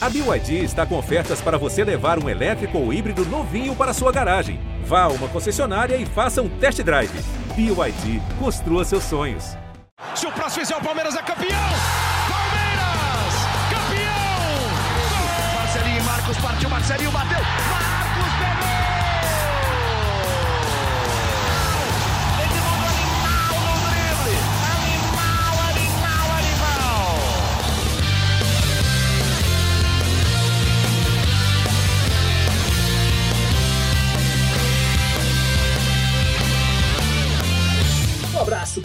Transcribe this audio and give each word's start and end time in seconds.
A 0.00 0.08
BYD 0.08 0.62
está 0.62 0.86
com 0.86 0.96
ofertas 0.96 1.40
para 1.40 1.58
você 1.58 1.82
levar 1.82 2.22
um 2.22 2.28
elétrico 2.28 2.78
ou 2.78 2.92
híbrido 2.92 3.24
novinho 3.26 3.74
para 3.74 3.92
sua 3.92 4.12
garagem. 4.12 4.60
Vá 4.84 5.02
a 5.02 5.08
uma 5.08 5.26
concessionária 5.26 5.96
e 5.96 6.06
faça 6.06 6.40
um 6.40 6.48
test 6.48 6.80
drive. 6.84 7.10
BYD, 7.56 8.22
construa 8.38 8.84
seus 8.84 9.02
sonhos. 9.02 9.56
Se 10.14 10.24
o 10.24 10.30
próximo 10.30 10.64
fizer 10.64 10.76
o 10.76 10.80
Palmeiras 10.80 11.16
é 11.16 11.22
campeão! 11.22 11.50
Palmeiras! 12.28 13.34
Campeão! 13.70 15.56
Marcelinho 15.56 16.04
Marcos 16.04 16.36
partiu, 16.36 16.70
Marcelinho 16.70 17.10
bateu! 17.10 17.77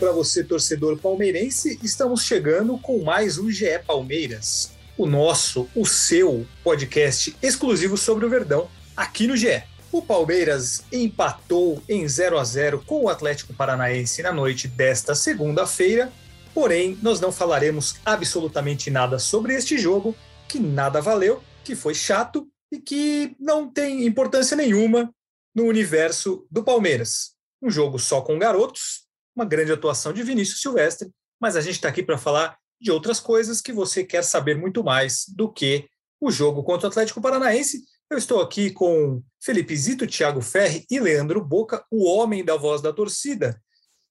Para 0.03 0.11
você, 0.11 0.43
torcedor 0.43 0.97
palmeirense. 0.97 1.79
Estamos 1.81 2.23
chegando 2.23 2.77
com 2.77 3.01
mais 3.01 3.37
um 3.37 3.49
GE 3.49 3.79
Palmeiras, 3.87 4.73
o 4.97 5.05
nosso, 5.05 5.69
o 5.73 5.85
seu 5.85 6.45
podcast 6.61 7.33
exclusivo 7.41 7.95
sobre 7.95 8.25
o 8.25 8.29
Verdão 8.29 8.69
aqui 8.97 9.27
no 9.27 9.37
GE. 9.37 9.63
O 9.93 10.01
Palmeiras 10.01 10.83
empatou 10.91 11.81
em 11.87 12.05
0 12.05 12.37
a 12.37 12.43
0 12.43 12.83
com 12.85 13.05
o 13.05 13.07
Atlético 13.07 13.53
Paranaense 13.53 14.21
na 14.21 14.33
noite 14.33 14.67
desta 14.67 15.15
segunda-feira. 15.15 16.11
Porém, 16.53 16.99
nós 17.01 17.21
não 17.21 17.31
falaremos 17.31 17.95
absolutamente 18.05 18.91
nada 18.91 19.17
sobre 19.17 19.55
este 19.55 19.77
jogo, 19.77 20.13
que 20.49 20.59
nada 20.59 20.99
valeu, 20.99 21.41
que 21.63 21.77
foi 21.77 21.95
chato 21.95 22.45
e 22.69 22.77
que 22.77 23.37
não 23.39 23.69
tem 23.69 24.05
importância 24.05 24.57
nenhuma 24.57 25.09
no 25.55 25.63
universo 25.63 26.45
do 26.51 26.61
Palmeiras. 26.61 27.35
Um 27.61 27.69
jogo 27.69 27.97
só 27.97 28.19
com 28.19 28.37
garotos, 28.37 29.03
uma 29.35 29.45
grande 29.45 29.71
atuação 29.71 30.13
de 30.13 30.23
Vinícius 30.23 30.61
Silvestre, 30.61 31.11
mas 31.39 31.55
a 31.55 31.61
gente 31.61 31.75
está 31.75 31.89
aqui 31.89 32.03
para 32.03 32.17
falar 32.17 32.57
de 32.79 32.91
outras 32.91 33.19
coisas 33.19 33.61
que 33.61 33.71
você 33.71 34.03
quer 34.03 34.23
saber 34.23 34.57
muito 34.57 34.83
mais 34.83 35.25
do 35.27 35.51
que 35.51 35.87
o 36.19 36.31
jogo 36.31 36.63
contra 36.63 36.87
o 36.87 36.89
Atlético 36.89 37.21
Paranaense. 37.21 37.83
Eu 38.09 38.17
estou 38.17 38.41
aqui 38.41 38.71
com 38.71 39.23
Felipe 39.41 39.75
Zito, 39.75 40.05
Thiago 40.05 40.41
Ferri 40.41 40.85
e 40.89 40.99
Leandro 40.99 41.43
Boca, 41.43 41.85
o 41.89 42.05
homem 42.05 42.43
da 42.43 42.55
voz 42.55 42.81
da 42.81 42.93
torcida. 42.93 43.59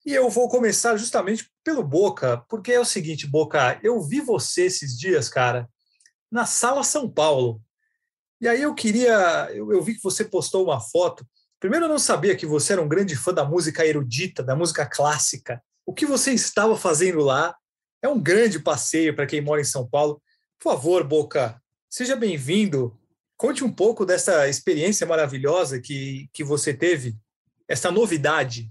E 0.05 0.12
eu 0.12 0.28
vou 0.28 0.48
começar 0.48 0.97
justamente 0.97 1.48
pelo 1.62 1.83
Boca, 1.84 2.45
porque 2.48 2.73
é 2.73 2.81
o 2.81 2.84
seguinte, 2.84 3.27
Boca, 3.27 3.78
eu 3.83 4.00
vi 4.03 4.20
você 4.20 4.65
esses 4.65 4.98
dias, 4.98 5.28
cara, 5.28 5.69
na 6.31 6.45
Sala 6.45 6.83
São 6.83 7.09
Paulo. 7.09 7.62
E 8.41 8.48
aí 8.48 8.62
eu 8.62 8.75
queria, 8.75 9.48
eu, 9.53 9.73
eu 9.73 9.83
vi 9.83 9.95
que 9.95 10.03
você 10.03 10.25
postou 10.25 10.65
uma 10.65 10.81
foto 10.81 11.25
Primeiro, 11.62 11.84
eu 11.84 11.88
não 11.88 11.98
sabia 11.98 12.34
que 12.34 12.44
você 12.44 12.72
era 12.72 12.82
um 12.82 12.88
grande 12.88 13.14
fã 13.14 13.32
da 13.32 13.44
música 13.44 13.86
erudita, 13.86 14.42
da 14.42 14.56
música 14.56 14.84
clássica. 14.84 15.62
O 15.86 15.94
que 15.94 16.04
você 16.04 16.32
estava 16.32 16.77
fazendo 16.77 17.20
lá 17.20 17.56
é 18.02 18.08
um 18.08 18.20
grande 18.20 18.58
passeio 18.58 19.14
para 19.14 19.28
quem 19.28 19.41
mora 19.41 19.60
em 19.60 19.64
São 19.64 19.88
Paulo. 19.88 20.20
Por 20.58 20.72
favor, 20.72 21.04
Boca, 21.04 21.62
seja 21.88 22.16
bem-vindo. 22.16 22.98
Conte 23.36 23.62
um 23.62 23.72
pouco 23.72 24.04
dessa 24.04 24.48
experiência 24.48 25.06
maravilhosa 25.06 25.80
que, 25.80 26.28
que 26.32 26.42
você 26.42 26.74
teve, 26.74 27.14
essa 27.69 27.92
novidade. 27.92 28.69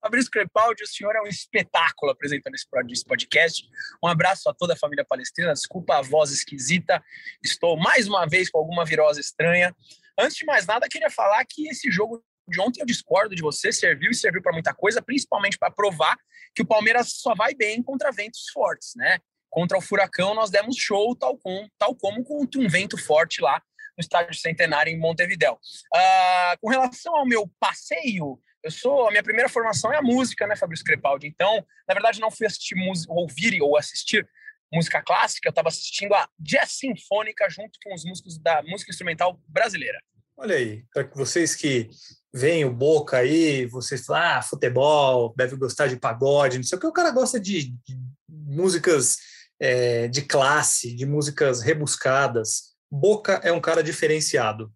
Fabrício 0.00 0.30
Crepaldi, 0.30 0.82
o 0.82 0.88
senhor 0.88 1.14
é 1.14 1.20
um 1.20 1.26
espetáculo 1.26 2.10
apresentando 2.10 2.54
esse 2.54 3.04
podcast. 3.04 3.68
Um 4.02 4.08
abraço 4.08 4.48
a 4.48 4.54
toda 4.54 4.72
a 4.72 4.78
família 4.78 5.04
palestrina. 5.06 5.52
Desculpa 5.52 5.98
a 5.98 6.00
voz 6.00 6.30
esquisita. 6.30 7.04
Estou 7.44 7.76
mais 7.76 8.08
uma 8.08 8.26
vez 8.26 8.48
com 8.48 8.56
alguma 8.56 8.86
virose 8.86 9.20
estranha. 9.20 9.76
Antes 10.18 10.38
de 10.38 10.46
mais 10.46 10.66
nada, 10.66 10.88
queria 10.88 11.10
falar 11.10 11.44
que 11.44 11.68
esse 11.68 11.90
jogo 11.90 12.24
de 12.50 12.60
ontem 12.60 12.80
eu 12.80 12.86
discordo 12.86 13.34
de 13.34 13.42
você, 13.42 13.72
serviu 13.72 14.10
e 14.10 14.14
serviu 14.14 14.42
para 14.42 14.52
muita 14.52 14.74
coisa, 14.74 15.00
principalmente 15.00 15.58
para 15.58 15.70
provar 15.70 16.16
que 16.54 16.62
o 16.62 16.66
Palmeiras 16.66 17.12
só 17.12 17.34
vai 17.34 17.54
bem 17.54 17.82
contra 17.82 18.10
ventos 18.10 18.48
fortes, 18.52 18.92
né? 18.96 19.18
Contra 19.48 19.78
o 19.78 19.80
Furacão 19.80 20.34
nós 20.34 20.50
demos 20.50 20.76
show, 20.76 21.14
tal, 21.16 21.36
com, 21.38 21.68
tal 21.78 21.94
como 21.94 22.22
contra 22.24 22.60
um 22.60 22.68
vento 22.68 22.98
forte 22.98 23.40
lá 23.40 23.62
no 23.96 24.00
Estádio 24.00 24.34
Centenário 24.34 24.92
em 24.92 24.98
Montevidéu. 24.98 25.54
Uh, 25.54 26.58
com 26.60 26.68
relação 26.68 27.16
ao 27.16 27.26
meu 27.26 27.50
passeio, 27.58 28.38
eu 28.62 28.70
sou 28.70 29.08
a 29.08 29.10
minha 29.10 29.22
primeira 29.22 29.48
formação 29.48 29.92
é 29.92 29.96
a 29.96 30.02
música, 30.02 30.46
né, 30.46 30.56
Fabrício 30.56 30.84
Crepaldi. 30.84 31.26
Então, 31.26 31.64
na 31.88 31.94
verdade, 31.94 32.20
não 32.20 32.30
fui 32.30 32.46
assistir 32.46 32.74
música, 32.74 33.12
ouvir 33.12 33.60
ou 33.62 33.76
assistir 33.76 34.28
música 34.72 35.02
clássica, 35.02 35.48
eu 35.48 35.50
estava 35.50 35.68
assistindo 35.68 36.14
a 36.14 36.28
jazz 36.38 36.72
sinfônica 36.72 37.48
junto 37.50 37.78
com 37.82 37.92
os 37.92 38.04
músicos 38.04 38.38
da 38.38 38.62
música 38.62 38.90
instrumental 38.90 39.40
brasileira. 39.48 40.00
Olha 40.36 40.56
aí, 40.56 40.84
para 40.92 41.02
vocês 41.14 41.56
que 41.56 41.90
veem 42.32 42.64
o 42.64 42.72
Boca 42.72 43.18
aí, 43.18 43.66
vocês 43.66 44.04
falam, 44.04 44.38
ah, 44.38 44.42
futebol, 44.42 45.34
deve 45.36 45.56
gostar 45.56 45.88
de 45.88 45.96
pagode, 45.96 46.58
não 46.58 46.64
sei 46.64 46.78
o 46.78 46.80
que, 46.80 46.86
o 46.86 46.92
cara 46.92 47.10
gosta 47.10 47.40
de, 47.40 47.74
de 47.86 47.98
músicas 48.28 49.18
é, 49.58 50.08
de 50.08 50.22
classe, 50.22 50.94
de 50.94 51.04
músicas 51.04 51.60
rebuscadas. 51.60 52.74
Boca 52.90 53.40
é 53.44 53.52
um 53.52 53.60
cara 53.60 53.82
diferenciado. 53.82 54.72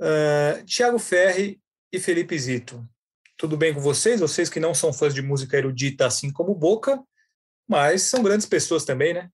Uh, 0.00 0.62
Tiago 0.64 0.98
Ferri 0.98 1.60
e 1.90 1.98
Felipe 1.98 2.38
Zito, 2.38 2.86
tudo 3.36 3.56
bem 3.56 3.72
com 3.72 3.80
vocês? 3.80 4.20
Vocês 4.20 4.50
que 4.50 4.60
não 4.60 4.74
são 4.74 4.92
fãs 4.92 5.14
de 5.14 5.22
música 5.22 5.56
erudita 5.56 6.06
assim 6.06 6.30
como 6.30 6.54
Boca, 6.54 7.02
mas 7.68 8.02
são 8.02 8.22
grandes 8.22 8.46
pessoas 8.46 8.84
também, 8.84 9.14
né? 9.14 9.30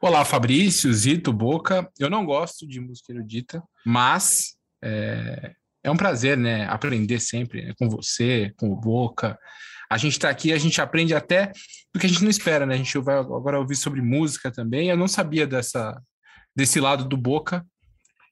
Olá, 0.00 0.24
Fabrício, 0.24 0.92
Zito, 0.92 1.32
Boca. 1.32 1.90
Eu 1.98 2.08
não 2.08 2.24
gosto 2.24 2.66
de 2.66 2.80
música 2.80 3.12
erudita, 3.12 3.62
mas 3.84 4.56
é, 4.82 5.54
é 5.82 5.90
um 5.90 5.96
prazer, 5.96 6.36
né? 6.36 6.66
Aprender 6.66 7.20
sempre 7.20 7.66
né, 7.66 7.74
com 7.78 7.88
você, 7.88 8.52
com 8.56 8.70
o 8.70 8.76
Boca. 8.76 9.38
A 9.90 9.96
gente 9.96 10.12
está 10.12 10.28
aqui, 10.28 10.52
a 10.52 10.58
gente 10.58 10.80
aprende 10.80 11.14
até 11.14 11.52
do 11.92 11.98
que 11.98 12.06
a 12.06 12.08
gente 12.08 12.22
não 12.22 12.30
espera, 12.30 12.66
né? 12.66 12.74
A 12.74 12.78
gente 12.78 12.96
vai 12.98 13.16
agora 13.16 13.58
ouvir 13.58 13.76
sobre 13.76 14.00
música 14.00 14.50
também. 14.50 14.88
Eu 14.88 14.96
não 14.96 15.08
sabia 15.08 15.46
dessa, 15.46 16.00
desse 16.54 16.80
lado 16.80 17.04
do 17.04 17.16
Boca, 17.16 17.66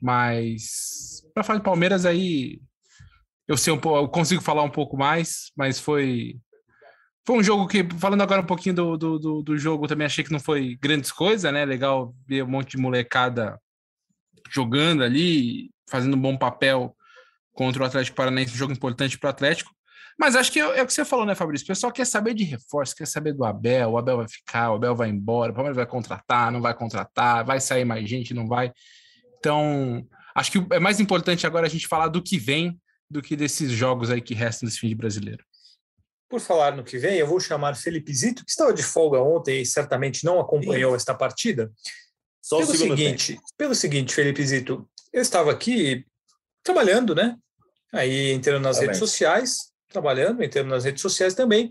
mas 0.01 1.23
para 1.35 1.43
falar 1.43 1.59
de 1.59 1.65
Palmeiras 1.65 2.05
aí, 2.05 2.61
eu 3.47 3.57
sei 3.57 3.73
um 3.73 3.79
pouco, 3.79 3.99
eu 3.99 4.09
consigo 4.09 4.43
falar 4.43 4.63
um 4.63 4.71
pouco 4.71 4.97
mais, 4.97 5.51
mas 5.57 5.81
foi 5.81 6.37
foi 7.27 7.37
um 7.37 7.43
jogo 7.43 7.69
que, 7.69 7.87
falando 7.99 8.23
agora 8.23 8.41
um 8.41 8.47
pouquinho 8.47 8.75
do, 8.75 8.97
do, 8.97 9.19
do, 9.19 9.43
do 9.43 9.59
jogo, 9.59 9.87
também 9.87 10.07
achei 10.07 10.25
que 10.25 10.33
não 10.33 10.41
foi 10.41 10.79
grandes 10.81 11.13
coisas, 11.13 11.53
né? 11.53 11.63
Legal 11.63 12.15
ver 12.27 12.43
um 12.43 12.49
monte 12.49 12.71
de 12.71 12.79
molecada 12.79 13.61
jogando 14.51 15.03
ali, 15.03 15.71
fazendo 15.87 16.17
um 16.17 16.21
bom 16.21 16.39
papel 16.39 16.97
contra 17.59 17.83
o 17.83 17.87
Atlético 17.87 18.17
Paranaense, 18.17 18.55
um 18.55 18.57
jogo 18.57 18.73
importante 18.73 19.19
para 19.19 19.27
o 19.27 19.31
Atlético. 19.31 19.73
Mas 20.17 20.37
acho 20.37 20.53
que 20.53 20.61
é, 20.61 20.79
é, 20.79 20.83
o 20.83 20.87
que 20.87 20.93
você 20.93 21.05
falou, 21.05 21.27
né, 21.27 21.35
Fabrício? 21.35 21.65
O 21.65 21.67
pessoal 21.67 21.93
quer 21.93 22.05
saber 22.05 22.33
de 22.33 22.45
reforço, 22.45 22.95
quer 22.95 23.07
saber 23.07 23.33
do 23.33 23.45
Abel, 23.45 23.91
o 23.91 23.99
Abel 23.99 24.19
vai 24.19 24.29
ficar, 24.29 24.71
o 24.71 24.77
Abel 24.77 24.95
vai 24.95 25.09
embora, 25.09 25.51
o 25.51 25.55
Palmeiras 25.55 25.75
vai 25.75 25.85
contratar, 25.85 26.53
não 26.53 26.61
vai 26.61 26.73
contratar, 26.73 27.45
vai 27.45 27.61
sair 27.61 27.85
mais 27.85 28.09
gente, 28.09 28.33
não 28.33 28.47
vai. 28.47 28.73
Então, 29.41 30.07
acho 30.37 30.53
que 30.53 30.65
é 30.73 30.79
mais 30.79 31.01
importante 31.01 31.49
agora 31.49 31.67
a 31.67 31.69
gente 31.69 31.89
falar 31.89 32.07
do 32.07 32.23
que 32.23 32.39
vem 32.39 32.81
do 33.11 33.21
que 33.21 33.35
desses 33.35 33.73
jogos 33.73 34.09
aí 34.09 34.21
que 34.21 34.35
restam 34.35 34.69
desse 34.69 34.79
fim 34.79 34.89
de 34.89 34.95
brasileiro. 34.95 35.45
Por 36.29 36.41
falar 36.41 36.77
no 36.77 36.85
que 36.85 36.97
vem, 36.97 37.17
eu 37.17 37.27
vou 37.27 37.41
chamar 37.41 37.75
Felipe 37.75 38.15
Zito, 38.15 38.45
que 38.45 38.51
estava 38.53 38.73
de 38.73 38.85
folga 38.85 39.19
ontem 39.21 39.63
e 39.63 39.67
certamente 39.67 40.25
não 40.25 40.39
acompanhou 40.39 40.93
Sim. 40.93 40.97
esta 40.97 41.15
partida. 41.15 41.73
Só 42.41 42.59
pelo 42.59 42.75
seguinte, 42.77 43.33
tempo. 43.33 43.47
pelo 43.57 43.75
seguinte, 43.75 44.15
Felipe 44.15 44.47
Zito, 44.47 44.89
eu 45.13 45.23
estava 45.23 45.51
aqui 45.51 46.05
trabalhando, 46.63 47.15
né? 47.15 47.35
Aí 47.93 48.33
entrando 48.33 48.63
nas 48.63 48.77
tá 48.77 48.83
redes 48.83 48.99
sociais, 48.99 49.71
trabalhando, 49.89 50.43
entrando 50.43 50.69
nas 50.69 50.85
redes 50.85 51.03
sociais 51.03 51.35
também. 51.35 51.71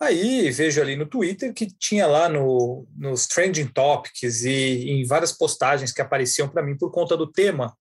Aí 0.00 0.50
vejo 0.50 0.80
ali 0.80 0.96
no 0.96 1.06
Twitter 1.06 1.52
que 1.52 1.66
tinha 1.66 2.06
lá 2.06 2.28
no, 2.28 2.86
nos 2.96 3.26
trending 3.26 3.66
topics 3.66 4.44
e 4.44 4.90
em 4.90 5.06
várias 5.06 5.32
postagens 5.32 5.92
que 5.92 6.00
apareciam 6.00 6.48
para 6.48 6.62
mim 6.62 6.76
por 6.76 6.90
conta 6.90 7.14
do 7.16 7.30
tema, 7.30 7.76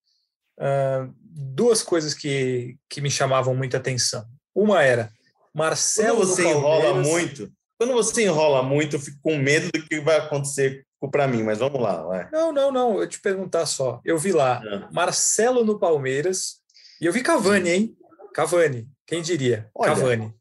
uh, 0.60 1.14
duas 1.16 1.82
coisas 1.82 2.14
que, 2.14 2.76
que 2.90 3.00
me 3.00 3.10
chamavam 3.10 3.56
muita 3.56 3.78
atenção. 3.78 4.26
Uma 4.54 4.84
era 4.84 5.10
Marcelo 5.54 6.18
quando 6.18 6.28
você 6.28 6.50
enrola 6.50 6.94
muito, 6.96 7.52
quando 7.78 7.94
você 7.94 8.24
enrola 8.24 8.64
muito, 8.64 8.98
eu 8.98 9.00
fico 9.00 9.18
com 9.22 9.38
medo 9.38 9.72
do 9.72 9.82
que 9.88 10.02
vai 10.02 10.18
acontecer 10.18 10.86
para 11.08 11.26
mim, 11.26 11.44
mas 11.44 11.60
vamos 11.60 11.82
lá. 11.82 12.04
Vai. 12.04 12.30
Não, 12.32 12.52
não, 12.52 12.70
não. 12.72 13.00
Eu 13.00 13.08
te 13.08 13.22
perguntar 13.22 13.66
só. 13.66 14.02
Eu 14.04 14.18
vi 14.18 14.34
lá 14.34 14.62
é. 14.66 14.94
Marcelo 14.94 15.64
no 15.64 15.80
Palmeiras 15.80 16.59
e 17.00 17.06
eu 17.06 17.14
vi 17.14 17.22
Cavani, 17.22 17.70
hein? 17.70 17.98
Cavani. 18.34 18.88
Quem 19.06 19.22
diria? 19.22 19.70
Olha, 19.74 19.96
Cavani. 19.96 20.34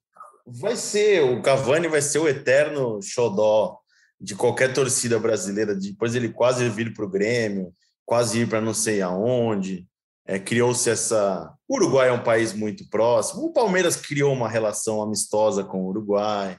Vai 0.46 0.76
ser 0.76 1.22
o 1.22 1.42
Cavani 1.42 1.88
vai 1.88 2.00
ser 2.00 2.18
o 2.18 2.28
eterno 2.28 3.00
xodó 3.02 3.78
de 4.20 4.34
qualquer 4.34 4.72
torcida 4.72 5.18
brasileira. 5.18 5.74
Depois 5.74 6.14
ele 6.14 6.30
quase 6.30 6.68
vir 6.68 6.92
para 6.92 7.04
o 7.04 7.08
Grêmio, 7.08 7.72
quase 8.04 8.40
ir 8.40 8.48
para 8.48 8.60
não 8.60 8.74
sei 8.74 9.02
aonde. 9.02 9.86
É, 10.26 10.38
criou-se 10.38 10.88
essa. 10.90 11.52
O 11.66 11.76
Uruguai 11.76 12.08
é 12.08 12.12
um 12.12 12.22
país 12.22 12.52
muito 12.52 12.88
próximo. 12.88 13.44
O 13.44 13.52
Palmeiras 13.52 13.96
criou 13.96 14.32
uma 14.32 14.48
relação 14.48 15.00
amistosa 15.00 15.64
com 15.64 15.82
o 15.82 15.88
Uruguai. 15.88 16.56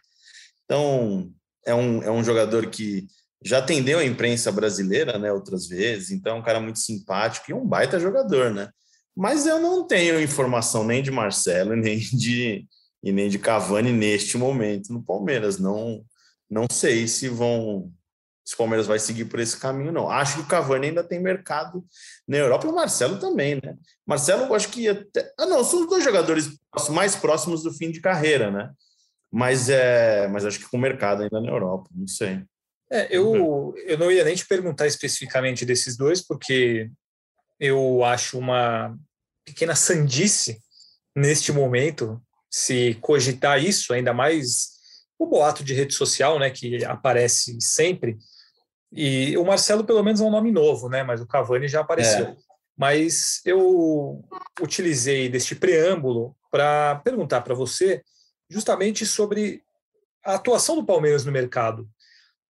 Então, 0.66 1.31
é 1.66 1.74
um, 1.74 2.04
é 2.04 2.12
um 2.12 2.24
jogador 2.24 2.68
que 2.68 3.07
já 3.44 3.60
atendeu 3.60 4.00
a 4.00 4.06
imprensa 4.06 4.52
brasileira, 4.52 5.18
né, 5.18 5.31
outras 5.31 5.68
vezes, 5.68 6.12
então 6.12 6.36
é 6.36 6.40
um 6.40 6.44
cara 6.44 6.60
muito 6.60 6.80
simpático 6.80 7.50
e 7.50 7.54
um 7.54 7.66
baita 7.66 8.00
jogador, 8.00 8.52
né? 8.52 8.69
Mas 9.15 9.45
eu 9.45 9.59
não 9.59 9.85
tenho 9.85 10.21
informação 10.21 10.83
nem 10.83 11.03
de 11.03 11.11
Marcelo 11.11 11.75
nem 11.77 12.00
de 12.00 12.65
e 13.01 13.11
nem 13.11 13.29
de 13.29 13.39
Cavani 13.39 13.94
neste 13.94 14.38
momento 14.38 14.91
no 14.91 15.03
Palmeiras. 15.03 15.57
Não 15.57 16.03
não 16.50 16.65
sei 16.69 17.07
se 17.07 17.29
vão 17.29 17.91
se 18.50 18.56
o 18.56 18.57
Palmeiras 18.57 18.88
vai 18.88 18.97
seguir 18.97 19.25
por 19.25 19.39
esse 19.39 19.56
caminho, 19.56 19.91
não. 19.91 20.09
Acho 20.09 20.38
que 20.38 20.41
o 20.41 20.47
Cavani 20.47 20.88
ainda 20.88 21.03
tem 21.03 21.19
mercado 21.21 21.85
na 22.27 22.35
Europa 22.35 22.65
e 22.65 22.69
o 22.69 22.73
Marcelo 22.73 23.19
também, 23.19 23.59
né? 23.63 23.77
Marcelo, 24.07 24.51
acho 24.56 24.69
que 24.69 24.89
até... 24.89 25.31
Ah, 25.38 25.45
não, 25.45 25.63
são 25.63 25.81
os 25.81 25.88
dois 25.88 26.03
jogadores 26.03 26.59
mais 26.89 27.15
próximos 27.15 27.61
do 27.61 27.71
fim 27.71 27.91
de 27.91 28.01
carreira, 28.01 28.50
né? 28.50 28.71
Mas 29.31 29.69
é, 29.69 30.27
mas 30.29 30.45
acho 30.45 30.57
que 30.57 30.67
com 30.67 30.79
mercado 30.79 31.21
ainda 31.21 31.39
na 31.39 31.47
Europa, 31.47 31.91
não 31.94 32.07
sei. 32.07 32.44
É, 32.91 33.15
eu, 33.15 33.75
eu 33.85 34.00
não 34.00 34.11
ia 34.11 34.23
nem 34.23 34.33
te 34.33 34.47
perguntar 34.47 34.88
especificamente 34.88 35.63
desses 35.63 35.95
dois, 35.95 36.25
porque 36.25 36.89
eu 37.59 38.03
acho 38.03 38.38
uma 38.38 38.97
pequena 39.45 39.75
sandice 39.75 40.59
neste 41.15 41.51
momento 41.51 42.21
se 42.50 42.95
cogitar 43.01 43.63
isso, 43.63 43.94
ainda 43.94 44.13
mais 44.13 44.79
o 45.17 45.25
boato 45.25 45.63
de 45.63 45.73
rede 45.73 45.94
social, 45.94 46.39
né, 46.39 46.50
que 46.50 46.83
aparece 46.85 47.57
sempre. 47.59 48.17
E 48.91 49.38
o 49.38 49.44
Marcelo, 49.44 49.83
pelo 49.83 50.03
menos, 50.03 50.21
é 50.21 50.23
um 50.23 50.31
nome 50.31 50.51
novo, 50.51 50.89
né, 50.89 51.03
mas 51.03 51.21
o 51.21 51.27
Cavani 51.27 51.67
já 51.67 51.81
apareceu. 51.81 52.27
É. 52.27 52.35
Mas 52.77 53.41
eu 53.45 54.23
utilizei 54.61 55.27
deste 55.27 55.53
preâmbulo 55.53 56.35
para 56.50 56.95
perguntar 57.03 57.41
para 57.41 57.53
você 57.53 58.01
justamente 58.50 59.06
sobre 59.06 59.61
a 60.23 60.35
atuação 60.35 60.75
do 60.75 60.85
Palmeiras 60.85 61.25
no 61.25 61.31
mercado. 61.31 61.88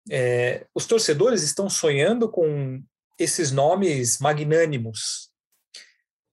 É, 0.09 0.65
os 0.75 0.85
torcedores 0.85 1.43
estão 1.43 1.69
sonhando 1.69 2.29
com 2.29 2.83
esses 3.17 3.51
nomes 3.51 4.19
magnânimos. 4.19 5.29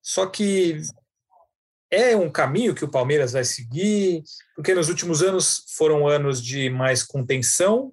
Só 0.02 0.26
que 0.26 0.80
é 1.90 2.16
um 2.16 2.30
caminho 2.30 2.74
que 2.74 2.84
o 2.84 2.90
Palmeiras 2.90 3.32
vai 3.32 3.44
seguir, 3.44 4.22
porque 4.54 4.74
nos 4.74 4.88
últimos 4.88 5.22
anos 5.22 5.64
foram 5.76 6.06
anos 6.06 6.42
de 6.42 6.68
mais 6.68 7.02
contenção, 7.02 7.92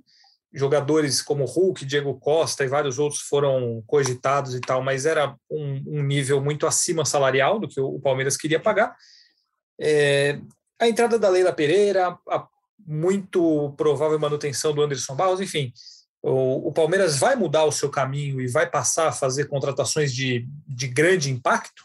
jogadores 0.53 1.21
como 1.21 1.45
Hulk, 1.45 1.85
Diego 1.85 2.19
Costa 2.19 2.65
e 2.65 2.67
vários 2.67 2.99
outros 2.99 3.21
foram 3.21 3.81
cogitados 3.88 4.53
e 4.53 4.59
tal, 4.59 4.83
mas 4.83 5.05
era 5.05 5.35
um, 5.49 5.99
um 5.99 6.03
nível 6.03 6.41
muito 6.41 6.67
acima 6.67 7.05
salarial 7.05 7.59
do 7.59 7.67
que 7.67 7.79
o 7.79 7.99
Palmeiras 7.99 8.35
queria 8.35 8.59
pagar. 8.59 8.95
É, 9.79 10.39
a 10.79 10.88
entrada 10.88 11.17
da 11.17 11.29
Leila 11.29 11.53
Pereira, 11.53 12.17
a 12.27 12.47
muito 12.85 13.73
provável 13.77 14.19
manutenção 14.19 14.73
do 14.73 14.81
Anderson 14.81 15.15
Barros, 15.15 15.39
enfim, 15.39 15.71
o, 16.23 16.71
Palmeiras 16.71 17.18
vai 17.18 17.35
mudar 17.35 17.65
o 17.65 17.71
seu 17.71 17.89
caminho 17.89 18.39
e 18.39 18.47
vai 18.47 18.69
passar 18.69 19.07
a 19.07 19.12
fazer 19.12 19.45
contratações 19.45 20.13
de, 20.13 20.47
de 20.68 20.88
grande 20.88 21.31
impacto? 21.31 21.83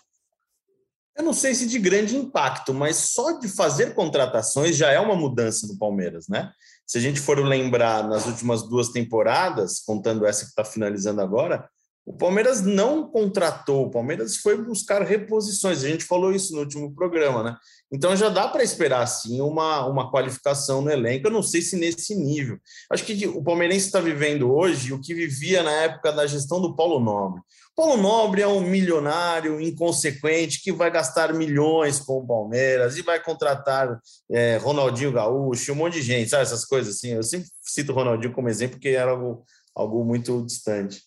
Eu 1.16 1.24
não 1.24 1.32
sei 1.32 1.54
se 1.54 1.66
de 1.66 1.78
grande 1.78 2.14
impacto, 2.14 2.74
mas 2.74 2.96
só 2.96 3.38
de 3.38 3.48
fazer 3.48 3.94
contratações 3.94 4.76
já 4.76 4.90
é 4.90 5.00
uma 5.00 5.16
mudança 5.16 5.66
no 5.66 5.78
Palmeiras, 5.78 6.28
né? 6.28 6.52
Se 6.86 6.98
a 6.98 7.00
gente 7.00 7.18
for 7.18 7.38
lembrar 7.38 8.06
nas 8.06 8.26
últimas 8.26 8.62
duas 8.62 8.90
temporadas, 8.90 9.80
contando 9.80 10.26
essa 10.26 10.44
que 10.44 10.50
está 10.50 10.62
finalizando 10.64 11.22
agora, 11.22 11.68
o 12.06 12.12
Palmeiras 12.12 12.62
não 12.62 13.10
contratou, 13.10 13.86
o 13.86 13.90
Palmeiras 13.90 14.36
foi 14.36 14.56
buscar 14.56 15.02
reposições. 15.02 15.82
A 15.82 15.88
gente 15.88 16.04
falou 16.04 16.32
isso 16.32 16.52
no 16.52 16.60
último 16.60 16.94
programa, 16.94 17.42
né? 17.42 17.56
Então 17.90 18.14
já 18.14 18.28
dá 18.28 18.46
para 18.46 18.62
esperar 18.62 19.04
sim 19.06 19.40
uma, 19.40 19.84
uma 19.86 20.08
qualificação 20.08 20.80
no 20.80 20.88
elenco. 20.88 21.26
Eu 21.26 21.32
não 21.32 21.42
sei 21.42 21.60
se 21.60 21.76
nesse 21.76 22.14
nível. 22.14 22.58
Acho 22.88 23.04
que 23.04 23.26
o 23.26 23.42
palmeirense 23.42 23.86
está 23.86 24.00
vivendo 24.00 24.54
hoje 24.54 24.92
o 24.92 25.00
que 25.00 25.14
vivia 25.14 25.64
na 25.64 25.72
época 25.72 26.12
da 26.12 26.28
gestão 26.28 26.60
do 26.60 26.76
Paulo 26.76 27.00
Nobre. 27.00 27.42
Paulo 27.74 27.96
Nobre 27.96 28.40
é 28.40 28.46
um 28.46 28.60
milionário 28.60 29.60
inconsequente 29.60 30.62
que 30.62 30.70
vai 30.70 30.92
gastar 30.92 31.34
milhões 31.34 31.98
com 31.98 32.18
o 32.18 32.26
Palmeiras 32.26 32.96
e 32.96 33.02
vai 33.02 33.20
contratar 33.20 34.00
é, 34.30 34.58
Ronaldinho 34.58 35.10
Gaúcho, 35.10 35.72
um 35.72 35.76
monte 35.76 35.94
de 35.94 36.02
gente, 36.02 36.30
sabe? 36.30 36.44
Essas 36.44 36.64
coisas 36.64 36.94
assim. 36.94 37.14
Eu 37.14 37.24
sempre 37.24 37.48
cito 37.62 37.90
o 37.90 37.94
Ronaldinho 37.96 38.32
como 38.32 38.48
exemplo, 38.48 38.76
porque 38.76 38.90
era 38.90 39.10
algo, 39.10 39.44
algo 39.74 40.04
muito 40.04 40.44
distante. 40.46 41.02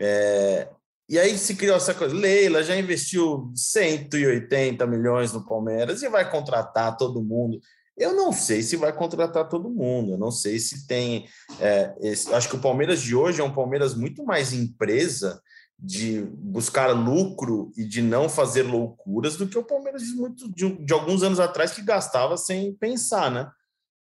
É, 0.00 0.68
e 1.08 1.18
aí 1.18 1.36
se 1.36 1.54
criou 1.56 1.76
essa 1.76 1.92
coisa. 1.92 2.14
Leila 2.14 2.62
já 2.62 2.76
investiu 2.76 3.52
180 3.54 4.86
milhões 4.86 5.32
no 5.32 5.44
Palmeiras 5.44 6.02
e 6.02 6.08
vai 6.08 6.30
contratar 6.30 6.96
todo 6.96 7.22
mundo. 7.22 7.60
Eu 7.96 8.14
não 8.14 8.32
sei 8.32 8.62
se 8.62 8.76
vai 8.76 8.92
contratar 8.92 9.48
todo 9.48 9.68
mundo, 9.68 10.12
eu 10.12 10.18
não 10.18 10.30
sei 10.30 10.58
se 10.58 10.86
tem. 10.86 11.26
É, 11.60 11.94
esse, 12.00 12.32
acho 12.32 12.48
que 12.48 12.56
o 12.56 12.60
Palmeiras 12.60 13.02
de 13.02 13.14
hoje 13.14 13.40
é 13.40 13.44
um 13.44 13.52
Palmeiras 13.52 13.94
muito 13.94 14.24
mais 14.24 14.52
empresa 14.54 15.42
de 15.78 16.22
buscar 16.34 16.88
lucro 16.92 17.72
e 17.76 17.84
de 17.84 18.00
não 18.00 18.28
fazer 18.28 18.62
loucuras 18.62 19.36
do 19.36 19.48
que 19.48 19.58
o 19.58 19.64
Palmeiras 19.64 20.02
de, 20.02 20.12
muito, 20.12 20.50
de, 20.50 20.76
de 20.84 20.92
alguns 20.92 21.22
anos 21.22 21.40
atrás 21.40 21.72
que 21.72 21.82
gastava 21.82 22.36
sem 22.36 22.72
pensar, 22.74 23.30
né? 23.30 23.50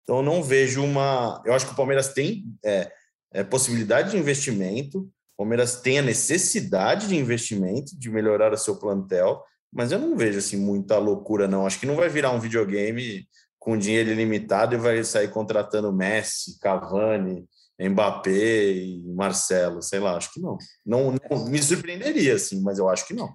Então 0.04 0.18
eu 0.18 0.24
não 0.24 0.44
vejo 0.44 0.84
uma. 0.84 1.42
Eu 1.46 1.54
acho 1.54 1.66
que 1.66 1.74
o 1.74 1.76
Palmeiras 1.76 2.14
tem 2.14 2.46
é, 2.64 2.92
é, 3.32 3.44
possibilidade 3.44 4.12
de 4.12 4.18
investimento, 4.18 5.10
o 5.36 5.44
Palmeiras 5.44 5.82
tem 5.82 6.00
a 6.00 6.02
necessidade 6.02 7.08
de 7.08 7.16
investimento, 7.16 7.98
de 8.00 8.10
melhorar 8.10 8.54
o 8.54 8.58
seu 8.58 8.78
plantel, 8.78 9.44
mas 9.72 9.92
eu 9.92 10.00
não 10.00 10.16
vejo 10.16 10.40
assim 10.40 10.56
muita 10.56 10.98
loucura, 10.98 11.48
não. 11.48 11.66
Acho 11.66 11.80
que 11.80 11.86
não 11.86 11.98
vai 11.98 12.08
virar 12.08 12.32
um 12.32 12.40
videogame 12.40 13.28
com 13.60 13.78
dinheiro 13.78 14.12
ilimitado 14.12 14.76
e 14.76 14.78
vai 14.78 15.04
sair 15.04 15.30
contratando 15.30 15.92
Messi, 15.92 16.58
Cavani, 16.60 17.46
Mbappé 17.78 18.72
e 18.72 19.14
Marcelo, 19.14 19.82
sei 19.82 20.00
lá, 20.00 20.16
acho 20.16 20.32
que 20.32 20.40
não. 20.40 20.58
Não, 20.86 21.16
não 21.30 21.46
me 21.50 21.62
surpreenderia, 21.62 22.36
assim, 22.36 22.62
mas 22.62 22.80
eu 22.80 22.88
acho 22.88 23.06
que 23.06 23.14
não. 23.14 23.34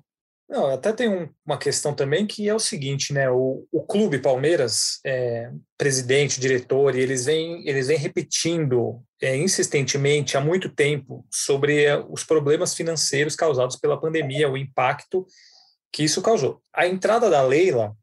Não, 0.51 0.67
até 0.67 0.93
tem 0.93 1.09
um, 1.09 1.29
uma 1.47 1.57
questão 1.57 1.95
também 1.95 2.27
que 2.27 2.49
é 2.49 2.55
o 2.55 2.59
seguinte, 2.59 3.13
né? 3.13 3.31
O, 3.31 3.69
o 3.71 3.83
clube 3.83 4.19
Palmeiras, 4.19 4.99
é, 5.07 5.49
presidente, 5.79 6.41
diretor, 6.41 6.97
eles 6.97 7.27
vêm, 7.27 7.67
eles 7.69 7.87
vêm 7.87 7.97
repetindo 7.97 9.01
é, 9.23 9.37
insistentemente 9.37 10.37
há 10.37 10.41
muito 10.41 10.69
tempo 10.69 11.25
sobre 11.31 11.85
é, 11.85 11.97
os 11.97 12.25
problemas 12.25 12.75
financeiros 12.75 13.37
causados 13.37 13.77
pela 13.77 14.01
pandemia, 14.01 14.51
o 14.51 14.57
impacto 14.57 15.25
que 15.93 16.03
isso 16.03 16.21
causou. 16.21 16.61
A 16.75 16.85
entrada 16.85 17.31
da 17.31 17.43
Leila, 17.43 17.97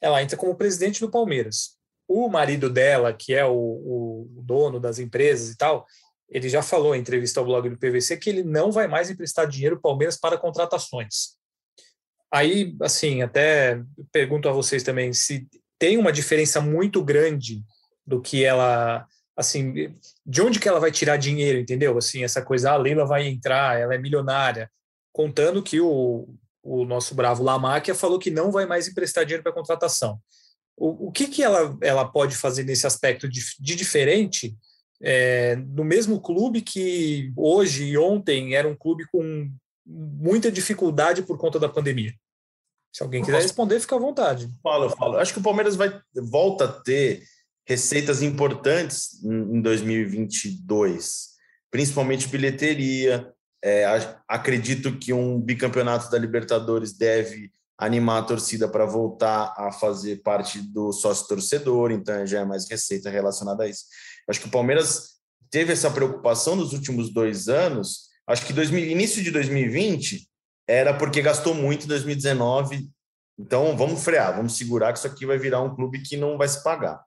ela 0.00 0.20
entra 0.20 0.36
como 0.36 0.56
presidente 0.56 1.00
do 1.00 1.10
Palmeiras 1.10 1.80
o 2.08 2.28
marido 2.28 2.68
dela, 2.68 3.12
que 3.12 3.32
é 3.32 3.44
o, 3.44 3.54
o, 3.54 4.42
dono 4.42 4.78
das 4.78 4.98
empresas 4.98 5.50
e 5.50 5.56
tal, 5.56 5.86
ele 6.28 6.48
já 6.48 6.62
falou 6.62 6.94
em 6.94 7.00
entrevista 7.00 7.40
ao 7.40 7.46
blog 7.46 7.68
do 7.70 7.78
PVC 7.78 8.16
que 8.16 8.28
ele 8.28 8.42
não 8.42 8.70
vai 8.70 8.86
mais 8.86 9.08
emprestar 9.08 9.46
dinheiro 9.46 9.80
Palmeiras 9.80 10.18
para 10.18 10.36
contratações. 10.36 11.36
Aí, 12.32 12.74
assim, 12.80 13.20
até 13.20 13.82
pergunto 14.10 14.48
a 14.48 14.52
vocês 14.52 14.82
também 14.82 15.12
se 15.12 15.46
tem 15.78 15.98
uma 15.98 16.12
diferença 16.12 16.60
muito 16.60 17.04
grande 17.04 17.62
do 18.06 18.22
que 18.22 18.42
ela, 18.42 19.06
assim, 19.36 19.94
de 20.24 20.40
onde 20.40 20.58
que 20.58 20.68
ela 20.68 20.80
vai 20.80 20.90
tirar 20.90 21.18
dinheiro, 21.18 21.58
entendeu? 21.58 21.96
Assim, 21.98 22.24
essa 22.24 22.40
coisa, 22.40 22.70
ah, 22.70 22.74
a 22.74 22.78
Leila 22.78 23.04
vai 23.04 23.26
entrar, 23.26 23.78
ela 23.78 23.94
é 23.94 23.98
milionária, 23.98 24.70
contando 25.12 25.62
que 25.62 25.80
o, 25.80 26.34
o 26.62 26.84
nosso 26.84 27.14
bravo 27.14 27.42
Lamáquia 27.42 27.94
falou 27.94 28.18
que 28.18 28.30
não 28.30 28.50
vai 28.50 28.64
mais 28.64 28.88
emprestar 28.88 29.24
dinheiro 29.24 29.42
para 29.42 29.52
contratação. 29.52 30.18
O, 30.74 31.08
o 31.08 31.12
que, 31.12 31.26
que 31.26 31.42
ela, 31.42 31.76
ela 31.82 32.06
pode 32.06 32.34
fazer 32.34 32.64
nesse 32.64 32.86
aspecto 32.86 33.28
de, 33.28 33.40
de 33.60 33.76
diferente 33.76 34.56
é, 35.02 35.56
no 35.56 35.84
mesmo 35.84 36.20
clube 36.20 36.62
que 36.62 37.32
hoje 37.36 37.84
e 37.84 37.98
ontem 37.98 38.54
era 38.54 38.68
um 38.68 38.76
clube 38.76 39.04
com 39.10 39.52
muita 39.84 40.50
dificuldade 40.50 41.22
por 41.22 41.38
conta 41.38 41.58
da 41.58 41.68
pandemia? 41.68 42.14
Se 42.92 43.02
alguém 43.02 43.22
quiser 43.22 43.40
responder, 43.40 43.80
fica 43.80 43.96
à 43.96 43.98
vontade. 43.98 44.50
Falo, 44.62 44.90
falo. 44.90 45.16
Acho 45.16 45.32
que 45.32 45.40
o 45.40 45.42
Palmeiras 45.42 45.76
vai 45.76 45.98
volta 46.14 46.64
a 46.64 46.68
ter 46.68 47.22
receitas 47.66 48.22
importantes 48.22 49.22
em 49.24 49.60
2022, 49.62 51.30
principalmente 51.70 52.28
bilheteria. 52.28 53.32
É, 53.64 53.86
acredito 54.28 54.98
que 54.98 55.12
um 55.12 55.40
bicampeonato 55.40 56.10
da 56.10 56.18
Libertadores 56.18 56.92
deve 56.92 57.50
animar 57.78 58.22
a 58.22 58.24
torcida 58.24 58.68
para 58.68 58.84
voltar 58.84 59.54
a 59.56 59.72
fazer 59.72 60.22
parte 60.22 60.60
do 60.60 60.92
sócio 60.92 61.26
torcedor, 61.26 61.90
então 61.90 62.26
já 62.26 62.40
é 62.40 62.44
mais 62.44 62.68
receita 62.68 63.08
relacionada 63.08 63.64
a 63.64 63.68
isso. 63.68 63.84
Acho 64.28 64.40
que 64.40 64.48
o 64.48 64.50
Palmeiras 64.50 65.12
teve 65.50 65.72
essa 65.72 65.90
preocupação 65.90 66.56
nos 66.56 66.72
últimos 66.72 67.12
dois 67.12 67.48
anos. 67.48 68.11
Acho 68.26 68.46
que 68.46 68.52
2000, 68.52 68.90
início 68.90 69.22
de 69.22 69.30
2020 69.30 70.28
era 70.66 70.94
porque 70.94 71.20
gastou 71.20 71.54
muito 71.54 71.84
em 71.84 71.88
2019. 71.88 72.88
Então 73.38 73.76
vamos 73.76 74.04
frear, 74.04 74.36
vamos 74.36 74.56
segurar 74.56 74.92
que 74.92 74.98
isso 74.98 75.06
aqui 75.06 75.26
vai 75.26 75.38
virar 75.38 75.60
um 75.60 75.74
clube 75.74 76.02
que 76.02 76.16
não 76.16 76.38
vai 76.38 76.48
se 76.48 76.62
pagar. 76.62 77.02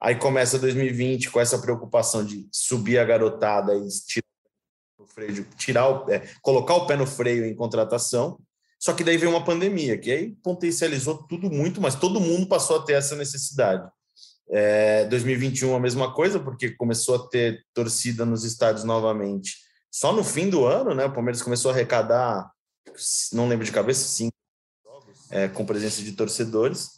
Aí 0.00 0.16
começa 0.16 0.58
2020 0.58 1.30
com 1.30 1.40
essa 1.40 1.58
preocupação 1.58 2.24
de 2.24 2.46
subir 2.52 2.98
a 2.98 3.04
garotada 3.04 3.74
e 3.74 3.88
tirar 4.06 4.26
o 4.98 5.06
freio, 5.06 5.46
tirar 5.56 5.88
o, 5.88 6.10
é, 6.10 6.20
colocar 6.42 6.74
o 6.74 6.86
pé 6.86 6.96
no 6.96 7.06
freio 7.06 7.46
em 7.46 7.54
contratação. 7.54 8.38
Só 8.78 8.92
que 8.92 9.02
daí 9.02 9.16
veio 9.16 9.30
uma 9.30 9.44
pandemia, 9.44 9.96
que 9.96 10.12
aí 10.12 10.36
potencializou 10.42 11.26
tudo 11.26 11.50
muito, 11.50 11.80
mas 11.80 11.94
todo 11.94 12.20
mundo 12.20 12.46
passou 12.46 12.76
a 12.76 12.84
ter 12.84 12.94
essa 12.94 13.16
necessidade. 13.16 13.88
É, 14.50 15.06
2021 15.06 15.74
a 15.74 15.80
mesma 15.80 16.12
coisa, 16.12 16.38
porque 16.38 16.72
começou 16.72 17.14
a 17.14 17.28
ter 17.28 17.64
torcida 17.72 18.26
nos 18.26 18.44
estádios 18.44 18.84
novamente. 18.84 19.63
Só 19.94 20.12
no 20.12 20.24
fim 20.24 20.50
do 20.50 20.64
ano, 20.64 20.92
né? 20.92 21.04
O 21.04 21.12
Palmeiras 21.12 21.40
começou 21.40 21.70
a 21.70 21.74
arrecadar, 21.74 22.50
não 23.32 23.46
lembro 23.46 23.64
de 23.64 23.70
cabeça, 23.70 24.08
cinco 24.08 24.34
é, 25.30 25.46
com 25.46 25.64
presença 25.64 26.02
de 26.02 26.10
torcedores. 26.10 26.88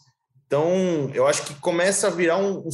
Então, 0.47 1.11
eu 1.13 1.27
acho 1.27 1.45
que 1.45 1.55
começa 1.57 2.07
a 2.07 2.11
virar 2.11 2.39
um, 2.39 2.61
um 2.61 2.71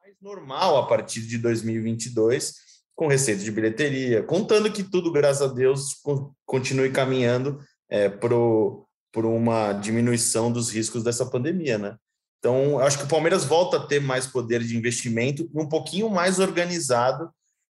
mais 0.00 0.14
normal 0.22 0.76
a 0.76 0.86
partir 0.86 1.20
de 1.22 1.36
2022, 1.38 2.54
com 2.94 3.08
receita 3.08 3.42
de 3.42 3.50
bilheteria, 3.50 4.22
contando 4.22 4.70
que 4.70 4.84
tudo, 4.84 5.10
graças 5.10 5.50
a 5.50 5.52
Deus, 5.52 6.00
continue 6.44 6.92
caminhando 6.92 7.58
é, 7.88 8.08
por 8.08 9.26
uma 9.26 9.72
diminuição 9.72 10.52
dos 10.52 10.70
riscos 10.70 11.02
dessa 11.02 11.26
pandemia, 11.26 11.76
né? 11.76 11.96
Então, 12.38 12.78
acho 12.78 12.98
que 12.98 13.04
o 13.04 13.08
Palmeiras 13.08 13.44
volta 13.44 13.78
a 13.78 13.86
ter 13.88 14.00
mais 14.00 14.28
poder 14.28 14.62
de 14.62 14.76
investimento 14.76 15.50
e 15.52 15.60
um 15.60 15.68
pouquinho 15.68 16.08
mais 16.08 16.38
organizado, 16.38 17.28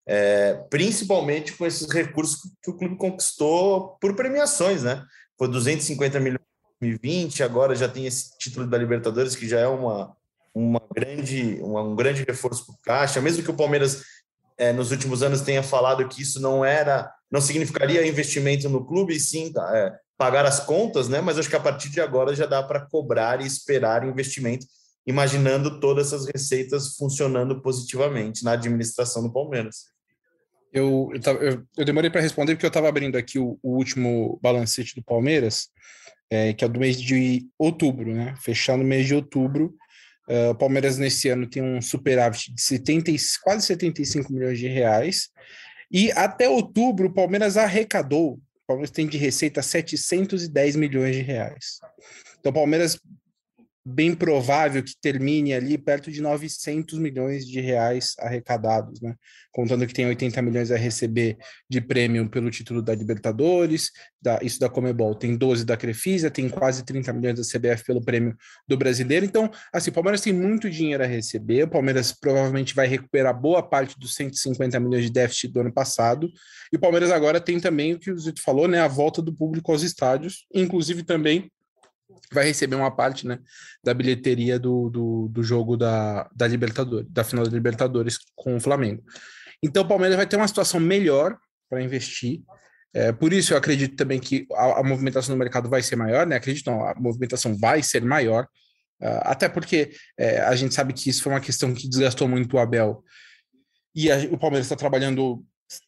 é, 0.08 0.54
principalmente 0.70 1.54
com 1.54 1.66
esses 1.66 1.90
recursos 1.90 2.40
que 2.62 2.70
o 2.70 2.78
clube 2.78 2.96
conquistou 2.96 3.98
por 4.00 4.16
premiações, 4.16 4.84
né? 4.84 5.04
Foi 5.38 5.48
250 5.48 6.20
milhões 6.20 6.42
em 6.82 6.92
2020, 6.92 7.44
agora 7.44 7.76
já 7.76 7.88
tem 7.90 8.06
esse 8.06 8.38
título 8.38 8.68
da 8.68 8.78
Libertadores, 8.78 9.36
que 9.36 9.48
já 9.48 9.60
é 9.60 9.68
uma, 9.68 10.16
uma 10.54 10.82
grande, 10.94 11.60
uma, 11.62 11.82
um 11.82 11.96
grande 11.96 12.24
reforço 12.24 12.66
para 12.66 12.76
o 12.76 12.78
Caixa, 12.84 13.22
mesmo 13.22 13.44
que 13.44 13.52
o 13.52 13.56
Palmeiras 13.56 14.04
é, 14.58 14.72
nos 14.72 14.92
últimos 14.92 15.24
anos 15.24 15.42
tenha 15.42 15.64
falado 15.64 16.08
que 16.08 16.22
isso 16.22 16.40
não 16.40 16.64
era, 16.64 17.12
não 17.32 17.42
significaria 17.42 18.08
investimento 18.08 18.70
no 18.70 18.86
clube, 18.86 19.16
e 19.16 19.20
sim 19.20 19.52
é, 19.74 19.94
pagar 20.18 20.46
as 20.46 20.60
contas, 20.60 21.10
né? 21.10 21.20
Mas 21.20 21.40
acho 21.40 21.50
que 21.50 21.56
a 21.56 21.60
partir 21.60 21.90
de 21.90 22.00
agora 22.00 22.36
já 22.36 22.46
dá 22.46 22.62
para 22.62 22.86
cobrar 22.86 23.42
e 23.42 23.48
esperar 23.48 24.08
investimento, 24.08 24.68
imaginando 25.06 25.80
todas 25.80 26.08
essas 26.08 26.26
receitas 26.26 26.96
funcionando 26.96 27.62
positivamente 27.62 28.44
na 28.44 28.52
administração 28.54 29.24
do 29.24 29.34
Palmeiras. 29.34 29.95
Eu, 30.76 31.10
eu, 31.14 31.34
eu, 31.42 31.68
eu 31.78 31.86
demorei 31.86 32.10
para 32.10 32.20
responder 32.20 32.54
porque 32.54 32.66
eu 32.66 32.68
estava 32.68 32.90
abrindo 32.90 33.18
aqui 33.18 33.40
o, 33.40 33.58
o, 33.64 33.78
último 33.78 34.38
balancete 34.44 34.94
do 34.94 35.02
Palmeiras, 35.02 35.70
é, 36.30 36.52
que 36.52 36.66
é 36.66 36.68
do 36.68 36.82
mês 36.82 37.02
de 37.02 37.48
outubro, 37.58 38.14
né? 38.14 38.36
Fechando 38.42 38.84
o 38.84 38.88
mês 38.88 39.08
de 39.08 39.16
outubro. 39.16 39.74
Uh, 40.28 40.50
o 40.50 40.56
Palmeiras 40.56 40.98
nesse 40.98 41.30
ano 41.30 41.48
tem 41.48 41.64
um 41.64 41.82
superávit 41.82 42.54
de 42.54 42.62
70, 42.62 43.10
quase 43.42 43.66
75 43.68 44.34
milhões 44.34 44.60
de 44.60 44.68
reais. 44.68 45.30
E 45.90 46.12
até 46.12 46.50
outubro, 46.50 47.08
o 47.08 47.14
Palmeiras 47.14 47.56
arrecadou, 47.56 48.34
o 48.34 48.68
Palmeiras 48.68 48.92
tem 48.92 49.08
de 49.08 49.18
receita 49.18 49.62
710 49.62 50.76
milhões 50.76 51.16
de 51.16 51.22
reais. 51.22 51.80
Então, 52.38 52.50
o 52.50 52.54
Palmeiras 52.56 53.00
bem 53.86 54.16
provável 54.16 54.82
que 54.82 54.94
termine 55.00 55.54
ali 55.54 55.78
perto 55.78 56.12
de 56.12 56.20
900 56.20 56.98
milhões 56.98 57.46
de 57.46 57.60
reais 57.60 58.16
arrecadados, 58.18 59.00
né? 59.00 59.14
Contando 59.52 59.86
que 59.86 59.94
tem 59.94 60.08
80 60.08 60.42
milhões 60.42 60.72
a 60.72 60.76
receber 60.76 61.38
de 61.70 61.80
prêmio 61.80 62.28
pelo 62.28 62.50
título 62.50 62.82
da 62.82 62.96
Libertadores, 62.96 63.92
da, 64.20 64.40
isso 64.42 64.60
da 64.60 64.68
Comebol, 64.68 65.14
tem 65.14 65.38
12 65.38 65.64
da 65.64 65.78
Crefisa, 65.78 66.32
tem 66.32 66.50
quase 66.50 66.84
30 66.84 67.14
milhões 67.14 67.38
da 67.38 67.44
CBF 67.44 67.86
pelo 67.86 68.04
prêmio 68.04 68.36
do 68.68 68.76
Brasileiro. 68.76 69.24
Então, 69.24 69.52
assim, 69.72 69.92
o 69.92 69.94
Palmeiras 69.94 70.22
tem 70.22 70.34
muito 70.34 70.68
dinheiro 70.68 71.04
a 71.04 71.08
receber, 71.08 71.64
o 71.64 71.70
Palmeiras 71.70 72.12
provavelmente 72.12 72.74
vai 72.74 72.88
recuperar 72.88 73.40
boa 73.40 73.62
parte 73.62 74.00
dos 74.00 74.16
150 74.16 74.80
milhões 74.80 75.04
de 75.04 75.12
déficit 75.12 75.54
do 75.54 75.60
ano 75.60 75.72
passado, 75.72 76.32
e 76.74 76.76
o 76.76 76.80
Palmeiras 76.80 77.12
agora 77.12 77.40
tem 77.40 77.60
também 77.60 77.94
o 77.94 78.00
que 78.00 78.10
o 78.10 78.18
Zito 78.18 78.42
falou, 78.42 78.68
né, 78.68 78.80
a 78.80 78.88
volta 78.88 79.22
do 79.22 79.34
público 79.34 79.72
aos 79.72 79.84
estádios, 79.84 80.48
inclusive 80.54 81.04
também 81.04 81.52
vai 82.32 82.46
receber 82.46 82.76
uma 82.76 82.96
parte 82.96 83.28
né, 83.28 83.40
da 83.84 83.94
bilheteria 83.94 84.60
do, 84.60 84.90
do, 84.90 85.28
do, 85.30 85.44
jogo 85.44 85.78
da, 85.78 86.30
da 86.36 86.48
Libertadores, 86.48 87.08
da 87.10 87.24
final 87.24 87.46
da 87.46 87.52
Libertadores 87.52 88.18
com 88.36 88.56
o 88.56 88.60
Flamengo. 88.60 89.04
Então 89.62 89.84
o 89.84 89.88
Palmeiras 89.88 90.18
vai 90.18 90.28
ter 90.28 90.36
uma 90.36 90.48
situação 90.48 90.80
melhor 90.80 91.38
para 91.70 91.82
investir. 91.82 92.42
É, 92.94 93.12
por 93.12 93.34
isso 93.34 93.54
eu 93.54 93.58
acredito 93.58 93.96
também 93.96 94.20
que 94.20 94.46
a, 94.54 94.80
a, 94.80 94.84
movimentação 94.84 95.36
no 95.36 95.40
mercado 95.40 95.70
vai 95.70 95.82
ser 95.82 95.96
maior, 95.96 96.26
né? 96.26 96.38
Acredito 96.38 96.70
não, 96.70 96.86
a 96.86 96.96
movimentação 96.96 97.58
vai 97.58 97.84
ser 97.84 98.02
maior, 98.04 98.46
uh, 99.02 99.22
até 99.24 99.50
porque 99.50 99.92
é, 100.18 100.40
a 100.40 100.56
gente 100.56 100.74
sabe 100.74 100.94
que 100.94 101.10
isso 101.10 101.22
foi 101.22 101.34
uma 101.34 101.42
questão 101.42 101.74
que 101.74 101.90
desgastou 101.90 102.28
muito 102.28 102.56
o 102.56 102.60
Abel. 102.60 103.04
E 103.94 104.10
a, 104.10 104.18
o 104.32 104.38
Palmeiras 104.38 104.66
está 104.66 104.76
trabalhando 104.76 105.44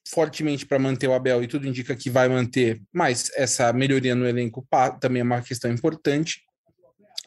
fortemente 0.07 0.65
para 0.65 0.79
manter 0.79 1.07
o 1.07 1.13
Abel 1.13 1.43
e 1.43 1.47
tudo 1.47 1.67
indica 1.67 1.95
que 1.95 2.09
vai 2.09 2.27
manter, 2.27 2.81
mas 2.91 3.29
essa 3.35 3.71
melhoria 3.71 4.15
no 4.15 4.27
elenco 4.27 4.67
também 4.99 5.21
é 5.21 5.23
uma 5.23 5.41
questão 5.41 5.71
importante. 5.71 6.41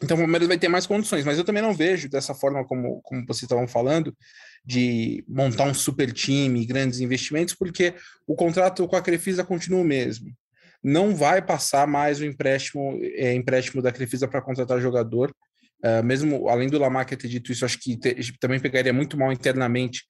Então 0.03 0.17
o 0.17 0.19
Palmeiras 0.19 0.47
vai 0.47 0.57
ter 0.57 0.67
mais 0.67 0.87
condições, 0.87 1.25
mas 1.25 1.37
eu 1.37 1.43
também 1.43 1.61
não 1.61 1.73
vejo 1.73 2.09
dessa 2.09 2.33
forma 2.33 2.65
como, 2.65 3.01
como 3.03 3.25
vocês 3.25 3.43
estavam 3.43 3.67
falando, 3.67 4.15
de 4.65 5.23
montar 5.27 5.65
um 5.65 5.73
super 5.73 6.11
time, 6.11 6.65
grandes 6.65 6.99
investimentos, 6.99 7.53
porque 7.53 7.93
o 8.27 8.35
contrato 8.35 8.87
com 8.87 8.95
a 8.95 9.01
Crefisa 9.01 9.43
continua 9.43 9.81
o 9.81 9.85
mesmo. 9.85 10.31
Não 10.83 11.15
vai 11.15 11.41
passar 11.41 11.85
mais 11.85 12.19
o 12.19 12.25
empréstimo, 12.25 12.99
é, 13.03 13.33
empréstimo 13.33 13.81
da 13.81 13.91
Crefisa 13.91 14.27
para 14.27 14.41
contratar 14.41 14.81
jogador. 14.81 15.33
Uh, 15.83 16.03
mesmo 16.03 16.47
além 16.47 16.69
do 16.69 16.77
Lamar 16.77 17.05
ter 17.05 17.27
dito 17.27 17.51
isso, 17.51 17.65
acho 17.65 17.79
que 17.79 17.97
te, 17.97 18.15
também 18.39 18.59
pegaria 18.59 18.93
muito 18.93 19.17
mal 19.17 19.31
internamente 19.31 20.03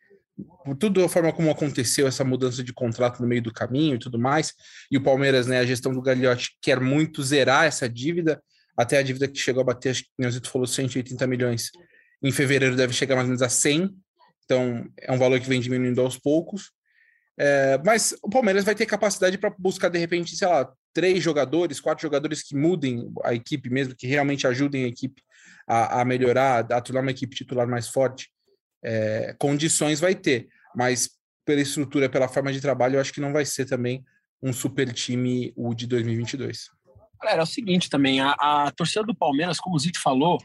por 0.65 0.75
tudo 0.75 1.03
a 1.03 1.09
forma 1.09 1.31
como 1.33 1.51
aconteceu 1.51 2.07
essa 2.07 2.23
mudança 2.23 2.63
de 2.63 2.73
contrato 2.73 3.21
no 3.21 3.27
meio 3.27 3.41
do 3.41 3.53
caminho 3.53 3.95
e 3.95 3.99
tudo 3.99 4.17
mais, 4.17 4.53
e 4.89 4.97
o 4.97 5.03
Palmeiras, 5.03 5.47
né, 5.47 5.59
a 5.59 5.65
gestão 5.65 5.93
do 5.93 6.01
Gagliotti 6.01 6.57
quer 6.61 6.79
muito 6.79 7.21
zerar 7.23 7.65
essa 7.65 7.87
dívida, 7.87 8.41
até 8.77 8.97
a 8.97 9.03
dívida 9.03 9.27
que 9.27 9.37
chegou 9.37 9.61
a 9.61 9.65
bater, 9.65 9.89
acho 9.89 10.03
que 10.03 10.25
o 10.25 10.31
Zito 10.31 10.49
falou 10.49 10.67
180 10.67 11.27
milhões, 11.27 11.71
em 12.23 12.31
fevereiro 12.31 12.75
deve 12.75 12.93
chegar 12.93 13.15
mais 13.15 13.25
ou 13.25 13.29
menos 13.29 13.41
a 13.41 13.49
100, 13.49 13.89
então 14.45 14.85
é 14.97 15.11
um 15.11 15.17
valor 15.17 15.39
que 15.39 15.47
vem 15.47 15.59
diminuindo 15.59 16.01
aos 16.01 16.17
poucos, 16.17 16.71
é, 17.37 17.79
mas 17.85 18.15
o 18.21 18.29
Palmeiras 18.29 18.63
vai 18.63 18.75
ter 18.75 18.85
capacidade 18.85 19.37
para 19.37 19.53
buscar, 19.57 19.89
de 19.89 19.97
repente, 19.97 20.35
sei 20.35 20.47
lá, 20.47 20.71
três 20.93 21.23
jogadores, 21.23 21.79
quatro 21.79 22.01
jogadores 22.01 22.43
que 22.43 22.55
mudem 22.55 23.11
a 23.23 23.33
equipe 23.33 23.69
mesmo, 23.69 23.95
que 23.95 24.07
realmente 24.07 24.45
ajudem 24.45 24.83
a 24.83 24.87
equipe 24.87 25.21
a, 25.67 26.01
a 26.01 26.05
melhorar, 26.05 26.71
a 26.71 26.81
tornar 26.81 27.01
uma 27.01 27.11
equipe 27.11 27.35
titular 27.35 27.67
mais 27.67 27.87
forte, 27.87 28.29
é, 28.83 29.35
condições 29.37 29.99
vai 29.99 30.15
ter, 30.15 30.47
mas 30.75 31.09
pela 31.45 31.61
estrutura, 31.61 32.09
pela 32.09 32.27
forma 32.27 32.51
de 32.51 32.61
trabalho, 32.61 32.95
eu 32.95 33.01
acho 33.01 33.13
que 33.13 33.21
não 33.21 33.33
vai 33.33 33.45
ser 33.45 33.65
também 33.65 34.03
um 34.41 34.51
super 34.51 34.91
time 34.91 35.53
o 35.55 35.73
de 35.73 35.87
2022. 35.87 36.69
Galera, 37.21 37.41
é 37.41 37.43
o 37.43 37.47
seguinte 37.47 37.89
também, 37.89 38.19
a, 38.19 38.31
a 38.31 38.71
torcida 38.71 39.03
do 39.03 39.15
Palmeiras, 39.15 39.59
como 39.59 39.75
o 39.75 39.79
Zito 39.79 40.01
falou, 40.01 40.41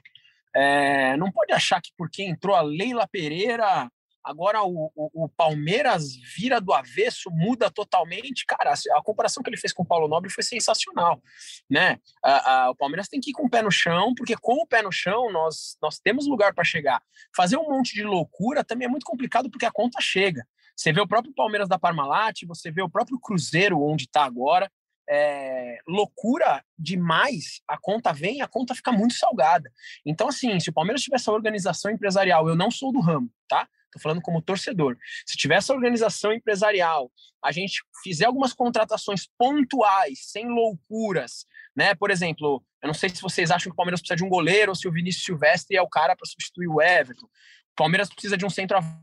é, 0.55 1.16
não 1.16 1.31
pode 1.31 1.52
achar 1.52 1.81
que 1.81 1.90
porque 1.97 2.23
entrou 2.23 2.55
a 2.55 2.62
Leila 2.62 3.07
Pereira, 3.07 3.90
Agora 4.26 4.61
o, 4.64 4.90
o, 4.97 5.25
o, 5.25 5.28
Palmeiras 5.28 6.16
vira 6.37 6.61
do 6.61 6.73
avesso, 6.73 7.30
muda 7.30 7.71
totalmente. 7.71 8.45
Cara, 8.45 8.73
a, 8.73 8.99
a, 8.99 9.02
comparação 9.02 9.40
que 9.40 9.49
ele 9.49 9.56
fez 9.56 9.73
com 9.73 9.85
o 9.85 9.87
Paulo 9.87 10.09
Nobre 10.09 10.28
foi 10.28 10.42
sensacional, 10.42 11.23
né? 11.71 12.00
A, 12.25 12.64
a, 12.64 12.71
o 12.71 12.75
Palmeiras 12.75 13.06
tem 13.09 13.21
que 13.21 13.30
ir 13.30 13.33
com 13.33 13.47
o 13.47 13.49
pé 13.49 13.62
no 13.62 13.71
chão, 13.71 14.12
porque 14.16 14.37
com 14.37 14.54
o 14.54 14.66
pé 14.66 14.83
no 14.83 14.90
chão 14.90 15.30
nós, 15.30 15.76
nós 15.80 16.00
temos 16.00 16.26
lugar 16.26 16.52
para 16.52 16.64
chegar. 16.64 17.00
Fazer 17.37 17.56
um 17.56 17.71
monte 17.71 17.95
de 17.95 18.02
loucura 18.02 18.64
também 18.64 18.87
é 18.87 18.90
muito 18.90 19.06
complicado 19.06 19.49
porque 19.49 19.64
a 19.64 19.71
conta 19.71 20.00
chega. 20.00 20.45
Você 20.76 20.92
vê 20.92 21.00
o 21.00 21.06
próprio 21.06 21.33
Palmeiras 21.33 21.68
da 21.68 21.78
Parmalat, 21.78 22.42
você 22.49 22.68
vê 22.68 22.83
o 22.83 22.90
próprio 22.90 23.21
Cruzeiro 23.21 23.80
onde 23.80 24.06
está 24.06 24.25
agora. 24.25 24.68
É, 25.09 25.78
loucura 25.87 26.64
demais, 26.76 27.61
a 27.68 27.78
conta 27.78 28.12
vem, 28.12 28.42
a 28.42 28.49
conta 28.49 28.75
fica 28.75 28.90
muito 28.90 29.14
salgada. 29.14 29.71
Então, 30.04 30.26
assim, 30.26 30.59
se 30.59 30.68
o 30.71 30.73
Palmeiras 30.73 31.00
tivesse 31.00 31.23
essa 31.23 31.33
organização 31.33 31.92
empresarial, 31.92 32.49
eu 32.49 32.56
não 32.56 32.73
sou 32.73 32.90
do 32.92 32.99
ramo, 32.99 33.30
tá? 33.47 33.68
Estou 33.97 34.11
falando 34.11 34.23
como 34.23 34.43
torcedor. 34.43 34.97
Se 35.25 35.37
tiver 35.37 35.57
essa 35.57 35.73
organização 35.73 36.33
empresarial, 36.33 37.11
a 37.43 37.50
gente 37.50 37.83
fizer 38.03 38.26
algumas 38.26 38.53
contratações 38.53 39.26
pontuais, 39.38 40.21
sem 40.31 40.47
loucuras, 40.49 41.47
né? 41.75 41.95
Por 41.95 42.11
exemplo, 42.11 42.62
eu 42.83 42.87
não 42.87 42.95
sei 42.95 43.09
se 43.09 43.23
vocês 43.23 43.50
acham 43.50 43.71
que 43.71 43.75
o 43.75 43.76
Palmeiras 43.76 44.00
precisa 44.00 44.17
de 44.17 44.25
um 44.25 44.29
goleiro 44.29 44.73
ou 44.73 44.76
se 44.76 44.87
o 44.87 44.93
Vinícius 44.93 45.25
Silvestre 45.25 45.76
é 45.76 45.83
o 45.83 45.88
cara 45.88 46.15
para 46.15 46.26
substituir 46.26 46.69
o 46.69 46.81
Everton. 46.81 47.26
O 47.26 47.76
Palmeiras 47.76 48.09
precisa 48.09 48.37
de 48.37 48.45
um 48.45 48.50
centroavante, 48.50 49.00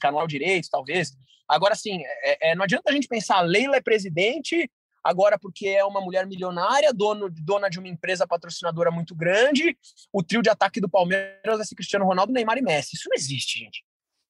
canal 0.00 0.26
direito, 0.26 0.68
talvez. 0.70 1.12
Agora, 1.48 1.74
assim, 1.74 2.02
é, 2.22 2.50
é, 2.50 2.54
não 2.54 2.64
adianta 2.64 2.90
a 2.90 2.92
gente 2.92 3.06
pensar, 3.06 3.40
Leila 3.40 3.76
é 3.76 3.80
presidente, 3.80 4.70
agora 5.04 5.38
porque 5.38 5.68
é 5.68 5.84
uma 5.84 6.00
mulher 6.00 6.26
milionária, 6.26 6.92
dono, 6.92 7.30
dona 7.30 7.68
de 7.68 7.78
uma 7.78 7.88
empresa 7.88 8.26
patrocinadora 8.26 8.90
muito 8.90 9.14
grande, 9.14 9.76
o 10.12 10.22
trio 10.22 10.42
de 10.42 10.50
ataque 10.50 10.80
do 10.80 10.88
Palmeiras 10.88 11.56
vai 11.56 11.64
ser 11.64 11.76
Cristiano 11.76 12.04
Ronaldo, 12.04 12.32
Neymar 12.32 12.58
e 12.58 12.62
Messi. 12.62 12.96
Isso 12.96 13.08
não 13.08 13.14
existe, 13.14 13.60
gente. 13.60 13.84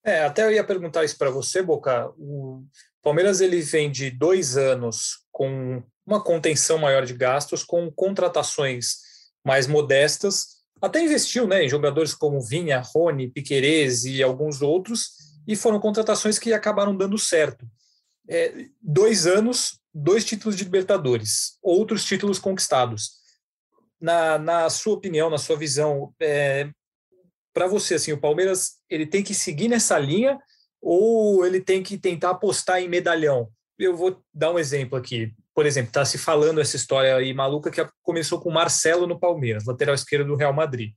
É, 0.06 0.20
até 0.24 0.44
eu 0.44 0.52
ia 0.52 0.62
perguntar 0.62 1.04
isso 1.04 1.18
para 1.18 1.30
você, 1.30 1.60
Boca. 1.60 2.12
O 2.16 2.64
Palmeiras 3.02 3.40
ele 3.40 3.60
vem 3.60 3.90
de 3.90 4.08
dois 4.08 4.56
anos 4.56 5.26
com 5.32 5.82
uma 6.06 6.22
contenção 6.22 6.78
maior 6.78 7.04
de 7.04 7.12
gastos, 7.12 7.64
com 7.64 7.90
contratações 7.90 8.98
mais 9.44 9.66
modestas. 9.66 10.58
Até 10.80 11.02
investiu 11.02 11.48
né, 11.48 11.64
em 11.64 11.68
jogadores 11.68 12.14
como 12.14 12.40
Vinha, 12.40 12.80
Rony, 12.80 13.32
Piquerez 13.32 14.04
e 14.04 14.22
alguns 14.22 14.62
outros, 14.62 15.10
e 15.44 15.56
foram 15.56 15.80
contratações 15.80 16.38
que 16.38 16.52
acabaram 16.52 16.96
dando 16.96 17.18
certo. 17.18 17.66
É, 18.28 18.66
dois 18.80 19.26
anos, 19.26 19.80
dois 19.92 20.24
títulos 20.24 20.56
de 20.56 20.62
Libertadores, 20.62 21.58
outros 21.60 22.04
títulos 22.04 22.38
conquistados. 22.38 23.10
Na, 24.00 24.38
na 24.38 24.70
sua 24.70 24.94
opinião, 24.94 25.28
na 25.28 25.38
sua 25.38 25.56
visão, 25.56 26.14
é, 26.20 26.70
para 27.56 27.66
você, 27.66 27.94
assim, 27.94 28.12
o 28.12 28.20
Palmeiras 28.20 28.72
ele 28.90 29.06
tem 29.06 29.22
que 29.22 29.32
seguir 29.32 29.66
nessa 29.66 29.98
linha 29.98 30.38
ou 30.78 31.46
ele 31.46 31.58
tem 31.58 31.82
que 31.82 31.96
tentar 31.96 32.30
apostar 32.32 32.82
em 32.82 32.88
medalhão? 32.88 33.50
eu 33.78 33.96
vou 33.96 34.22
dar 34.32 34.52
um 34.52 34.58
exemplo 34.58 34.96
aqui. 34.96 35.32
Por 35.54 35.64
exemplo, 35.64 35.88
está 35.88 36.04
se 36.04 36.18
falando 36.18 36.60
essa 36.60 36.76
história 36.76 37.16
aí 37.16 37.32
maluca 37.32 37.70
que 37.70 37.86
começou 38.02 38.38
com 38.40 38.50
o 38.50 38.52
Marcelo 38.52 39.06
no 39.06 39.18
Palmeiras, 39.18 39.64
lateral 39.64 39.94
esquerdo 39.94 40.28
do 40.28 40.36
Real 40.36 40.52
Madrid. 40.52 40.92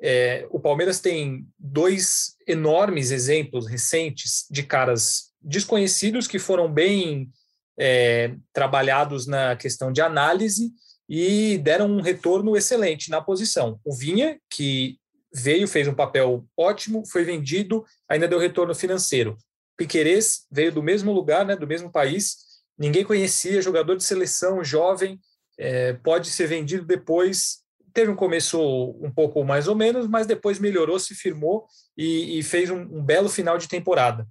É, 0.00 0.46
o 0.50 0.58
Palmeiras 0.58 1.00
tem 1.00 1.46
dois 1.56 2.34
enormes 2.46 3.12
exemplos 3.12 3.68
recentes 3.68 4.46
de 4.50 4.64
caras 4.64 5.32
desconhecidos 5.40 6.26
que 6.26 6.40
foram 6.40 6.72
bem 6.72 7.30
é, 7.78 8.34
trabalhados 8.52 9.28
na 9.28 9.54
questão 9.54 9.92
de 9.92 10.00
análise 10.00 10.72
e 11.08 11.58
deram 11.58 11.86
um 11.86 12.00
retorno 12.00 12.56
excelente 12.56 13.10
na 13.10 13.20
posição. 13.20 13.78
O 13.84 13.94
Vinha, 13.94 14.38
que 14.50 14.98
veio, 15.34 15.66
fez 15.66 15.88
um 15.88 15.94
papel 15.94 16.44
ótimo, 16.56 17.04
foi 17.10 17.24
vendido, 17.24 17.84
ainda 18.08 18.28
deu 18.28 18.38
retorno 18.38 18.74
financeiro. 18.74 19.36
Piquerez 19.76 20.46
veio 20.50 20.70
do 20.70 20.82
mesmo 20.82 21.12
lugar, 21.12 21.44
né, 21.44 21.56
do 21.56 21.66
mesmo 21.66 21.90
país, 21.90 22.36
ninguém 22.78 23.04
conhecia, 23.04 23.60
jogador 23.60 23.96
de 23.96 24.04
seleção, 24.04 24.62
jovem, 24.62 25.18
é, 25.58 25.92
pode 25.94 26.30
ser 26.30 26.46
vendido 26.46 26.84
depois. 26.84 27.58
Teve 27.92 28.10
um 28.10 28.16
começo 28.16 28.60
um 29.00 29.10
pouco 29.10 29.44
mais 29.44 29.66
ou 29.66 29.74
menos, 29.74 30.06
mas 30.06 30.26
depois 30.26 30.58
melhorou, 30.58 30.98
se 30.98 31.14
firmou 31.14 31.66
e, 31.96 32.38
e 32.38 32.42
fez 32.42 32.70
um, 32.70 32.80
um, 32.80 33.04
belo 33.04 33.28
final 33.28 33.58
de 33.58 33.68
temporada. 33.68 34.26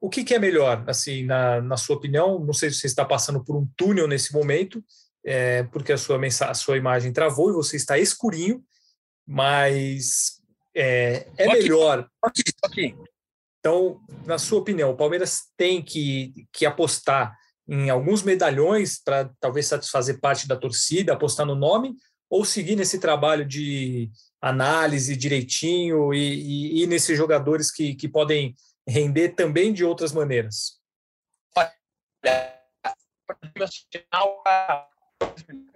O 0.00 0.08
que, 0.08 0.24
que 0.24 0.34
é 0.34 0.38
melhor, 0.38 0.84
assim, 0.86 1.24
na, 1.24 1.60
na, 1.60 1.76
sua 1.76 1.96
opinião? 1.96 2.38
Não 2.38 2.52
sei 2.52 2.70
se 2.70 2.76
você 2.76 2.86
está 2.86 3.04
passando 3.04 3.42
por 3.42 3.56
um 3.56 3.68
túnel 3.76 4.06
nesse 4.06 4.32
momento, 4.32 4.82
é, 5.24 5.64
porque 5.64 5.92
a 5.92 5.98
sua, 5.98 6.18
a 6.48 6.54
sua 6.54 6.76
imagem 6.76 7.12
travou 7.12 7.50
e 7.50 7.54
você 7.54 7.76
está 7.76 7.98
escurinho, 7.98 8.62
mas 9.28 10.40
é, 10.74 11.28
é 11.36 11.46
melhor. 11.52 12.08
Aqui, 12.22 12.42
aqui. 12.64 12.96
Então, 13.60 14.00
na 14.24 14.38
sua 14.38 14.60
opinião, 14.60 14.90
o 14.90 14.96
Palmeiras 14.96 15.42
tem 15.54 15.82
que, 15.82 16.46
que 16.50 16.64
apostar 16.64 17.36
em 17.68 17.90
alguns 17.90 18.22
medalhões 18.22 18.98
para 18.98 19.30
talvez 19.38 19.66
satisfazer 19.66 20.18
parte 20.18 20.48
da 20.48 20.56
torcida, 20.56 21.12
apostar 21.12 21.44
no 21.44 21.54
nome, 21.54 21.94
ou 22.30 22.42
seguir 22.42 22.74
nesse 22.74 22.98
trabalho 22.98 23.44
de 23.44 24.10
análise 24.40 25.14
direitinho 25.14 26.14
e, 26.14 26.78
e, 26.78 26.82
e 26.82 26.86
nesses 26.86 27.18
jogadores 27.18 27.70
que, 27.70 27.94
que 27.94 28.08
podem 28.08 28.54
render 28.86 29.30
também 29.30 29.74
de 29.74 29.84
outras 29.84 30.12
maneiras? 30.12 30.78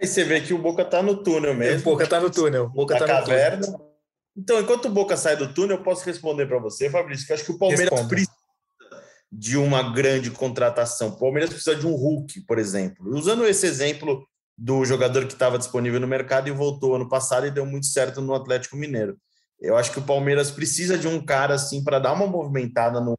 Aí 0.01 0.07
você 0.07 0.25
vê 0.25 0.41
que 0.41 0.53
o 0.53 0.59
Boca 0.59 0.83
está 0.83 1.03
no 1.03 1.23
túnel 1.23 1.55
mesmo. 1.55 1.81
O 1.81 1.93
Boca 1.93 2.05
está 2.05 2.21
no 2.21 2.31
túnel. 2.31 2.69
Boca 2.69 2.99
tá 2.99 3.07
caverna. 3.07 3.65
Túnel. 3.65 3.93
Então, 4.37 4.61
enquanto 4.61 4.87
o 4.87 4.91
Boca 4.91 5.17
sai 5.17 5.37
do 5.37 5.53
túnel, 5.53 5.77
eu 5.77 5.83
posso 5.83 6.05
responder 6.05 6.47
para 6.47 6.59
você, 6.59 6.89
Fabrício, 6.89 7.27
que 7.27 7.33
acho 7.33 7.45
que 7.45 7.53
o 7.53 7.59
Palmeiras 7.59 7.91
Responda. 7.91 8.09
precisa 8.09 8.43
de 9.31 9.57
uma 9.57 9.95
grande 9.95 10.31
contratação. 10.31 11.09
O 11.09 11.19
Palmeiras 11.19 11.51
precisa 11.51 11.77
de 11.77 11.87
um 11.87 11.95
Hulk, 11.95 12.43
por 12.43 12.59
exemplo. 12.59 13.15
Usando 13.15 13.47
esse 13.47 13.67
exemplo 13.67 14.27
do 14.57 14.85
jogador 14.85 15.27
que 15.27 15.33
estava 15.33 15.59
disponível 15.59 16.01
no 16.01 16.07
mercado 16.07 16.49
e 16.49 16.53
voltou 16.53 16.95
ano 16.95 17.09
passado 17.09 17.47
e 17.47 17.51
deu 17.51 17.65
muito 17.65 17.87
certo 17.87 18.21
no 18.21 18.35
Atlético 18.35 18.77
Mineiro. 18.77 19.17
Eu 19.61 19.77
acho 19.77 19.93
que 19.93 19.99
o 19.99 20.05
Palmeiras 20.05 20.51
precisa 20.51 20.99
de 20.99 21.07
um 21.07 21.25
cara 21.25 21.55
assim 21.55 21.83
para 21.85 21.99
dar 21.99 22.13
uma 22.13 22.27
movimentada 22.27 23.01
no 23.01 23.17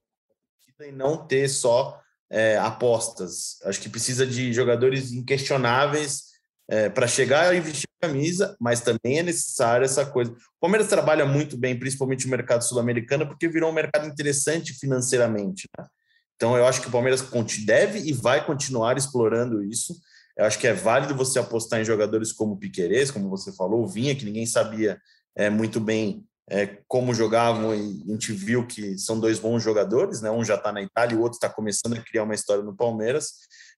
e 0.81 0.91
não 0.91 1.25
ter 1.25 1.47
só 1.47 2.02
é, 2.33 2.57
apostas. 2.57 3.59
Acho 3.63 3.79
que 3.79 3.87
precisa 3.87 4.25
de 4.25 4.51
jogadores 4.51 5.11
inquestionáveis 5.11 6.33
é, 6.67 6.89
para 6.89 7.05
chegar 7.05 7.55
e 7.55 7.59
vestir 7.59 7.87
a 8.01 8.07
camisa, 8.07 8.57
mas 8.59 8.81
também 8.81 9.19
é 9.19 9.23
necessário 9.23 9.85
essa 9.85 10.03
coisa. 10.03 10.31
O 10.31 10.35
Palmeiras 10.59 10.87
trabalha 10.87 11.25
muito 11.25 11.55
bem, 11.55 11.77
principalmente 11.77 12.25
no 12.25 12.31
mercado 12.31 12.63
sul-americano, 12.63 13.27
porque 13.27 13.47
virou 13.47 13.69
um 13.69 13.73
mercado 13.73 14.07
interessante 14.07 14.73
financeiramente. 14.73 15.69
Né? 15.77 15.85
Então, 16.35 16.57
eu 16.57 16.65
acho 16.65 16.81
que 16.81 16.87
o 16.87 16.91
Palmeiras 16.91 17.23
deve 17.65 17.99
e 17.99 18.11
vai 18.11 18.43
continuar 18.43 18.97
explorando 18.97 19.63
isso. 19.63 19.95
Eu 20.35 20.45
acho 20.45 20.57
que 20.57 20.65
é 20.65 20.73
válido 20.73 21.13
você 21.13 21.37
apostar 21.37 21.79
em 21.81 21.85
jogadores 21.85 22.33
como 22.33 22.53
o 22.53 22.57
Piquerez, 22.57 23.11
como 23.11 23.29
você 23.29 23.53
falou, 23.53 23.83
o 23.83 23.87
Vinha, 23.87 24.15
que 24.15 24.25
ninguém 24.25 24.47
sabia 24.47 24.99
é, 25.35 25.51
muito 25.51 25.79
bem 25.79 26.25
é, 26.49 26.77
como 26.87 27.13
jogavam 27.13 27.73
e 27.73 28.03
a 28.05 28.11
gente 28.11 28.31
viu 28.33 28.67
que 28.67 28.97
são 28.97 29.19
dois 29.19 29.39
bons 29.39 29.63
jogadores, 29.63 30.21
né? 30.21 30.29
Um 30.29 30.43
já 30.43 30.55
está 30.55 30.71
na 30.71 30.81
Itália 30.81 31.15
e 31.15 31.17
o 31.17 31.21
outro 31.21 31.37
está 31.37 31.49
começando 31.49 31.93
a 31.93 32.01
criar 32.01 32.23
uma 32.23 32.35
história 32.35 32.63
no 32.63 32.75
Palmeiras. 32.75 33.31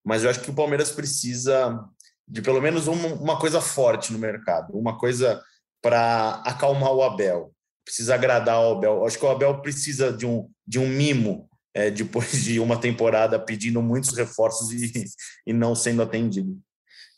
Mas 0.03 0.23
eu 0.23 0.29
acho 0.29 0.41
que 0.41 0.49
o 0.49 0.55
Palmeiras 0.55 0.91
precisa 0.91 1.79
de 2.27 2.41
pelo 2.41 2.61
menos 2.61 2.87
uma, 2.87 3.07
uma 3.09 3.39
coisa 3.39 3.61
forte 3.61 4.11
no 4.11 4.17
mercado, 4.17 4.75
uma 4.75 4.97
coisa 4.97 5.41
para 5.81 6.41
acalmar 6.45 6.91
o 6.91 7.03
Abel. 7.03 7.53
Precisa 7.83 8.15
agradar 8.15 8.59
o 8.59 8.77
Abel. 8.77 8.95
Eu 8.95 9.05
acho 9.05 9.19
que 9.19 9.25
o 9.25 9.29
Abel 9.29 9.61
precisa 9.61 10.11
de 10.11 10.25
um, 10.25 10.49
de 10.65 10.79
um 10.79 10.87
mimo 10.87 11.47
é, 11.73 11.91
depois 11.91 12.43
de 12.43 12.59
uma 12.59 12.79
temporada 12.79 13.37
pedindo 13.39 13.81
muitos 13.81 14.17
reforços 14.17 14.71
e, 14.71 15.05
e 15.45 15.53
não 15.53 15.75
sendo 15.75 16.01
atendido. 16.01 16.59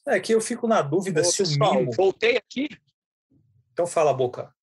É 0.05 0.19
que 0.19 0.33
eu 0.33 0.41
fico 0.41 0.67
na 0.67 0.81
dúvida 0.81 1.21
Ô, 1.21 1.23
se 1.23 1.37
pessoal, 1.37 1.73
o 1.73 1.79
mimo. 1.79 1.91
Voltei 1.93 2.37
aqui. 2.37 2.69
Então 3.71 3.85
fala, 3.85 4.13
Boca. 4.13 4.53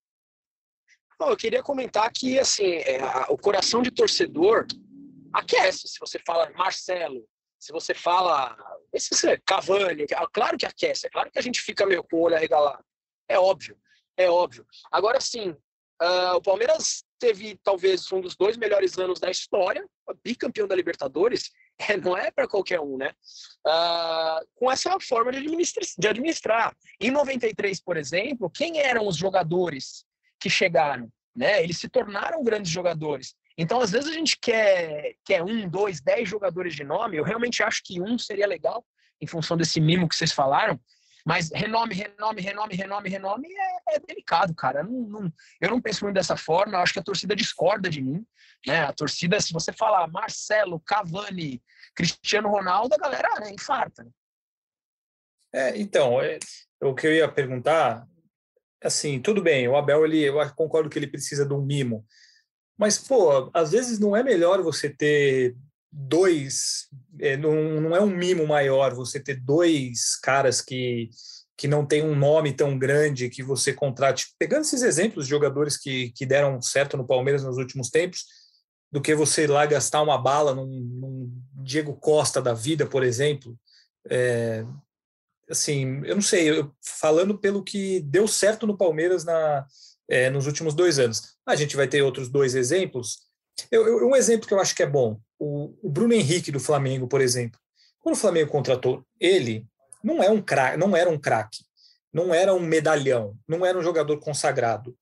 Não, 1.19 1.29
eu 1.29 1.37
queria 1.37 1.63
comentar 1.63 2.11
que 2.11 2.37
assim, 2.37 2.65
é, 2.65 2.99
o 3.29 3.37
coração 3.37 3.81
de 3.81 3.91
torcedor 3.91 4.65
aquece. 5.33 5.87
Se 5.87 5.99
você 5.99 6.19
fala 6.25 6.51
Marcelo, 6.51 7.25
se 7.59 7.71
você 7.71 7.93
fala 7.93 8.55
esse 8.93 9.37
Cavani, 9.45 10.05
claro 10.31 10.57
que 10.57 10.65
aquece, 10.65 11.07
é 11.07 11.09
claro 11.09 11.31
que 11.31 11.39
a 11.39 11.41
gente 11.41 11.61
fica 11.61 11.85
meio 11.85 12.03
com 12.03 12.17
o 12.17 12.21
olho 12.21 12.35
arregalado. 12.35 12.83
É 13.27 13.39
óbvio, 13.39 13.77
é 14.17 14.29
óbvio. 14.29 14.65
Agora 14.91 15.19
sim, 15.19 15.49
uh, 15.49 16.35
o 16.35 16.41
Palmeiras 16.41 17.03
teve 17.19 17.59
talvez 17.63 18.11
um 18.11 18.21
dos 18.21 18.35
dois 18.35 18.55
melhores 18.55 18.97
anos 18.97 19.19
da 19.19 19.31
história, 19.31 19.85
bicampeão 20.23 20.67
da 20.67 20.75
Libertadores, 20.75 21.51
é, 21.89 21.97
não 21.97 22.15
é 22.15 22.31
para 22.31 22.47
qualquer 22.47 22.79
um, 22.79 22.97
né? 22.97 23.13
Uh, 23.67 24.47
com 24.55 24.71
essa 24.71 24.97
forma 24.99 25.31
de 25.31 25.39
administrar, 25.39 25.85
de 25.97 26.07
administrar. 26.07 26.77
Em 26.99 27.11
93, 27.11 27.81
por 27.81 27.97
exemplo, 27.97 28.49
quem 28.49 28.79
eram 28.79 29.07
os 29.07 29.17
jogadores 29.17 30.04
que 30.39 30.49
chegaram, 30.49 31.11
né? 31.35 31.63
Eles 31.63 31.77
se 31.77 31.89
tornaram 31.89 32.43
grandes 32.43 32.71
jogadores. 32.71 33.35
Então, 33.57 33.79
às 33.79 33.91
vezes 33.91 34.09
a 34.09 34.13
gente 34.13 34.37
quer, 34.39 35.15
quer 35.23 35.41
um, 35.41 35.67
dois, 35.67 36.01
dez 36.01 36.27
jogadores 36.27 36.75
de 36.75 36.83
nome. 36.83 37.17
Eu 37.17 37.23
realmente 37.23 37.63
acho 37.63 37.81
que 37.83 38.01
um 38.01 38.17
seria 38.17 38.45
legal, 38.45 38.85
em 39.21 39.27
função 39.27 39.55
desse 39.55 39.79
mimo 39.79 40.09
que 40.09 40.15
vocês 40.15 40.31
falaram. 40.31 40.79
Mas 41.25 41.49
renome, 41.51 41.95
renome, 41.95 42.41
renome, 42.41 42.75
renome, 42.75 43.09
renome 43.09 43.47
é, 43.47 43.95
é 43.95 43.99
delicado, 43.99 44.53
cara. 44.53 44.83
Não, 44.83 44.91
não, 44.91 45.33
eu 45.59 45.69
não 45.71 45.81
penso 45.81 46.03
muito 46.03 46.15
dessa 46.15 46.37
forma. 46.37 46.77
Eu 46.77 46.81
acho 46.81 46.93
que 46.93 46.99
a 46.99 47.03
torcida 47.03 47.35
discorda 47.35 47.89
de 47.89 48.01
mim. 48.01 48.23
Né? 48.67 48.81
A 48.81 48.93
torcida, 48.93 49.39
se 49.39 49.51
você 49.51 49.71
falar 49.71 50.07
Marcelo, 50.07 50.79
Cavani, 50.81 51.63
Cristiano 51.95 52.49
Ronaldo, 52.49 52.93
a 52.93 52.97
galera 52.97 53.39
né, 53.39 53.51
infarta. 53.51 54.05
É, 55.51 55.75
então, 55.77 56.21
é, 56.21 56.37
o 56.81 56.93
que 56.93 57.07
eu 57.07 57.13
ia 57.13 57.31
perguntar 57.31 58.05
assim, 58.85 59.19
tudo 59.19 59.41
bem, 59.41 59.67
o 59.67 59.75
Abel, 59.75 60.05
ele, 60.05 60.21
eu 60.21 60.35
concordo 60.55 60.89
que 60.89 60.99
ele 60.99 61.07
precisa 61.07 61.45
de 61.45 61.53
um 61.53 61.61
mimo, 61.61 62.05
mas, 62.77 62.97
pô, 62.97 63.49
às 63.53 63.71
vezes 63.71 63.99
não 63.99 64.15
é 64.15 64.23
melhor 64.23 64.61
você 64.61 64.89
ter 64.89 65.55
dois, 65.91 66.87
é, 67.19 67.37
não, 67.37 67.81
não 67.81 67.95
é 67.95 68.01
um 68.01 68.09
mimo 68.09 68.45
maior 68.45 68.93
você 68.93 69.19
ter 69.19 69.35
dois 69.35 70.15
caras 70.21 70.61
que, 70.61 71.09
que 71.57 71.67
não 71.67 71.85
tem 71.85 72.03
um 72.03 72.15
nome 72.15 72.53
tão 72.53 72.77
grande 72.77 73.29
que 73.29 73.41
você 73.41 73.73
contrate, 73.73 74.27
pegando 74.37 74.63
esses 74.63 74.81
exemplos 74.81 75.25
de 75.25 75.31
jogadores 75.31 75.77
que, 75.77 76.11
que 76.11 76.25
deram 76.25 76.61
certo 76.61 76.97
no 76.97 77.07
Palmeiras 77.07 77.43
nos 77.43 77.57
últimos 77.57 77.89
tempos, 77.89 78.25
do 78.91 79.01
que 79.01 79.15
você 79.15 79.47
lá 79.47 79.65
gastar 79.65 80.01
uma 80.01 80.17
bala 80.17 80.53
num, 80.53 80.67
num 80.67 81.41
Diego 81.63 81.95
Costa 81.95 82.41
da 82.41 82.53
vida, 82.53 82.85
por 82.85 83.03
exemplo. 83.03 83.57
É, 84.09 84.65
assim, 85.49 86.01
eu 86.05 86.15
não 86.15 86.21
sei, 86.21 86.49
eu, 86.49 86.71
falando 86.81 87.37
pelo 87.37 87.63
que 87.63 87.99
deu 88.01 88.27
certo 88.27 88.65
no 88.65 88.77
Palmeiras 88.77 89.23
na, 89.23 89.65
é, 90.09 90.29
nos 90.29 90.47
últimos 90.47 90.73
dois 90.73 90.99
anos. 90.99 91.35
A 91.45 91.55
gente 91.55 91.75
vai 91.75 91.87
ter 91.87 92.01
outros 92.01 92.29
dois 92.29 92.55
exemplos. 92.55 93.19
Eu, 93.71 93.87
eu, 93.87 94.07
um 94.07 94.15
exemplo 94.15 94.47
que 94.47 94.53
eu 94.53 94.59
acho 94.59 94.75
que 94.75 94.83
é 94.83 94.87
bom, 94.87 95.19
o, 95.39 95.75
o, 95.81 95.89
Bruno 95.89 96.13
Henrique 96.13 96.51
do 96.51 96.59
Flamengo, 96.59 97.07
por 97.07 97.21
exemplo. 97.21 97.59
Quando 97.99 98.15
o 98.15 98.19
Flamengo 98.19 98.51
contratou 98.51 99.05
ele, 99.19 99.65
não, 100.03 100.21
é 100.21 100.29
um 100.29 100.41
craque, 100.41 100.77
não 100.77 100.95
era 100.95 101.09
um 101.09 101.17
craque, 101.17 101.63
não 102.13 102.33
era 102.33 102.53
um 102.53 102.59
medalhão, 102.59 103.37
não 103.47 103.65
era 103.65 103.77
um 103.77 103.83
jogador 103.83 104.19
consagrado. 104.19 104.95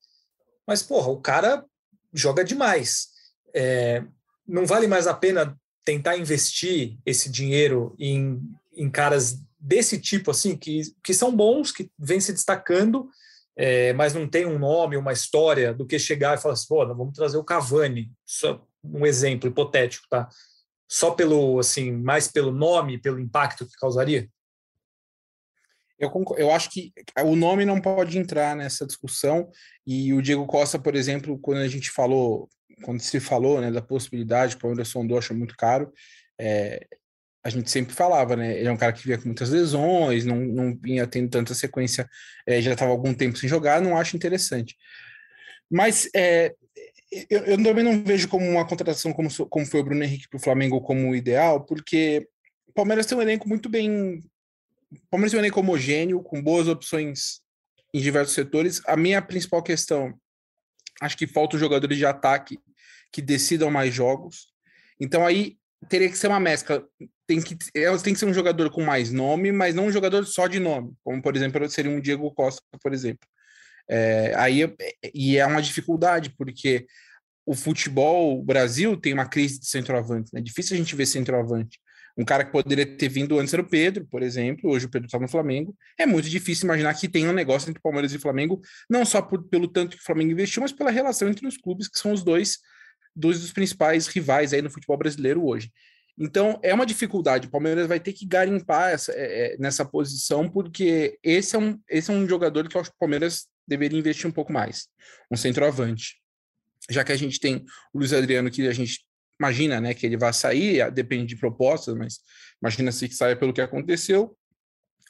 Mas, 0.65 0.81
porra, 0.81 1.09
o 1.09 1.19
cara 1.19 1.65
joga 2.13 2.43
demais. 2.43 3.09
É, 3.53 4.03
não 4.47 4.65
vale 4.65 4.87
mais 4.87 5.07
a 5.07 5.13
pena 5.13 5.57
tentar 5.83 6.17
investir 6.17 6.97
esse 7.05 7.29
dinheiro 7.29 7.93
em, 7.99 8.41
em 8.75 8.89
caras 8.89 9.37
desse 9.63 9.97
tipo, 9.97 10.29
assim, 10.29 10.57
que, 10.57 10.81
que 11.01 11.13
são 11.13 11.33
bons, 11.33 11.71
que 11.71 11.89
vêm 11.97 12.19
se 12.19 12.33
destacando, 12.33 13.09
é, 13.55 13.93
mas 13.93 14.13
não 14.13 14.27
tem 14.27 14.45
um 14.45 14.59
nome, 14.59 14.97
uma 14.97 15.13
história, 15.13 15.73
do 15.73 15.85
que 15.85 15.97
chegar 15.97 16.37
e 16.37 16.41
falar 16.41 16.55
assim, 16.55 16.67
pô, 16.67 16.85
vamos 16.85 17.15
trazer 17.15 17.37
o 17.37 17.45
Cavani, 17.45 18.11
só 18.25 18.61
um 18.83 19.05
exemplo 19.05 19.49
hipotético, 19.49 20.05
tá? 20.09 20.27
Só 20.91 21.11
pelo, 21.11 21.59
assim, 21.59 21.93
mais 21.93 22.27
pelo 22.27 22.51
nome, 22.51 22.97
pelo 22.97 23.19
impacto 23.19 23.65
que 23.65 23.77
causaria? 23.79 24.29
Eu, 25.97 26.11
eu 26.35 26.51
acho 26.51 26.69
que 26.69 26.91
o 27.23 27.35
nome 27.35 27.63
não 27.63 27.79
pode 27.79 28.17
entrar 28.17 28.57
nessa 28.57 28.85
discussão, 28.85 29.49
e 29.87 30.13
o 30.13 30.21
Diego 30.21 30.45
Costa, 30.45 30.77
por 30.77 30.93
exemplo, 30.93 31.39
quando 31.39 31.59
a 31.59 31.67
gente 31.69 31.89
falou, 31.89 32.49
quando 32.83 32.99
se 32.99 33.17
falou 33.21 33.61
né, 33.61 33.71
da 33.71 33.81
possibilidade, 33.81 34.55
que 34.55 34.57
o 34.57 34.61
Palmeiras 34.61 34.89
sondou, 34.89 35.17
acha 35.17 35.33
muito 35.33 35.55
caro, 35.55 35.93
é, 36.37 36.85
a 37.43 37.49
gente 37.49 37.69
sempre 37.69 37.93
falava, 37.93 38.35
né? 38.35 38.57
Ele 38.57 38.69
é 38.69 38.71
um 38.71 38.77
cara 38.77 38.93
que 38.93 39.03
vinha 39.03 39.17
com 39.17 39.25
muitas 39.25 39.49
lesões, 39.49 40.25
não, 40.25 40.37
não 40.37 40.75
vinha 40.75 41.05
tendo 41.05 41.29
tanta 41.29 41.53
sequência, 41.53 42.09
é, 42.47 42.61
já 42.61 42.71
estava 42.71 42.91
algum 42.91 43.13
tempo 43.13 43.37
sem 43.37 43.49
jogar, 43.49 43.81
não 43.81 43.97
acho 43.97 44.15
interessante. 44.15 44.77
Mas 45.69 46.09
é, 46.15 46.55
eu, 47.29 47.39
eu, 47.41 47.63
também 47.63 47.83
não 47.83 48.01
vejo 48.03 48.29
como 48.29 48.49
uma 48.49 48.65
contratação 48.65 49.11
como, 49.11 49.29
como 49.47 49.65
foi 49.65 49.81
o 49.81 49.83
Bruno 49.83 50.03
Henrique 50.03 50.29
para 50.29 50.37
o 50.37 50.41
Flamengo 50.41 50.79
como 50.81 51.13
ideal, 51.15 51.65
porque 51.65 52.27
o 52.67 52.73
Palmeiras 52.73 53.05
tem 53.05 53.17
um 53.17 53.21
elenco 53.21 53.47
muito 53.47 53.67
bem. 53.67 54.23
O 54.91 55.09
Palmeiras 55.09 55.31
tem 55.31 55.39
um 55.39 55.43
elenco 55.43 55.59
homogêneo, 55.59 56.23
com 56.23 56.41
boas 56.41 56.67
opções 56.67 57.41
em 57.93 57.99
diversos 57.99 58.33
setores. 58.33 58.81
A 58.85 58.95
minha 58.95 59.21
principal 59.21 59.61
questão, 59.61 60.13
acho 61.01 61.17
que 61.17 61.27
falta 61.27 61.57
jogadores 61.57 61.97
de 61.97 62.05
ataque 62.05 62.57
que 63.11 63.21
decidam 63.21 63.69
mais 63.69 63.93
jogos. 63.93 64.53
Então 64.99 65.25
aí 65.25 65.57
teria 65.89 66.09
que 66.09 66.17
ser 66.17 66.27
uma 66.27 66.39
mescla. 66.39 66.85
Tem 67.27 67.41
que, 67.41 67.57
é, 67.75 67.95
tem 67.97 68.13
que 68.13 68.19
ser 68.19 68.25
um 68.25 68.33
jogador 68.33 68.69
com 68.69 68.83
mais 68.83 69.11
nome, 69.11 69.51
mas 69.51 69.73
não 69.75 69.85
um 69.85 69.91
jogador 69.91 70.25
só 70.25 70.47
de 70.47 70.59
nome, 70.59 70.93
como 71.03 71.21
por 71.21 71.35
exemplo 71.35 71.69
seria 71.69 71.91
um 71.91 72.01
Diego 72.01 72.31
Costa, 72.33 72.61
por 72.81 72.93
exemplo. 72.93 73.27
É, 73.89 74.33
aí 74.35 74.61
e 75.13 75.37
é 75.37 75.45
uma 75.45 75.61
dificuldade 75.61 76.33
porque 76.37 76.85
o 77.45 77.53
futebol 77.53 78.39
o 78.39 78.43
Brasil 78.43 78.95
tem 78.97 79.13
uma 79.13 79.27
crise 79.27 79.59
de 79.59 79.67
centroavante, 79.67 80.31
né? 80.33 80.39
É 80.39 80.43
difícil 80.43 80.75
a 80.75 80.77
gente 80.77 80.95
ver 80.95 81.05
centroavante. 81.05 81.79
Um 82.17 82.23
cara 82.23 82.45
que 82.45 82.51
poderia 82.51 82.85
ter 82.85 83.09
vindo 83.09 83.39
antes 83.39 83.53
era 83.53 83.63
o 83.63 83.67
Pedro, 83.67 84.05
por 84.05 84.21
exemplo. 84.21 84.69
Hoje 84.69 84.85
o 84.85 84.89
Pedro 84.89 85.07
está 85.07 85.19
no 85.19 85.27
Flamengo. 85.27 85.75
É 85.97 86.05
muito 86.05 86.29
difícil 86.29 86.65
imaginar 86.65 86.93
que 86.93 87.09
tem 87.09 87.27
um 87.27 87.33
negócio 87.33 87.69
entre 87.69 87.81
Palmeiras 87.81 88.13
e 88.13 88.19
Flamengo, 88.19 88.61
não 88.89 89.03
só 89.03 89.21
por, 89.21 89.43
pelo 89.49 89.67
tanto 89.67 89.97
que 89.97 90.03
o 90.03 90.05
Flamengo 90.05 90.31
investiu, 90.31 90.61
mas 90.61 90.71
pela 90.71 90.91
relação 90.91 91.27
entre 91.27 91.47
os 91.47 91.57
clubes, 91.57 91.87
que 91.87 91.97
são 91.97 92.11
os 92.13 92.23
dois, 92.23 92.59
dois 93.15 93.41
dos 93.41 93.51
principais 93.51 94.07
rivais 94.07 94.53
aí 94.53 94.61
no 94.61 94.69
futebol 94.69 94.97
brasileiro 94.97 95.45
hoje. 95.45 95.71
Então, 96.17 96.59
é 96.61 96.73
uma 96.73 96.85
dificuldade. 96.85 97.47
O 97.47 97.51
Palmeiras 97.51 97.87
vai 97.87 97.99
ter 97.99 98.13
que 98.13 98.25
garimpar 98.25 98.91
essa, 98.91 99.11
é, 99.13 99.53
é 99.53 99.57
nessa 99.57 99.83
posição, 99.83 100.47
porque 100.47 101.17
esse 101.23 101.55
é, 101.55 101.59
um, 101.59 101.79
esse 101.89 102.11
é 102.11 102.13
um 102.13 102.27
jogador 102.27 102.67
que 102.67 102.77
eu 102.77 102.81
acho 102.81 102.91
que 102.91 102.95
o 102.95 102.99
Palmeiras 102.99 103.47
deveria 103.67 103.97
investir 103.97 104.27
um 104.27 104.31
pouco 104.31 104.53
mais. 104.53 104.87
Um 105.31 105.37
centroavante. 105.37 106.21
Já 106.89 107.03
que 107.03 107.11
a 107.11 107.15
gente 107.15 107.39
tem 107.39 107.63
o 107.93 107.99
Luiz 107.99 108.13
Adriano, 108.13 108.51
que 108.51 108.67
a 108.67 108.73
gente 108.73 109.05
imagina 109.39 109.81
né, 109.81 109.93
que 109.93 110.05
ele 110.05 110.17
vai 110.17 110.33
sair, 110.33 110.91
depende 110.91 111.27
de 111.27 111.37
propostas, 111.37 111.95
mas 111.95 112.19
imagina-se 112.61 113.07
que 113.07 113.15
saia 113.15 113.35
pelo 113.35 113.53
que 113.53 113.61
aconteceu. 113.61 114.37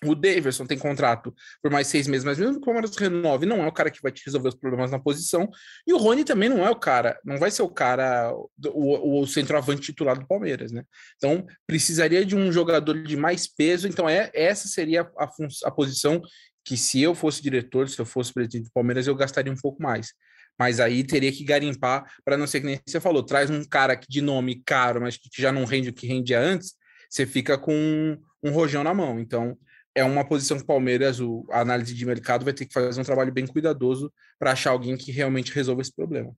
O 0.05 0.15
Davidson 0.15 0.65
tem 0.65 0.77
contrato 0.77 1.33
por 1.61 1.71
mais 1.71 1.87
seis 1.87 2.07
meses, 2.07 2.23
mas 2.23 2.37
mesmo 2.37 2.55
que 2.55 2.61
o 2.61 2.65
Palmeiras 2.65 2.95
renove, 2.95 3.45
não 3.45 3.63
é 3.63 3.67
o 3.67 3.71
cara 3.71 3.91
que 3.91 4.01
vai 4.01 4.11
te 4.11 4.23
resolver 4.25 4.49
os 4.49 4.55
problemas 4.55 4.91
na 4.91 4.99
posição. 4.99 5.49
E 5.85 5.93
o 5.93 5.97
Rony 5.97 6.23
também 6.23 6.49
não 6.49 6.65
é 6.65 6.69
o 6.69 6.75
cara, 6.75 7.19
não 7.23 7.37
vai 7.37 7.51
ser 7.51 7.63
o 7.63 7.69
cara, 7.69 8.33
o, 8.67 9.21
o 9.21 9.27
centroavante 9.27 9.81
titular 9.81 10.19
do 10.19 10.27
Palmeiras, 10.27 10.71
né? 10.71 10.83
Então 11.17 11.45
precisaria 11.67 12.25
de 12.25 12.35
um 12.35 12.51
jogador 12.51 13.03
de 13.03 13.15
mais 13.15 13.47
peso. 13.47 13.87
Então 13.87 14.07
é 14.07 14.29
essa 14.33 14.67
seria 14.67 15.09
a, 15.17 15.29
a 15.65 15.71
posição 15.71 16.21
que 16.65 16.77
se 16.77 17.01
eu 17.01 17.13
fosse 17.13 17.41
diretor, 17.41 17.89
se 17.89 17.99
eu 17.99 18.05
fosse 18.05 18.33
presidente 18.33 18.65
do 18.65 18.71
Palmeiras, 18.73 19.07
eu 19.07 19.15
gastaria 19.15 19.51
um 19.51 19.57
pouco 19.57 19.81
mais. 19.81 20.13
Mas 20.57 20.79
aí 20.79 21.03
teria 21.03 21.31
que 21.31 21.43
garimpar 21.43 22.05
para 22.23 22.37
não 22.37 22.47
ser 22.47 22.61
que 22.61 22.67
nem 22.67 22.79
você 22.85 22.99
falou, 22.99 23.23
traz 23.23 23.49
um 23.49 23.63
cara 23.63 23.95
de 23.95 24.21
nome 24.21 24.61
caro, 24.65 25.01
mas 25.01 25.17
que 25.17 25.29
já 25.35 25.51
não 25.51 25.65
rende 25.65 25.89
o 25.89 25.93
que 25.93 26.07
rendia 26.07 26.39
antes, 26.39 26.73
você 27.09 27.25
fica 27.25 27.57
com 27.57 27.73
um, 27.73 28.17
um 28.43 28.51
rojão 28.51 28.83
na 28.83 28.93
mão. 28.93 29.19
Então, 29.19 29.57
é 29.95 30.03
uma 30.03 30.25
posição 30.25 30.57
que 30.57 30.63
o 30.63 30.67
Palmeiras, 30.67 31.19
o, 31.19 31.45
a 31.51 31.61
análise 31.61 31.93
de 31.93 32.05
mercado, 32.05 32.43
vai 32.43 32.53
ter 32.53 32.65
que 32.65 32.73
fazer 32.73 32.99
um 32.99 33.03
trabalho 33.03 33.31
bem 33.31 33.45
cuidadoso 33.45 34.11
para 34.39 34.51
achar 34.51 34.71
alguém 34.71 34.97
que 34.97 35.11
realmente 35.11 35.53
resolva 35.53 35.81
esse 35.81 35.93
problema. 35.93 36.33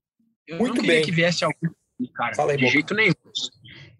Eu 0.47 0.57
Muito 0.57 0.81
bem. 0.81 1.03
que 1.03 1.11
viesse 1.11 1.43
alguém, 1.43 1.71
cara, 2.13 2.35
Fala 2.35 2.51
aí, 2.51 2.57
de 2.57 2.63
boca. 2.63 2.73
jeito 2.73 2.93
nenhum. 2.93 3.13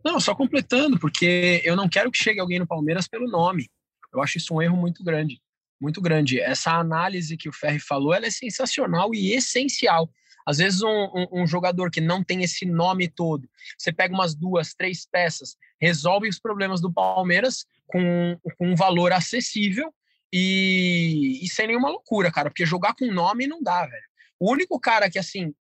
Não, 0.04 0.20
só 0.20 0.36
completando, 0.36 1.00
porque 1.00 1.62
eu 1.64 1.76
não 1.76 1.90
quero 1.90 2.12
que 2.12 2.18
chegue 2.18 2.40
alguém 2.40 2.60
no 2.60 2.68
Palmeiras 2.68 3.08
pelo 3.08 3.28
nome. 3.28 3.70
Eu 4.14 4.22
acho 4.22 4.38
isso 4.38 4.54
um 4.54 4.62
erro 4.62 4.78
muito 4.78 5.04
grande 5.04 5.40
muito 5.80 6.02
grande. 6.02 6.40
Essa 6.40 6.72
análise 6.72 7.38
que 7.38 7.50
o 7.50 7.54
Ferri 7.54 7.80
falou, 7.80 8.14
ela 8.14 8.26
é 8.26 8.32
sensacional 8.32 9.14
e 9.14 9.34
essencial. 9.34 10.10
Às 10.48 10.58
vezes 10.58 10.82
um, 10.82 10.90
um, 10.90 11.42
um, 11.42 11.48
jogador 11.48 11.90
que 11.90 12.00
não 12.00 12.24
tem 12.24 12.44
esse 12.44 12.66
nome 12.66 13.08
todo, 13.08 13.50
você 13.78 13.92
pega 13.92 14.14
umas 14.14 14.36
duas, 14.36 14.76
três 14.76 15.06
peças, 15.06 15.56
resolve 15.82 16.30
os 16.30 16.40
problemas 16.40 16.80
do 16.80 16.94
Palmeiras 16.94 17.66
com, 17.86 18.38
com 18.58 18.68
um 18.68 18.76
valor 18.76 19.12
acessível 19.12 19.94
e, 20.32 21.40
e 21.44 21.50
sem 21.50 21.68
nenhuma 21.68 21.90
loucura, 21.90 22.32
cara, 22.32 22.50
porque 22.50 22.66
jogar 22.66 22.96
com 22.96 23.12
nome 23.12 23.48
não 23.48 23.62
dá, 23.62 23.86
velho. 23.86 24.04
O 24.40 24.52
único 24.52 24.80
cara 24.80 25.10
que, 25.10 25.20
assim, 25.20 25.54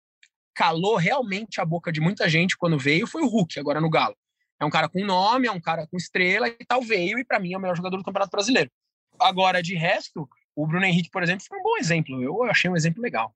calou 0.55 0.97
realmente 0.97 1.61
a 1.61 1.65
boca 1.65 1.93
de 1.93 2.01
muita 2.01 2.29
gente 2.29 2.57
quando 2.57 2.79
veio 2.79 3.07
foi 3.07 3.23
o 3.23 3.29
Hulk, 3.29 3.59
agora 3.59 3.81
no 3.81 3.91
Galo. 3.91 4.17
É 4.61 4.65
um 4.65 4.71
cara 4.71 4.89
com 4.89 5.05
nome, 5.05 5.49
é 5.49 5.53
um 5.53 5.61
cara 5.61 5.87
com 5.87 5.97
estrela 5.97 6.49
e 6.49 6.65
tal, 6.67 6.81
veio 6.81 7.19
e 7.19 7.25
para 7.25 7.41
mim 7.41 7.53
é 7.53 7.59
o 7.59 7.61
melhor 7.61 7.77
jogador 7.77 7.97
do 7.97 8.05
Campeonato 8.05 8.31
Brasileiro. 8.31 8.71
Agora, 9.19 9.63
de 9.63 9.75
resto, 9.75 10.29
o 10.57 10.67
Bruno 10.67 10.85
Henrique, 10.85 11.11
por 11.11 11.23
exemplo, 11.23 11.45
foi 11.47 11.59
um 11.59 11.63
bom 11.63 11.77
exemplo. 11.77 12.23
Eu 12.23 12.45
achei 12.45 12.71
um 12.71 12.77
exemplo 12.77 13.03
legal. 13.03 13.35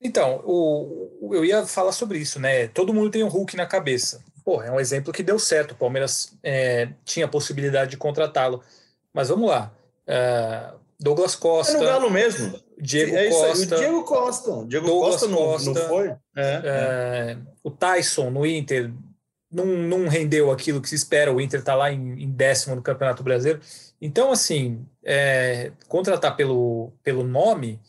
Então, 0.00 0.42
o, 0.44 1.30
eu 1.32 1.44
ia 1.44 1.66
falar 1.66 1.92
sobre 1.92 2.18
isso, 2.18 2.38
né? 2.38 2.68
Todo 2.68 2.92
mundo 2.92 3.10
tem 3.10 3.22
um 3.22 3.28
Hulk 3.28 3.56
na 3.56 3.66
cabeça. 3.66 4.24
Pô, 4.44 4.62
é 4.62 4.70
um 4.70 4.78
exemplo 4.78 5.12
que 5.12 5.22
deu 5.22 5.38
certo. 5.38 5.72
O 5.72 5.76
Palmeiras 5.76 6.36
é, 6.42 6.88
tinha 7.04 7.26
a 7.26 7.28
possibilidade 7.28 7.92
de 7.92 7.96
contratá-lo. 7.96 8.62
Mas 9.12 9.28
vamos 9.28 9.48
lá. 9.48 9.72
Uh, 10.06 10.78
Douglas 11.00 11.34
Costa. 11.34 11.76
É 11.76 11.80
no 11.80 11.84
Galo 11.84 12.10
mesmo. 12.10 12.60
Diego 12.78 13.16
é 13.16 13.28
Costa. 13.30 13.76
Diego 13.76 14.04
Costa. 14.04 14.64
Diego 14.66 14.86
Douglas 14.86 15.12
Costa, 15.12 15.28
não, 15.28 15.38
Costa, 15.38 15.70
não 15.70 15.88
foi? 15.88 16.08
É, 16.08 16.16
é. 16.36 17.38
O 17.62 17.70
Tyson 17.70 18.30
no 18.30 18.44
Inter 18.44 18.92
não, 19.50 19.64
não 19.64 20.08
rendeu 20.08 20.50
aquilo 20.50 20.80
que 20.80 20.88
se 20.88 20.94
espera. 20.94 21.32
O 21.32 21.40
Inter 21.40 21.60
está 21.60 21.74
lá 21.74 21.90
em, 21.90 22.22
em, 22.22 22.30
décimo 22.30 22.74
no 22.74 22.82
Campeonato 22.82 23.22
Brasileiro. 23.22 23.60
Então, 24.00 24.30
assim, 24.30 24.84
é, 25.02 25.72
contratar 25.88 26.36
pelo, 26.36 26.92
pelo 27.02 27.24
nome 27.24 27.80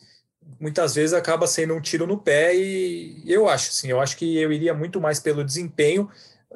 muitas 0.58 0.94
vezes 0.94 1.12
acaba 1.12 1.46
sendo 1.46 1.74
um 1.74 1.80
tiro 1.80 2.06
no 2.06 2.18
pé 2.18 2.54
e 2.54 3.22
eu 3.26 3.48
acho 3.48 3.70
assim, 3.70 3.88
eu 3.88 4.00
acho 4.00 4.16
que 4.16 4.38
eu 4.38 4.52
iria 4.52 4.72
muito 4.72 5.00
mais 5.00 5.20
pelo 5.20 5.44
desempenho, 5.44 6.08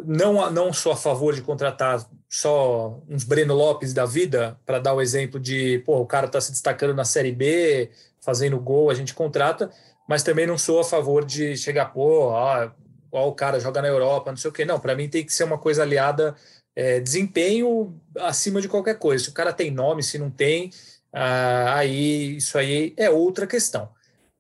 não, 0.05 0.51
não 0.51 0.73
sou 0.73 0.93
a 0.93 0.97
favor 0.97 1.35
de 1.35 1.43
contratar 1.43 2.05
só 2.29 3.01
uns 3.09 3.25
Breno 3.25 3.55
Lopes 3.55 3.93
da 3.93 4.07
vida, 4.07 4.59
para 4.65 4.79
dar 4.79 4.95
o 4.95 5.01
exemplo 5.01 5.41
de, 5.41 5.81
pô, 5.81 5.99
o 5.99 6.07
cara 6.07 6.27
está 6.27 6.41
se 6.41 6.53
destacando 6.53 6.95
na 6.95 7.05
Série 7.05 7.33
B, 7.33 7.91
fazendo 8.21 8.59
gol, 8.59 8.91
a 8.91 8.95
gente 8.95 9.15
contrata, 9.15 9.71
mas 10.09 10.23
também 10.23 10.47
não 10.47 10.59
sou 10.59 10.81
a 10.81 10.85
favor 10.85 11.25
de 11.25 11.57
chegar, 11.57 11.87
pô, 11.87 12.29
ó, 12.29 12.71
ó 13.13 13.29
o 13.29 13.35
cara 13.35 13.61
joga 13.61 13.83
na 13.83 13.89
Europa, 13.89 14.31
não 14.31 14.37
sei 14.37 14.51
o 14.51 14.53
quê. 14.53 14.65
Não, 14.65 14.79
para 14.81 14.95
mim 14.95 15.09
tem 15.09 15.25
que 15.25 15.33
ser 15.33 15.45
uma 15.45 15.59
coisa 15.59 15.83
aliada 15.83 16.35
é, 16.75 17.01
desempenho 17.01 18.01
acima 18.19 18.61
de 18.61 18.69
qualquer 18.69 18.99
coisa. 18.99 19.25
Se 19.25 19.31
o 19.31 19.35
cara 19.35 19.53
tem 19.53 19.71
nome, 19.71 20.03
se 20.03 20.19
não 20.19 20.31
tem, 20.31 20.71
ah, 21.13 21.77
aí 21.77 22.37
isso 22.37 22.57
aí 22.59 22.95
é 22.97 23.11
outra 23.11 23.47
questão. 23.47 23.89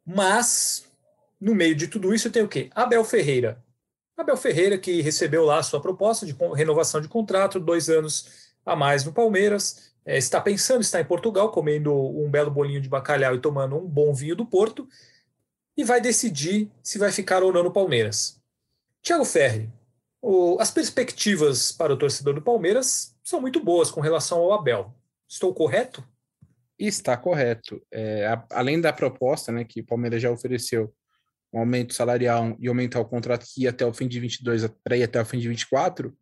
Mas, 0.06 0.84
no 1.40 1.54
meio 1.54 1.74
de 1.74 1.88
tudo 1.88 2.14
isso, 2.14 2.30
tem 2.30 2.42
o 2.42 2.48
quê? 2.48 2.70
Abel 2.74 3.04
Ferreira. 3.04 3.62
Abel 4.20 4.36
Ferreira, 4.36 4.78
que 4.78 5.00
recebeu 5.00 5.44
lá 5.44 5.58
a 5.58 5.62
sua 5.62 5.80
proposta 5.80 6.26
de 6.26 6.36
renovação 6.54 7.00
de 7.00 7.08
contrato, 7.08 7.58
dois 7.58 7.88
anos 7.88 8.50
a 8.64 8.76
mais 8.76 9.04
no 9.04 9.12
Palmeiras, 9.12 9.92
é, 10.04 10.18
está 10.18 10.40
pensando, 10.40 10.80
está 10.80 11.00
em 11.00 11.04
Portugal, 11.04 11.50
comendo 11.50 11.94
um 11.94 12.30
belo 12.30 12.50
bolinho 12.50 12.80
de 12.80 12.88
bacalhau 12.88 13.34
e 13.34 13.40
tomando 13.40 13.76
um 13.76 13.86
bom 13.86 14.12
vinho 14.12 14.36
do 14.36 14.46
Porto, 14.46 14.88
e 15.76 15.84
vai 15.84 16.00
decidir 16.00 16.70
se 16.82 16.98
vai 16.98 17.10
ficar 17.10 17.42
ou 17.42 17.52
não 17.52 17.62
no 17.62 17.72
Palmeiras. 17.72 18.40
Tiago 19.02 19.24
Ferri, 19.24 19.70
o, 20.20 20.58
as 20.60 20.70
perspectivas 20.70 21.72
para 21.72 21.92
o 21.92 21.96
torcedor 21.96 22.34
do 22.34 22.42
Palmeiras 22.42 23.16
são 23.22 23.40
muito 23.40 23.62
boas 23.62 23.90
com 23.90 24.00
relação 24.00 24.38
ao 24.38 24.52
Abel. 24.52 24.94
Estou 25.28 25.54
correto? 25.54 26.04
Está 26.78 27.16
correto. 27.16 27.80
É, 27.90 28.26
a, 28.26 28.44
além 28.50 28.80
da 28.80 28.92
proposta 28.92 29.50
né, 29.52 29.64
que 29.64 29.80
o 29.80 29.86
Palmeiras 29.86 30.20
já 30.20 30.30
ofereceu, 30.30 30.92
um 31.52 31.60
aumento 31.60 31.94
salarial 31.94 32.56
e 32.58 32.68
aumentar 32.68 33.00
o 33.00 33.04
contrato 33.04 33.46
que 33.46 33.62
ia 33.62 33.70
até 33.70 33.84
o 33.84 33.92
fim 33.92 34.06
de 34.06 34.20
22 34.20 34.68
para 34.84 34.96
ir 34.96 35.02
até 35.02 35.20
o 35.20 35.24
fim 35.24 35.38
de 35.38 35.48
24, 35.48 36.16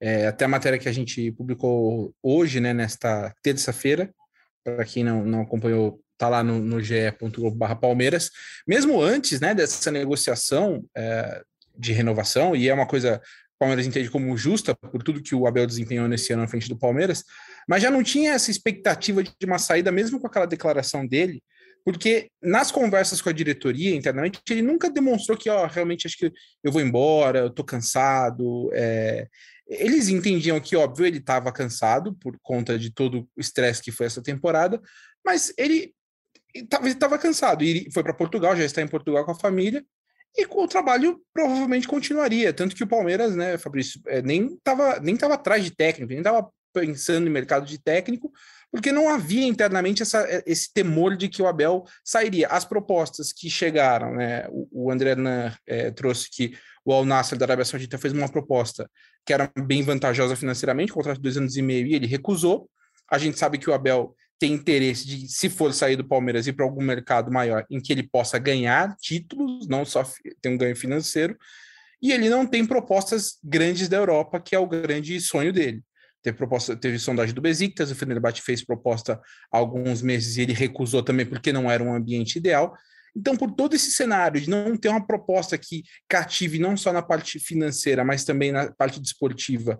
é, 0.00 0.26
até 0.26 0.44
a 0.44 0.48
matéria 0.48 0.78
que 0.78 0.88
a 0.88 0.92
gente 0.92 1.32
publicou 1.32 2.14
hoje, 2.22 2.60
né, 2.60 2.74
nesta 2.74 3.34
terça-feira, 3.42 4.12
para 4.62 4.84
quem 4.84 5.02
não, 5.02 5.24
não 5.24 5.40
acompanhou, 5.42 6.00
tá 6.18 6.28
lá 6.28 6.42
no, 6.42 6.58
no 6.58 6.82
ge.globo.br 6.82 7.74
Palmeiras. 7.80 8.30
Mesmo 8.66 9.00
antes 9.00 9.40
né, 9.40 9.54
dessa 9.54 9.90
negociação, 9.90 10.84
é, 10.94 11.42
de 11.78 11.92
renovação, 11.92 12.56
e 12.56 12.68
é 12.68 12.74
uma 12.74 12.86
coisa 12.86 13.20
o 13.56 13.58
Palmeiras 13.58 13.86
entende 13.86 14.10
como 14.10 14.36
justa 14.36 14.74
por 14.74 15.02
tudo 15.02 15.22
que 15.22 15.34
o 15.34 15.46
Abel 15.46 15.66
desempenhou 15.66 16.06
nesse 16.06 16.30
ano 16.30 16.42
na 16.42 16.48
frente 16.48 16.68
do 16.68 16.78
Palmeiras, 16.78 17.24
mas 17.66 17.82
já 17.82 17.90
não 17.90 18.02
tinha 18.02 18.32
essa 18.32 18.50
expectativa 18.50 19.22
de 19.22 19.32
uma 19.46 19.58
saída, 19.58 19.90
mesmo 19.90 20.20
com 20.20 20.26
aquela 20.26 20.46
declaração 20.46 21.06
dele, 21.06 21.42
porque 21.86 22.32
nas 22.42 22.72
conversas 22.72 23.22
com 23.22 23.28
a 23.28 23.32
diretoria 23.32 23.94
internamente, 23.94 24.40
ele 24.50 24.60
nunca 24.60 24.90
demonstrou 24.90 25.38
que, 25.38 25.48
ó, 25.48 25.66
realmente 25.66 26.04
acho 26.04 26.18
que 26.18 26.32
eu 26.64 26.72
vou 26.72 26.82
embora, 26.82 27.38
eu 27.38 27.50
tô 27.50 27.62
cansado. 27.62 28.68
É... 28.74 29.28
Eles 29.68 30.08
entendiam 30.08 30.58
que, 30.58 30.74
óbvio, 30.74 31.06
ele 31.06 31.18
estava 31.18 31.52
cansado 31.52 32.12
por 32.16 32.36
conta 32.42 32.76
de 32.76 32.92
todo 32.92 33.20
o 33.36 33.40
estresse 33.40 33.80
que 33.80 33.92
foi 33.92 34.06
essa 34.06 34.20
temporada, 34.20 34.82
mas 35.24 35.54
ele 35.56 35.94
estava 36.82 37.18
cansado 37.18 37.62
e 37.62 37.88
foi 37.92 38.02
para 38.02 38.12
Portugal, 38.12 38.56
já 38.56 38.64
está 38.64 38.82
em 38.82 38.88
Portugal 38.88 39.24
com 39.24 39.30
a 39.30 39.38
família, 39.38 39.84
e 40.36 40.44
o 40.44 40.66
trabalho 40.66 41.20
provavelmente 41.32 41.86
continuaria. 41.86 42.52
Tanto 42.52 42.74
que 42.74 42.82
o 42.82 42.88
Palmeiras, 42.88 43.36
né, 43.36 43.58
Fabrício, 43.58 44.00
é, 44.08 44.20
nem 44.20 44.54
estava 44.54 44.98
nem 44.98 45.16
tava 45.16 45.34
atrás 45.34 45.62
de 45.62 45.70
técnico, 45.70 46.08
nem 46.08 46.18
estava 46.18 46.50
pensando 46.74 47.28
em 47.28 47.30
mercado 47.30 47.64
de 47.64 47.78
técnico, 47.78 48.32
porque 48.76 48.92
não 48.92 49.08
havia 49.08 49.46
internamente 49.46 50.02
essa, 50.02 50.42
esse 50.44 50.70
temor 50.70 51.16
de 51.16 51.30
que 51.30 51.40
o 51.40 51.46
Abel 51.46 51.84
sairia. 52.04 52.46
As 52.48 52.62
propostas 52.62 53.32
que 53.32 53.48
chegaram, 53.48 54.14
né, 54.14 54.46
o, 54.50 54.68
o 54.70 54.90
André 54.90 55.14
Nan 55.14 55.50
é, 55.66 55.90
trouxe 55.90 56.28
que 56.30 56.52
o 56.84 56.92
Al 56.92 57.06
Nassr 57.06 57.38
da 57.38 57.46
Arábia 57.46 57.64
Saudita 57.64 57.96
fez 57.96 58.12
uma 58.12 58.28
proposta 58.28 58.88
que 59.24 59.32
era 59.32 59.50
bem 59.58 59.82
vantajosa 59.82 60.36
financeiramente, 60.36 60.92
contrato 60.92 61.16
de 61.16 61.22
dois 61.22 61.38
anos 61.38 61.56
e 61.56 61.62
meio, 61.62 61.86
e 61.86 61.94
ele 61.94 62.06
recusou. 62.06 62.68
A 63.10 63.16
gente 63.16 63.38
sabe 63.38 63.56
que 63.56 63.70
o 63.70 63.72
Abel 63.72 64.14
tem 64.38 64.52
interesse 64.52 65.06
de, 65.06 65.26
se 65.26 65.48
for 65.48 65.72
sair 65.72 65.96
do 65.96 66.06
Palmeiras, 66.06 66.46
ir 66.46 66.52
para 66.52 66.66
algum 66.66 66.82
mercado 66.82 67.32
maior 67.32 67.64
em 67.70 67.80
que 67.80 67.94
ele 67.94 68.02
possa 68.02 68.38
ganhar 68.38 68.94
títulos, 68.96 69.66
não 69.66 69.86
só 69.86 70.04
ter 70.42 70.50
um 70.50 70.58
ganho 70.58 70.76
financeiro, 70.76 71.34
e 72.02 72.12
ele 72.12 72.28
não 72.28 72.46
tem 72.46 72.66
propostas 72.66 73.38
grandes 73.42 73.88
da 73.88 73.96
Europa, 73.96 74.38
que 74.38 74.54
é 74.54 74.58
o 74.58 74.66
grande 74.66 75.18
sonho 75.18 75.50
dele. 75.50 75.82
Teve, 76.26 76.36
proposta, 76.36 76.74
teve 76.74 76.98
sondagem 76.98 77.32
do 77.32 77.40
Besiktas, 77.40 77.88
o 77.88 77.94
Fenerbahçe 77.94 78.42
fez 78.42 78.64
proposta 78.64 79.20
há 79.52 79.56
alguns 79.56 80.02
meses 80.02 80.36
e 80.36 80.42
ele 80.42 80.52
recusou 80.52 81.00
também 81.00 81.24
porque 81.24 81.52
não 81.52 81.70
era 81.70 81.80
um 81.80 81.94
ambiente 81.94 82.34
ideal. 82.34 82.76
Então, 83.14 83.36
por 83.36 83.52
todo 83.52 83.74
esse 83.74 83.92
cenário 83.92 84.40
de 84.40 84.50
não 84.50 84.76
ter 84.76 84.88
uma 84.88 85.06
proposta 85.06 85.56
que 85.56 85.84
cative 86.08 86.58
não 86.58 86.76
só 86.76 86.92
na 86.92 87.00
parte 87.00 87.38
financeira, 87.38 88.04
mas 88.04 88.24
também 88.24 88.50
na 88.50 88.72
parte 88.72 89.00
desportiva, 89.00 89.78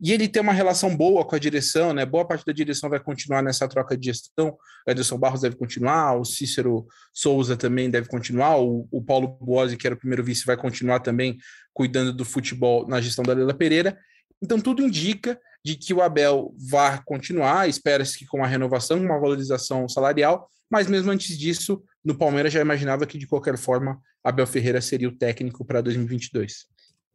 e 0.00 0.12
ele 0.12 0.26
tem 0.26 0.42
uma 0.42 0.52
relação 0.52 0.96
boa 0.96 1.24
com 1.24 1.36
a 1.36 1.38
direção, 1.38 1.94
né? 1.94 2.04
Boa 2.04 2.26
parte 2.26 2.44
da 2.44 2.52
direção 2.52 2.90
vai 2.90 2.98
continuar 2.98 3.40
nessa 3.40 3.68
troca 3.68 3.96
de 3.96 4.06
gestão. 4.06 4.58
O 4.84 4.90
Ederson 4.90 5.16
Barros 5.16 5.42
deve 5.42 5.54
continuar, 5.54 6.18
o 6.18 6.24
Cícero 6.24 6.88
Souza 7.12 7.56
também 7.56 7.88
deve 7.88 8.08
continuar, 8.08 8.58
o, 8.58 8.88
o 8.90 9.00
Paulo 9.00 9.28
Boazzi, 9.40 9.76
que 9.76 9.86
era 9.86 9.94
o 9.94 9.98
primeiro 9.98 10.24
vice, 10.24 10.44
vai 10.44 10.56
continuar 10.56 10.98
também 10.98 11.38
cuidando 11.72 12.12
do 12.12 12.24
futebol 12.24 12.84
na 12.88 13.00
gestão 13.00 13.24
da 13.24 13.32
Leila 13.32 13.54
Pereira. 13.54 13.96
Então, 14.44 14.60
tudo 14.60 14.82
indica 14.82 15.40
de 15.64 15.74
que 15.74 15.94
o 15.94 16.02
Abel 16.02 16.54
vai 16.58 17.02
continuar, 17.02 17.66
espera-se 17.66 18.18
que 18.18 18.26
com 18.26 18.36
uma 18.36 18.46
renovação, 18.46 19.00
uma 19.00 19.18
valorização 19.18 19.88
salarial, 19.88 20.50
mas 20.70 20.86
mesmo 20.86 21.10
antes 21.10 21.38
disso, 21.38 21.82
no 22.04 22.14
Palmeiras 22.14 22.52
já 22.52 22.60
imaginava 22.60 23.06
que 23.06 23.16
de 23.16 23.26
qualquer 23.26 23.56
forma 23.56 23.98
Abel 24.22 24.46
Ferreira 24.46 24.82
seria 24.82 25.08
o 25.08 25.16
técnico 25.16 25.64
para 25.64 25.80
2022. 25.80 26.66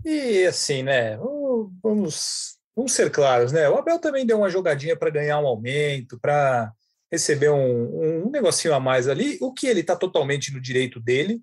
E 0.03 0.43
assim, 0.47 0.81
né? 0.81 1.17
Vamos, 1.83 2.57
vamos 2.75 2.93
ser 2.93 3.11
claros, 3.11 3.51
né? 3.51 3.69
O 3.69 3.77
Abel 3.77 3.99
também 3.99 4.25
deu 4.25 4.39
uma 4.39 4.49
jogadinha 4.49 4.97
para 4.97 5.11
ganhar 5.11 5.39
um 5.39 5.45
aumento, 5.45 6.19
para 6.19 6.73
receber 7.11 7.51
um, 7.51 8.25
um 8.25 8.31
negocinho 8.31 8.73
a 8.73 8.79
mais 8.79 9.07
ali, 9.07 9.37
o 9.39 9.53
que 9.53 9.67
ele 9.67 9.81
está 9.81 9.95
totalmente 9.95 10.51
no 10.51 10.59
direito 10.59 10.99
dele. 10.99 11.39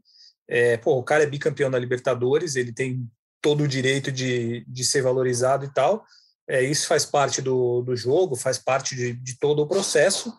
É, 0.49 0.77
pô, 0.79 0.99
o 0.99 1.05
cara 1.05 1.22
é 1.22 1.27
bicampeão 1.27 1.70
da 1.70 1.79
Libertadores, 1.79 2.57
ele 2.57 2.72
tem 2.72 3.09
todo 3.40 3.64
o 3.64 3.68
direito 3.68 4.11
de, 4.11 4.64
de 4.66 4.85
ser 4.85 5.03
valorizado 5.03 5.64
e 5.64 5.72
tal. 5.72 6.05
É, 6.49 6.62
isso 6.62 6.87
faz 6.87 7.05
parte 7.05 7.42
do, 7.42 7.83
do 7.83 7.96
jogo, 7.96 8.37
faz 8.37 8.59
parte 8.59 8.94
de, 8.94 9.12
de 9.12 9.38
todo 9.38 9.62
o 9.62 9.66
processo. 9.66 10.33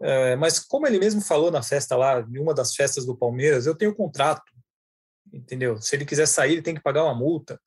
É, 0.00 0.36
mas 0.36 0.58
como 0.58 0.86
ele 0.86 0.98
mesmo 0.98 1.20
falou 1.20 1.50
na 1.50 1.62
festa 1.62 1.96
lá, 1.96 2.20
em 2.20 2.38
uma 2.38 2.54
das 2.54 2.74
festas 2.74 3.06
do 3.06 3.16
Palmeiras, 3.16 3.66
eu 3.66 3.74
tenho 3.74 3.94
contrato, 3.94 4.42
entendeu? 5.32 5.80
Se 5.80 5.94
ele 5.94 6.04
quiser 6.04 6.26
sair, 6.26 6.52
ele 6.52 6.62
tem 6.62 6.74
que 6.74 6.82
pagar 6.82 7.04
uma 7.04 7.14
multa. 7.14 7.60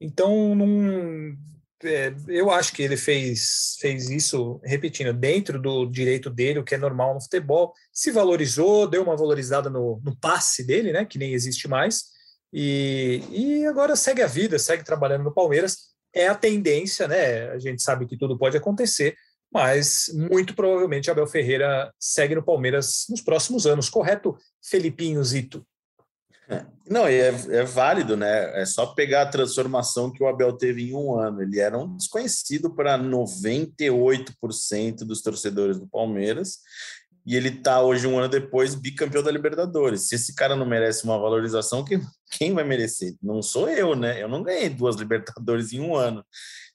Então, 0.00 0.54
não, 0.54 1.36
é, 1.84 2.14
eu 2.28 2.50
acho 2.50 2.72
que 2.72 2.82
ele 2.82 2.96
fez, 2.96 3.76
fez 3.80 4.08
isso, 4.08 4.60
repetindo, 4.64 5.12
dentro 5.12 5.60
do 5.60 5.86
direito 5.86 6.30
dele, 6.30 6.60
o 6.60 6.64
que 6.64 6.74
é 6.74 6.78
normal 6.78 7.14
no 7.14 7.20
futebol. 7.20 7.72
Se 7.92 8.10
valorizou, 8.10 8.86
deu 8.88 9.02
uma 9.02 9.16
valorizada 9.16 9.68
no, 9.68 10.00
no 10.04 10.16
passe 10.16 10.64
dele, 10.64 10.92
né, 10.92 11.04
que 11.04 11.18
nem 11.18 11.32
existe 11.32 11.68
mais, 11.68 12.11
e, 12.52 13.22
e 13.30 13.66
agora 13.66 13.96
segue 13.96 14.22
a 14.22 14.26
vida, 14.26 14.58
segue 14.58 14.84
trabalhando 14.84 15.24
no 15.24 15.34
Palmeiras 15.34 15.92
é 16.14 16.28
a 16.28 16.34
tendência, 16.34 17.08
né? 17.08 17.48
A 17.50 17.58
gente 17.58 17.82
sabe 17.82 18.06
que 18.06 18.18
tudo 18.18 18.36
pode 18.36 18.54
acontecer, 18.56 19.16
mas 19.50 20.10
muito 20.30 20.54
provavelmente 20.54 21.10
Abel 21.10 21.26
Ferreira 21.26 21.90
segue 21.98 22.34
no 22.34 22.42
Palmeiras 22.42 23.06
nos 23.08 23.22
próximos 23.22 23.66
anos, 23.66 23.88
correto, 23.88 24.36
Felipinho 24.62 25.24
Zito? 25.24 25.66
É, 26.48 26.66
não, 26.88 27.06
é, 27.06 27.28
é 27.28 27.64
válido, 27.64 28.16
né? 28.16 28.60
É 28.60 28.66
só 28.66 28.86
pegar 28.86 29.22
a 29.22 29.30
transformação 29.30 30.12
que 30.12 30.22
o 30.22 30.26
Abel 30.26 30.52
teve 30.52 30.90
em 30.90 30.94
um 30.94 31.18
ano. 31.18 31.40
Ele 31.40 31.58
era 31.58 31.78
um 31.78 31.96
desconhecido 31.96 32.74
para 32.74 32.98
98% 32.98 35.04
dos 35.04 35.22
torcedores 35.22 35.78
do 35.78 35.86
Palmeiras 35.86 36.58
e 37.24 37.36
ele 37.36 37.50
está 37.50 37.80
hoje, 37.80 38.06
um 38.06 38.18
ano 38.18 38.28
depois, 38.28 38.74
bicampeão 38.74 39.22
da 39.22 39.30
Libertadores. 39.30 40.08
Se 40.08 40.16
esse 40.16 40.34
cara 40.34 40.56
não 40.56 40.66
merece 40.66 41.04
uma 41.04 41.18
valorização, 41.18 41.84
quem, 41.84 42.00
quem 42.32 42.52
vai 42.52 42.64
merecer? 42.64 43.14
Não 43.22 43.40
sou 43.40 43.68
eu, 43.68 43.94
né? 43.94 44.20
Eu 44.20 44.28
não 44.28 44.42
ganhei 44.42 44.68
duas 44.68 44.96
Libertadores 44.96 45.72
em 45.72 45.80
um 45.80 45.94
ano. 45.94 46.24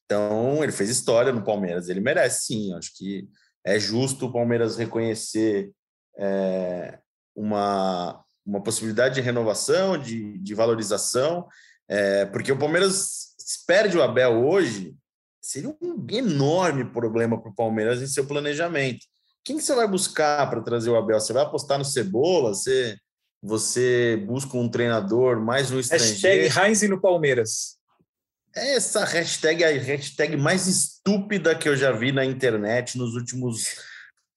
Então, 0.05 0.63
ele 0.63 0.71
fez 0.71 0.89
história 0.89 1.33
no 1.33 1.43
Palmeiras. 1.43 1.89
Ele 1.89 1.99
merece, 1.99 2.45
sim. 2.45 2.73
Acho 2.73 2.95
que 2.95 3.27
é 3.65 3.77
justo 3.77 4.27
o 4.27 4.31
Palmeiras 4.31 4.77
reconhecer 4.77 5.69
é, 6.17 6.97
uma, 7.35 8.23
uma 8.45 8.63
possibilidade 8.63 9.15
de 9.15 9.21
renovação, 9.21 9.97
de, 9.97 10.37
de 10.37 10.55
valorização, 10.55 11.45
é, 11.89 12.25
porque 12.25 12.53
o 12.53 12.57
Palmeiras 12.57 13.35
perde 13.67 13.97
o 13.97 14.01
Abel 14.01 14.45
hoje, 14.45 14.95
seria 15.41 15.75
um 15.81 16.05
enorme 16.09 16.85
problema 16.85 17.39
para 17.39 17.51
o 17.51 17.55
Palmeiras 17.55 18.01
em 18.01 18.07
seu 18.07 18.25
planejamento 18.25 19.05
quem 19.47 19.55
que 19.55 19.63
você 19.63 19.73
vai 19.73 19.87
buscar 19.87 20.49
para 20.49 20.59
trazer 20.59 20.89
o 20.89 20.97
Abel? 20.97 21.17
Você 21.17 21.31
vai 21.31 21.41
apostar 21.41 21.77
no 21.77 21.85
Cebola? 21.85 22.49
Você, 22.49 22.97
você 23.41 24.21
busca 24.27 24.57
um 24.57 24.67
treinador 24.67 25.39
mais 25.39 25.71
um 25.71 25.79
estrangeiro? 25.79 26.43
Hashtag 26.43 26.67
Heinz 26.67 26.81
no 26.89 26.99
Palmeiras. 26.99 27.77
Essa 28.53 29.05
hashtag 29.05 29.63
é 29.63 29.67
a 29.67 29.81
hashtag 29.81 30.35
mais 30.35 30.67
estúpida 30.67 31.55
que 31.55 31.69
eu 31.69 31.77
já 31.77 31.93
vi 31.93 32.11
na 32.11 32.25
internet 32.25 32.97
nos 32.97 33.15
últimos 33.15 33.77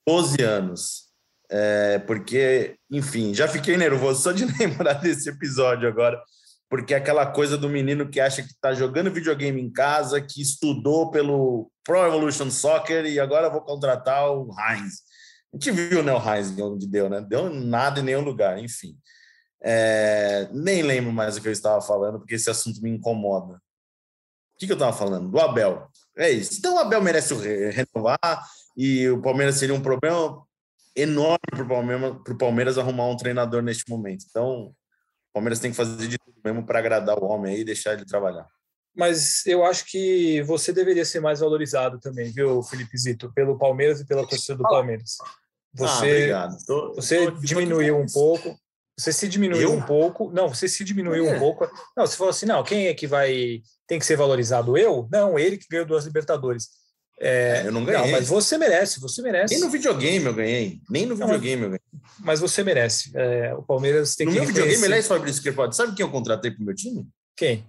12 0.06 0.44
anos. 0.44 1.08
É, 1.50 1.98
porque, 1.98 2.76
enfim, 2.88 3.34
já 3.34 3.48
fiquei 3.48 3.76
nervoso 3.76 4.22
só 4.22 4.30
de 4.30 4.44
lembrar 4.62 4.94
desse 4.94 5.28
episódio 5.28 5.88
agora, 5.88 6.22
porque 6.70 6.94
é 6.94 6.98
aquela 6.98 7.26
coisa 7.26 7.58
do 7.58 7.68
menino 7.68 8.08
que 8.08 8.20
acha 8.20 8.42
que 8.42 8.52
está 8.52 8.72
jogando 8.72 9.12
videogame 9.12 9.60
em 9.60 9.70
casa, 9.70 10.20
que 10.20 10.40
estudou 10.40 11.10
pelo 11.10 11.68
Pro 11.82 12.06
Evolution 12.06 12.48
Soccer 12.48 13.04
e 13.06 13.18
agora 13.18 13.50
vou 13.50 13.60
contratar 13.60 14.30
o 14.30 14.48
Heinz. 14.56 15.02
A 15.52 15.56
gente 15.56 15.72
viu 15.72 16.00
né, 16.00 16.12
o 16.12 16.22
Heinz 16.22 16.56
onde 16.60 16.86
deu, 16.86 17.10
né? 17.10 17.20
Deu 17.20 17.52
nada 17.52 17.98
em 17.98 18.04
nenhum 18.04 18.20
lugar, 18.20 18.56
enfim. 18.60 18.96
É, 19.60 20.48
nem 20.52 20.82
lembro 20.82 21.12
mais 21.12 21.36
o 21.36 21.42
que 21.42 21.48
eu 21.48 21.52
estava 21.52 21.82
falando, 21.82 22.20
porque 22.20 22.36
esse 22.36 22.48
assunto 22.48 22.80
me 22.80 22.88
incomoda. 22.88 23.54
O 23.54 24.58
que, 24.60 24.66
que 24.66 24.72
eu 24.72 24.76
estava 24.76 24.96
falando? 24.96 25.28
Do 25.28 25.40
Abel. 25.40 25.88
É 26.16 26.30
isso. 26.30 26.56
Então 26.58 26.76
o 26.76 26.78
Abel 26.78 27.02
merece 27.02 27.34
renovar 27.70 28.46
e 28.76 29.08
o 29.08 29.20
Palmeiras 29.20 29.56
seria 29.56 29.74
um 29.74 29.82
problema 29.82 30.40
enorme 30.94 31.40
para 31.50 31.64
o 31.64 31.68
Palmeiras, 31.68 32.16
Palmeiras 32.38 32.78
arrumar 32.78 33.08
um 33.08 33.16
treinador 33.16 33.60
neste 33.60 33.90
momento. 33.90 34.24
Então 34.30 34.72
o 35.30 35.34
Palmeiras 35.34 35.60
tem 35.60 35.70
que 35.70 35.76
fazer 35.76 36.08
de 36.08 36.18
tudo 36.18 36.36
mesmo 36.44 36.64
para 36.64 36.78
agradar 36.78 37.18
o 37.18 37.26
homem 37.26 37.54
aí 37.54 37.60
e 37.60 37.64
deixar 37.64 37.94
ele 37.94 38.04
trabalhar 38.04 38.46
mas 38.94 39.46
eu 39.46 39.64
acho 39.64 39.86
que 39.86 40.42
você 40.42 40.72
deveria 40.72 41.04
ser 41.04 41.20
mais 41.20 41.40
valorizado 41.40 41.98
também, 42.00 42.30
viu, 42.32 42.62
Felipe 42.62 42.98
Zito, 42.98 43.32
pelo 43.32 43.58
Palmeiras 43.58 44.00
e 44.00 44.06
pela 44.06 44.26
torcida 44.26 44.56
do 44.56 44.64
Palmeiras. 44.64 45.16
Você, 45.72 46.32
ah, 46.34 46.48
tô, 46.66 46.94
você 46.94 47.30
tô, 47.30 47.38
diminuiu 47.38 47.96
tô 47.96 48.02
um 48.02 48.06
pouco. 48.06 48.58
Você 48.98 49.12
se 49.12 49.28
diminuiu 49.28 49.70
eu? 49.70 49.72
um 49.72 49.80
pouco. 49.80 50.30
Não, 50.32 50.48
você 50.48 50.68
se 50.68 50.84
diminuiu 50.84 51.26
é. 51.28 51.36
um 51.36 51.38
pouco. 51.38 51.66
Não, 51.96 52.06
você 52.06 52.16
falou 52.16 52.30
assim: 52.30 52.44
não, 52.44 52.62
quem 52.62 52.88
é 52.88 52.94
que 52.94 53.06
vai. 53.06 53.62
Tem 53.86 53.98
que 53.98 54.04
ser 54.04 54.16
valorizado? 54.16 54.76
Eu? 54.76 55.08
Não, 55.10 55.38
ele 55.38 55.56
que 55.56 55.66
ganhou 55.70 55.86
duas 55.86 56.04
Libertadores. 56.04 56.68
É, 57.20 57.62
é 57.64 57.66
eu 57.66 57.72
não 57.72 57.84
ganhei. 57.84 58.00
Não, 58.00 58.10
mas 58.10 58.28
você 58.28 58.56
merece, 58.56 58.98
você 58.98 59.20
merece. 59.20 59.54
Nem 59.54 59.62
no 59.62 59.70
videogame 59.70 60.24
eu 60.24 60.34
ganhei. 60.34 60.80
Nem 60.88 61.04
no 61.04 61.14
videogame 61.14 61.62
eu 61.62 61.68
ganhei. 61.68 61.80
Mas 62.18 62.40
você 62.40 62.64
merece. 62.64 63.10
É, 63.14 63.54
o 63.54 63.62
Palmeiras 63.62 64.16
tem 64.16 64.26
no 64.26 64.32
que. 64.32 64.38
No 64.38 64.44
meu 64.44 64.54
videogame, 64.54 64.84
aliás, 64.84 65.06
Fabrício 65.06 65.42
Crepaldi, 65.42 65.76
sabe 65.76 65.94
quem 65.94 66.04
eu 66.04 66.10
contratei 66.10 66.50
para 66.50 66.62
o 66.62 66.64
meu 66.64 66.74
time? 66.74 67.06
Quem? 67.36 67.68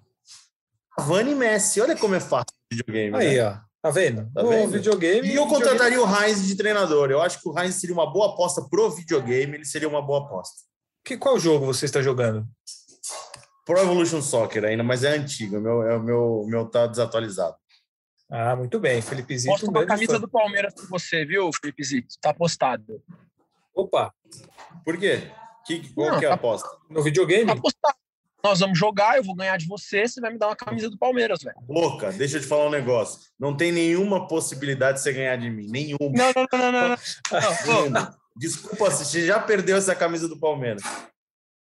Cavani 0.96 1.32
e 1.32 1.36
Messi. 1.36 1.82
Olha 1.82 1.96
como 1.98 2.16
é 2.16 2.20
fácil 2.20 2.54
o 2.72 2.76
videogame. 2.76 3.18
Aí, 3.18 3.38
né? 3.38 3.44
ó. 3.44 3.72
Tá 3.82 3.90
vendo? 3.90 4.32
Tá 4.32 4.44
vendo? 4.44 4.70
videogame. 4.70 5.28
E 5.28 5.36
eu 5.36 5.48
contrataria 5.48 6.00
o 6.00 6.06
Heinz 6.06 6.46
de 6.46 6.56
treinador. 6.56 7.10
Eu 7.10 7.20
acho 7.20 7.42
que 7.42 7.50
o 7.50 7.60
Heinz 7.60 7.76
seria 7.76 7.96
uma 7.96 8.12
boa 8.12 8.34
aposta 8.34 8.62
pro 8.70 8.92
videogame. 8.92 9.56
Ele 9.56 9.66
seria 9.66 9.90
uma 9.90 10.02
boa 10.02 10.26
aposta. 10.26 10.56
Que, 11.04 11.18
qual 11.18 11.40
jogo 11.40 11.66
você 11.66 11.86
está 11.86 12.02
jogando? 12.02 12.48
Pro 13.66 13.80
Evolution 13.80 14.22
Soccer 14.22 14.66
ainda, 14.66 14.84
mas 14.84 15.04
é 15.04 15.16
antigo. 15.16 15.58
O 15.58 15.62
meu, 15.62 15.84
é, 15.84 16.00
meu, 16.00 16.46
meu 16.48 16.66
tá 16.68 16.86
desatualizado. 16.86 17.56
Ah, 18.32 18.56
muito 18.56 18.80
bem. 18.80 19.02
Felipe 19.02 19.38
Zito. 19.38 19.52
Posta 19.52 19.70
uma 19.70 19.86
camisa 19.86 20.14
fã. 20.14 20.20
do 20.22 20.30
Palmeiras 20.30 20.74
para 20.74 20.86
você, 20.86 21.26
viu, 21.26 21.50
Felipe 21.52 21.84
Zito? 21.84 22.16
Tá 22.22 22.34
postado. 22.34 23.04
Opa. 23.76 24.14
Por 24.86 24.98
quê? 24.98 25.30
Que, 25.66 25.94
qual 25.94 26.12
Não, 26.12 26.20
que 26.20 26.26
é 26.26 26.28
a 26.30 26.32
tá 26.32 26.36
aposta? 26.36 26.70
No 26.90 27.04
videogame? 27.04 27.46
Tá 27.46 27.56
postado. 27.56 27.96
Nós 28.44 28.60
vamos 28.60 28.80
jogar, 28.80 29.18
eu 29.18 29.24
vou 29.24 29.36
ganhar 29.36 29.56
de 29.58 29.68
você, 29.68 30.08
você 30.08 30.20
vai 30.20 30.32
me 30.32 30.40
dar 30.40 30.48
uma 30.48 30.56
camisa 30.56 30.90
do 30.90 30.98
Palmeiras, 30.98 31.44
velho. 31.44 31.56
Boca, 31.62 32.12
deixa 32.12 32.38
eu 32.38 32.42
te 32.42 32.48
falar 32.48 32.68
um 32.68 32.72
negócio. 32.72 33.20
Não 33.40 33.56
tem 33.56 33.72
nenhuma 33.72 34.28
possibilidade 34.28 34.98
de 34.98 35.04
você 35.04 35.14
ganhar 35.14 35.36
de 35.36 35.50
mim. 35.50 35.68
Nenhuma. 35.68 36.12
Não, 36.12 36.32
não, 36.36 36.48
não, 36.52 36.72
não, 36.72 36.90
não. 37.68 37.90
não. 37.90 38.16
Desculpa, 38.36 38.90
você 38.90 39.26
já 39.26 39.40
perdeu 39.40 39.78
essa 39.78 39.94
camisa 39.94 40.28
do 40.28 40.40
Palmeiras. 40.40 40.82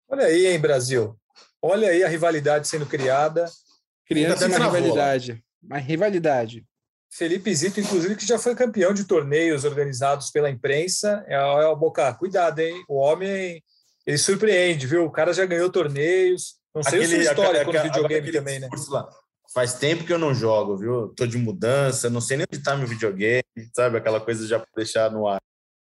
Olha 0.08 0.26
aí, 0.26 0.46
hein, 0.46 0.58
Brasil. 0.58 1.16
Olha 1.62 1.88
aí 1.88 2.04
a 2.04 2.08
rivalidade 2.08 2.68
sendo 2.68 2.84
criada. 2.84 3.46
Criando 4.04 4.44
uma 4.46 4.58
rivalidade. 4.58 5.42
Uma 5.62 5.78
rivalidade. 5.78 6.64
Felipe 7.10 7.54
Zito, 7.54 7.80
inclusive, 7.80 8.16
que 8.16 8.26
já 8.26 8.38
foi 8.38 8.54
campeão 8.54 8.92
de 8.92 9.04
torneios 9.04 9.64
organizados 9.64 10.30
pela 10.30 10.50
imprensa. 10.50 11.24
É, 11.26 11.34
é 11.34 11.66
o 11.66 11.76
Boca, 11.76 12.12
cuidado, 12.14 12.58
hein? 12.58 12.84
O 12.88 12.96
homem, 12.96 13.62
ele 14.06 14.18
surpreende, 14.18 14.86
viu? 14.86 15.04
O 15.04 15.10
cara 15.10 15.32
já 15.32 15.46
ganhou 15.46 15.70
torneios. 15.70 16.56
Não 16.74 16.82
sei 16.82 16.98
aquele, 16.98 17.14
a 17.14 17.24
sua 17.24 17.32
história 17.32 17.64
com 17.64 17.70
o 17.70 17.82
videogame 17.82 18.32
também, 18.32 18.60
né? 18.60 18.68
Lá. 18.88 19.08
Faz 19.54 19.74
tempo 19.74 20.04
que 20.04 20.12
eu 20.12 20.18
não 20.18 20.34
jogo, 20.34 20.76
viu? 20.76 21.08
Tô 21.16 21.26
de 21.26 21.38
mudança, 21.38 22.10
não 22.10 22.20
sei 22.20 22.36
nem 22.36 22.46
onde 22.52 22.62
tá 22.62 22.76
meu 22.76 22.86
videogame, 22.86 23.42
sabe? 23.74 23.96
Aquela 23.96 24.20
coisa 24.20 24.46
já 24.46 24.62
deixar 24.76 25.10
no 25.10 25.26
ar. 25.26 25.40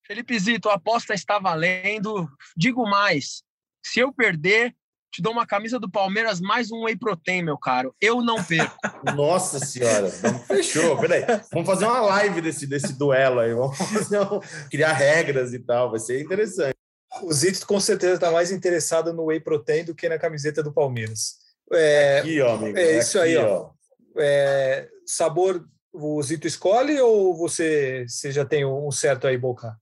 Felipe 0.05 0.37
Zito, 0.37 0.67
a 0.67 0.73
aposta 0.73 1.13
está 1.13 1.39
valendo. 1.39 2.27
Digo 2.57 2.83
mais, 2.85 3.41
se 3.85 4.01
eu 4.01 4.11
perder, 4.11 4.75
te 5.13 5.21
dou 5.21 5.31
uma 5.31 5.45
camisa 5.45 5.79
do 5.79 5.87
Palmeiras 5.87 6.41
mais 6.41 6.71
um 6.71 6.85
whey 6.85 6.95
protein, 6.95 7.43
meu 7.43 7.55
caro. 7.55 7.95
Eu 8.01 8.23
não 8.23 8.43
perco. 8.43 8.75
Nossa 9.15 9.59
senhora, 9.59 10.09
fechou. 10.09 10.99
Peraí, 10.99 11.23
vamos 11.51 11.67
fazer 11.67 11.85
uma 11.85 12.01
live 12.01 12.41
desse, 12.41 12.65
desse 12.65 12.93
duelo 12.93 13.39
aí. 13.39 13.53
Vamos 13.53 13.79
um, 13.79 14.39
criar 14.71 14.93
regras 14.93 15.53
e 15.53 15.59
tal. 15.59 15.91
Vai 15.91 15.99
ser 15.99 16.19
interessante. 16.19 16.73
O 17.21 17.31
Zito 17.31 17.67
com 17.67 17.79
certeza 17.79 18.15
está 18.15 18.31
mais 18.31 18.51
interessado 18.51 19.13
no 19.13 19.25
whey 19.25 19.39
protein 19.39 19.85
do 19.85 19.93
que 19.93 20.09
na 20.09 20.17
camiseta 20.17 20.63
do 20.63 20.73
Palmeiras. 20.73 21.35
É, 21.71 22.19
aqui, 22.19 22.41
ó, 22.41 22.55
amigo. 22.55 22.75
É 22.75 22.97
isso 22.97 23.19
aqui, 23.19 23.37
aí, 23.37 23.37
ó. 23.37 23.69
É, 24.17 24.89
sabor 25.05 25.63
o 25.93 26.23
Zito 26.23 26.47
escolhe 26.47 26.99
ou 26.99 27.37
você, 27.37 28.03
você 28.07 28.31
já 28.31 28.43
tem 28.43 28.65
um 28.65 28.89
certo 28.89 29.27
aí, 29.27 29.37
Boca? 29.37 29.77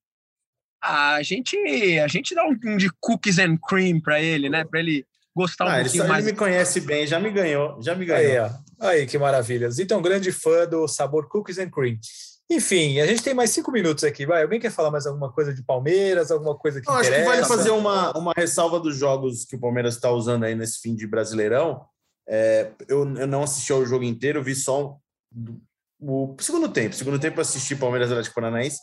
A 0.83 1.23
gente, 1.23 1.57
a 1.99 2.07
gente 2.07 2.35
dá 2.35 2.43
um 2.43 2.75
de 2.75 2.89
cookies 2.99 3.39
and 3.39 3.55
cream 3.65 4.01
para 4.01 4.21
ele, 4.21 4.49
né? 4.49 4.65
Para 4.65 4.81
ele 4.81 5.05
gostar 5.35 5.65
um 5.65 5.69
ah, 5.69 5.81
pouquinho 5.81 6.03
ele, 6.03 6.09
mais. 6.09 6.25
Ele 6.25 6.33
me 6.33 6.37
conhece 6.37 6.79
bem, 6.81 7.07
já 7.07 7.19
me 7.19 7.31
ganhou, 7.31 7.81
já 7.81 7.95
me 7.95 8.05
ganhou. 8.05 8.45
Aí, 8.45 8.51
ó. 8.79 8.87
aí 8.87 9.05
que 9.05 9.17
maravilha. 9.17 9.69
Então, 9.79 9.99
um 9.99 10.01
grande 10.01 10.31
fã 10.31 10.67
do 10.67 10.87
sabor 10.87 11.27
cookies 11.27 11.57
and 11.57 11.69
cream. 11.69 11.97
Enfim, 12.49 12.99
a 12.99 13.05
gente 13.05 13.23
tem 13.23 13.33
mais 13.33 13.49
cinco 13.51 13.71
minutos 13.71 14.03
aqui. 14.03 14.25
Vai, 14.25 14.43
alguém 14.43 14.59
quer 14.59 14.71
falar 14.71 14.91
mais 14.91 15.07
alguma 15.07 15.31
coisa 15.31 15.53
de 15.53 15.63
Palmeiras, 15.63 16.31
alguma 16.31 16.57
coisa 16.57 16.81
que 16.81 16.87
Não, 16.87 16.99
interessa? 16.99 17.15
Acho 17.15 17.23
que 17.23 17.29
vale 17.29 17.45
fazer 17.45 17.69
uma, 17.69 18.11
uma 18.17 18.33
ressalva 18.35 18.77
dos 18.77 18.97
jogos 18.97 19.45
que 19.45 19.55
o 19.55 19.59
Palmeiras 19.59 19.95
está 19.95 20.11
usando 20.11 20.43
aí 20.43 20.53
nesse 20.53 20.79
fim 20.81 20.93
de 20.93 21.07
Brasileirão. 21.07 21.85
É, 22.27 22.71
eu, 22.89 23.15
eu 23.15 23.27
não 23.27 23.43
assisti 23.43 23.71
ao 23.71 23.85
jogo 23.85 24.03
inteiro, 24.03 24.43
vi 24.43 24.53
só 24.53 24.97
o, 26.01 26.35
o 26.35 26.35
segundo 26.41 26.67
tempo. 26.67 26.93
Segundo 26.93 27.17
tempo 27.17 27.39
assisti 27.39 27.73
Palmeiras 27.73 28.11
Atlético 28.11 28.35
Paranaense. 28.35 28.79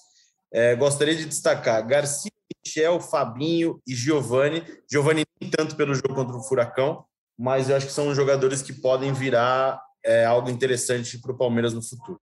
É, 0.50 0.74
gostaria 0.74 1.14
de 1.14 1.26
destacar 1.26 1.86
Garcia 1.86 2.32
Michel, 2.68 3.00
Fabinho 3.00 3.80
e 3.86 3.94
Giovani. 3.94 4.62
Giovani 4.90 5.24
nem 5.40 5.50
tanto 5.50 5.74
pelo 5.74 5.94
jogo 5.94 6.14
contra 6.14 6.36
o 6.36 6.42
Furacão, 6.42 7.04
mas 7.38 7.70
eu 7.70 7.76
acho 7.76 7.86
que 7.86 7.92
são 7.92 8.14
jogadores 8.14 8.60
que 8.60 8.72
podem 8.72 9.12
virar 9.12 9.80
é, 10.04 10.24
algo 10.26 10.50
interessante 10.50 11.18
para 11.18 11.32
o 11.32 11.36
Palmeiras 11.36 11.72
no 11.72 11.82
futuro. 11.82 12.20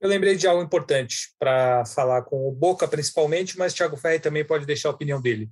Eu 0.00 0.08
lembrei 0.08 0.36
de 0.36 0.46
algo 0.46 0.62
importante 0.62 1.34
para 1.38 1.84
falar 1.84 2.22
com 2.22 2.48
o 2.48 2.52
Boca, 2.52 2.86
principalmente, 2.86 3.58
mas 3.58 3.74
Thiago 3.74 3.96
Ferri 3.96 4.20
também 4.20 4.44
pode 4.44 4.64
deixar 4.64 4.88
a 4.88 4.92
opinião 4.92 5.20
dele. 5.20 5.50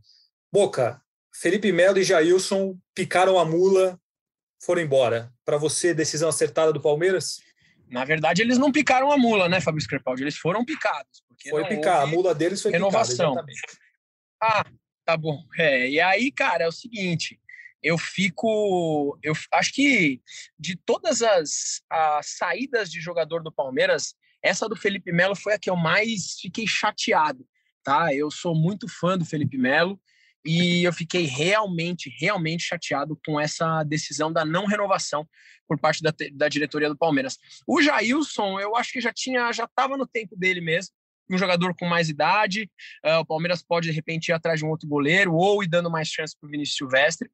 Boca, 0.53 1.01
Felipe 1.35 1.73
Melo 1.73 1.99
e 1.99 2.05
Jailson 2.05 2.77
picaram 2.95 3.39
a 3.39 3.45
mula, 3.45 3.99
foram 4.63 4.83
embora. 4.83 5.33
Para 5.45 5.57
você, 5.57 5.93
decisão 5.93 6.29
acertada 6.29 6.73
do 6.73 6.81
Palmeiras? 6.81 7.39
Na 7.91 8.05
verdade, 8.05 8.43
eles 8.43 8.59
não 8.59 8.71
picaram 8.71 9.11
a 9.11 9.19
mula, 9.19 9.49
né, 9.49 9.61
Fábio 9.61 9.81
Scripaldi? 9.81 10.23
Eles 10.23 10.37
foram 10.37 10.65
picados. 10.65 11.25
foi 11.51 11.65
picar, 11.67 12.03
a 12.03 12.07
mula 12.07 12.35
deles 12.35 12.63
foi 12.63 12.71
renovação. 12.71 13.35
picada, 13.35 13.53
Ah, 14.41 14.65
tá 15.05 15.17
bom. 15.17 15.43
É, 15.59 15.89
e 15.89 16.01
aí, 16.01 16.31
cara, 16.31 16.65
é 16.65 16.69
o 16.69 16.73
seguinte, 16.73 17.41
eu 17.83 17.97
fico. 17.97 19.19
Eu 19.23 19.33
acho 19.55 19.73
que 19.73 20.21
de 20.59 20.77
todas 20.77 21.23
as, 21.23 21.83
as 21.89 22.27
saídas 22.37 22.91
de 22.91 23.01
jogador 23.01 23.43
do 23.43 23.53
Palmeiras, 23.53 24.15
essa 24.43 24.69
do 24.69 24.77
Felipe 24.77 25.13
Melo 25.13 25.37
foi 25.37 25.55
a 25.55 25.59
que 25.59 25.71
eu 25.71 25.77
mais 25.77 26.39
fiquei 26.41 26.67
chateado, 26.67 27.47
tá? 27.83 28.15
Eu 28.15 28.31
sou 28.31 28.55
muito 28.55 28.89
fã 28.89 29.17
do 29.17 29.25
Felipe 29.25 29.57
Melo 29.57 30.01
e 30.45 30.85
eu 30.85 30.93
fiquei 30.93 31.25
realmente, 31.27 32.15
realmente 32.21 32.63
chateado 32.65 33.19
com 33.25 33.41
essa 33.41 33.83
decisão 33.83 34.33
da 34.33 34.45
não 34.45 34.67
renovação 34.67 35.29
por 35.67 35.79
parte 35.79 36.03
da, 36.03 36.13
da 36.35 36.49
diretoria 36.49 36.89
do 36.89 36.97
Palmeiras. 36.97 37.39
O 37.67 37.83
Jailson, 37.83 38.61
eu 38.61 38.77
acho 38.77 38.93
que 38.93 39.01
já 39.01 39.13
tinha, 39.13 39.53
já 39.53 39.65
estava 39.65 39.97
no 39.97 40.07
tempo 40.07 40.37
dele 40.37 40.61
mesmo 40.61 40.95
um 41.31 41.39
jogador 41.39 41.75
com 41.77 41.87
mais 41.87 42.09
idade. 42.09 42.71
Uh, 43.05 43.21
o 43.21 43.27
Palmeiras 43.27 43.63
pode, 43.63 43.89
de 43.89 43.95
repente, 43.95 44.29
ir 44.29 44.33
atrás 44.33 44.61
de 44.61 44.67
um 44.67 44.71
outro 44.71 44.89
goleiro 44.89 45.35
ou 45.35 45.63
ir 45.63 45.69
dando 45.69 45.91
mais 45.91 46.09
chance 46.09 46.37
para 46.39 46.47
o 46.47 46.51
Vinícius 46.51 46.77
Silvestre. 46.77 47.31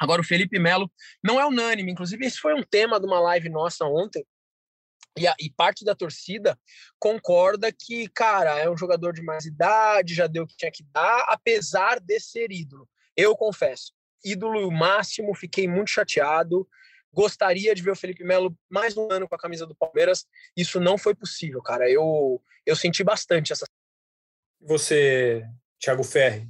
Agora, 0.00 0.20
o 0.20 0.24
Felipe 0.24 0.58
Melo 0.58 0.90
não 1.22 1.40
é 1.40 1.46
unânime. 1.46 1.92
Inclusive, 1.92 2.24
esse 2.24 2.38
foi 2.38 2.54
um 2.54 2.62
tema 2.62 3.00
de 3.00 3.06
uma 3.06 3.20
live 3.20 3.48
nossa 3.48 3.84
ontem. 3.84 4.24
E, 5.16 5.26
a, 5.26 5.34
e, 5.40 5.50
parte 5.50 5.84
da 5.84 5.96
torcida 5.96 6.56
concorda 6.98 7.72
que, 7.72 8.08
cara, 8.08 8.56
é 8.60 8.70
um 8.70 8.76
jogador 8.76 9.12
de 9.12 9.22
mais 9.22 9.44
idade, 9.44 10.14
já 10.14 10.28
deu 10.28 10.44
o 10.44 10.46
que 10.46 10.56
tinha 10.56 10.70
que 10.70 10.84
dar, 10.92 11.24
apesar 11.28 11.98
de 11.98 12.20
ser 12.20 12.52
ídolo. 12.52 12.88
Eu 13.16 13.36
confesso, 13.36 13.92
ídolo 14.24 14.70
máximo, 14.70 15.34
fiquei 15.34 15.66
muito 15.66 15.90
chateado. 15.90 16.68
Gostaria 17.12 17.74
de 17.74 17.82
ver 17.82 17.90
o 17.90 17.96
Felipe 17.96 18.24
Melo 18.24 18.56
mais 18.68 18.96
um 18.96 19.10
ano 19.10 19.28
com 19.28 19.34
a 19.34 19.38
camisa 19.38 19.66
do 19.66 19.74
Palmeiras. 19.74 20.26
Isso 20.56 20.78
não 20.78 20.98
foi 20.98 21.14
possível, 21.14 21.62
cara. 21.62 21.90
Eu, 21.90 22.42
eu 22.66 22.76
senti 22.76 23.02
bastante 23.02 23.52
essa. 23.52 23.66
Você, 24.60 25.44
Thiago 25.80 26.04
Ferri? 26.04 26.48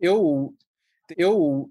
Eu, 0.00 0.54
eu 1.16 1.70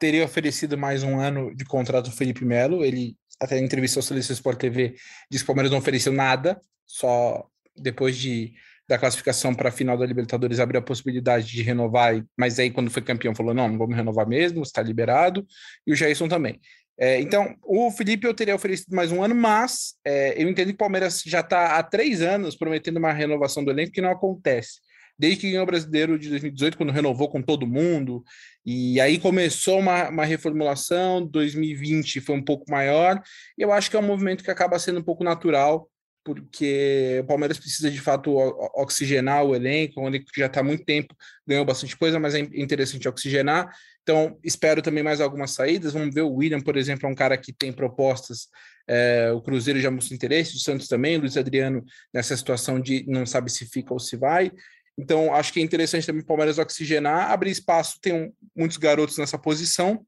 teria 0.00 0.24
oferecido 0.24 0.76
mais 0.76 1.02
um 1.02 1.20
ano 1.20 1.54
de 1.54 1.64
contrato 1.64 2.06
ao 2.06 2.16
Felipe 2.16 2.44
Melo. 2.44 2.84
Ele, 2.84 3.16
até 3.40 3.58
em 3.58 3.64
entrevista 3.64 3.98
ao 3.98 4.02
Seleção 4.02 4.34
Sport 4.34 4.58
TV, 4.58 4.96
disse 5.30 5.44
que 5.44 5.46
o 5.50 5.54
Palmeiras 5.54 5.70
não 5.70 5.78
ofereceu 5.78 6.12
nada, 6.12 6.60
só 6.86 7.48
depois 7.76 8.16
de 8.16 8.54
da 8.88 8.98
classificação 8.98 9.54
para 9.54 9.68
a 9.68 9.72
final 9.72 9.98
da 9.98 10.06
Libertadores 10.06 10.58
abriu 10.58 10.80
a 10.80 10.82
possibilidade 10.82 11.46
de 11.46 11.62
renovar, 11.62 12.24
mas 12.34 12.58
aí 12.58 12.70
quando 12.70 12.90
foi 12.90 13.02
campeão 13.02 13.34
falou, 13.34 13.52
não, 13.52 13.68
não 13.68 13.76
vamos 13.76 13.94
renovar 13.94 14.26
mesmo, 14.26 14.62
está 14.62 14.82
liberado, 14.82 15.46
e 15.86 15.92
o 15.92 15.94
Jason 15.94 16.26
também. 16.26 16.58
É, 17.00 17.20
então, 17.20 17.54
o 17.62 17.90
Felipe 17.92 18.26
eu 18.26 18.34
teria 18.34 18.54
oferecido 18.54 18.94
mais 18.94 19.12
um 19.12 19.22
ano, 19.22 19.34
mas 19.34 19.94
é, 20.04 20.42
eu 20.42 20.48
entendo 20.48 20.68
que 20.68 20.74
o 20.74 20.78
Palmeiras 20.78 21.22
já 21.24 21.40
está 21.40 21.78
há 21.78 21.82
três 21.82 22.20
anos 22.20 22.56
prometendo 22.56 22.96
uma 22.96 23.12
renovação 23.12 23.64
do 23.64 23.70
elenco 23.70 23.92
que 23.92 24.00
não 24.00 24.10
acontece 24.10 24.80
desde 25.18 25.40
que 25.40 25.50
ganhou 25.50 25.64
o 25.64 25.66
brasileiro 25.66 26.18
de 26.18 26.30
2018, 26.30 26.76
quando 26.76 26.92
renovou 26.92 27.28
com 27.28 27.42
todo 27.42 27.66
mundo, 27.66 28.22
e 28.64 29.00
aí 29.00 29.18
começou 29.18 29.80
uma, 29.80 30.08
uma 30.08 30.24
reformulação, 30.24 31.26
2020 31.26 32.20
foi 32.20 32.36
um 32.36 32.44
pouco 32.44 32.70
maior, 32.70 33.20
e 33.58 33.62
eu 33.62 33.72
acho 33.72 33.90
que 33.90 33.96
é 33.96 33.98
um 33.98 34.06
movimento 34.06 34.44
que 34.44 34.50
acaba 34.50 34.78
sendo 34.78 35.00
um 35.00 35.02
pouco 35.02 35.24
natural, 35.24 35.90
porque 36.24 37.20
o 37.22 37.26
Palmeiras 37.26 37.58
precisa 37.58 37.90
de 37.90 38.00
fato 38.00 38.36
oxigenar 38.76 39.42
o 39.44 39.56
elenco, 39.56 40.00
onde 40.00 40.22
já 40.36 40.46
está 40.46 40.60
há 40.60 40.62
muito 40.62 40.84
tempo, 40.84 41.16
ganhou 41.46 41.64
bastante 41.64 41.96
coisa, 41.96 42.20
mas 42.20 42.34
é 42.34 42.40
interessante 42.40 43.08
oxigenar. 43.08 43.74
Então, 44.08 44.38
espero 44.42 44.80
também 44.80 45.02
mais 45.02 45.20
algumas 45.20 45.50
saídas. 45.50 45.92
Vamos 45.92 46.14
ver 46.14 46.22
o 46.22 46.32
William, 46.32 46.62
por 46.62 46.78
exemplo, 46.78 47.06
é 47.06 47.10
um 47.10 47.14
cara 47.14 47.36
que 47.36 47.52
tem 47.52 47.70
propostas. 47.70 48.48
É, 48.88 49.30
o 49.32 49.42
Cruzeiro 49.42 49.78
já 49.80 49.90
mostrou 49.90 50.16
interesse, 50.16 50.56
o 50.56 50.58
Santos 50.58 50.88
também, 50.88 51.18
o 51.18 51.20
Luiz 51.20 51.36
Adriano 51.36 51.84
nessa 52.10 52.34
situação 52.34 52.80
de 52.80 53.04
não 53.06 53.26
sabe 53.26 53.52
se 53.52 53.66
fica 53.66 53.92
ou 53.92 54.00
se 54.00 54.16
vai. 54.16 54.50
Então, 54.96 55.34
acho 55.34 55.52
que 55.52 55.60
é 55.60 55.62
interessante 55.62 56.06
também 56.06 56.22
o 56.22 56.24
Palmeiras 56.24 56.56
oxigenar, 56.56 57.30
abrir 57.30 57.50
espaço, 57.50 58.00
tem 58.00 58.14
um, 58.14 58.32
muitos 58.56 58.78
garotos 58.78 59.18
nessa 59.18 59.38
posição. 59.38 60.02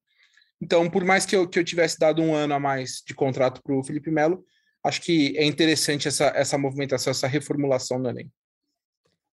Então, 0.63 0.89
por 0.89 1.05
mais 1.05 1.27
que 1.27 1.37
eu, 1.37 1.47
que 1.47 1.59
eu 1.59 1.65
tivesse 1.65 1.99
dado 1.99 2.23
um 2.23 2.35
ano 2.35 2.55
a 2.55 2.59
mais 2.59 3.03
de 3.07 3.13
contrato 3.13 3.63
para 3.63 3.77
o 3.77 3.85
Felipe 3.85 4.11
Melo, 4.11 4.43
acho 4.83 5.03
que 5.03 5.37
é 5.37 5.45
interessante 5.45 6.09
essa, 6.09 6.33
essa 6.35 6.57
movimentação, 6.57 7.11
essa 7.11 7.29
reformulação 7.29 8.01
do 8.01 8.09
elenco. 8.09 8.33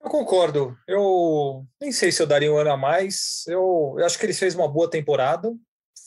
Eu 0.01 0.09
concordo. 0.09 0.77
Eu 0.87 1.65
nem 1.81 1.91
sei 1.91 2.11
se 2.11 2.21
eu 2.21 2.27
daria 2.27 2.51
um 2.51 2.57
ano 2.57 2.71
a 2.71 2.77
mais. 2.77 3.43
Eu, 3.47 3.95
eu 3.97 4.05
acho 4.05 4.17
que 4.17 4.25
ele 4.25 4.33
fez 4.33 4.55
uma 4.55 4.67
boa 4.67 4.89
temporada. 4.89 5.53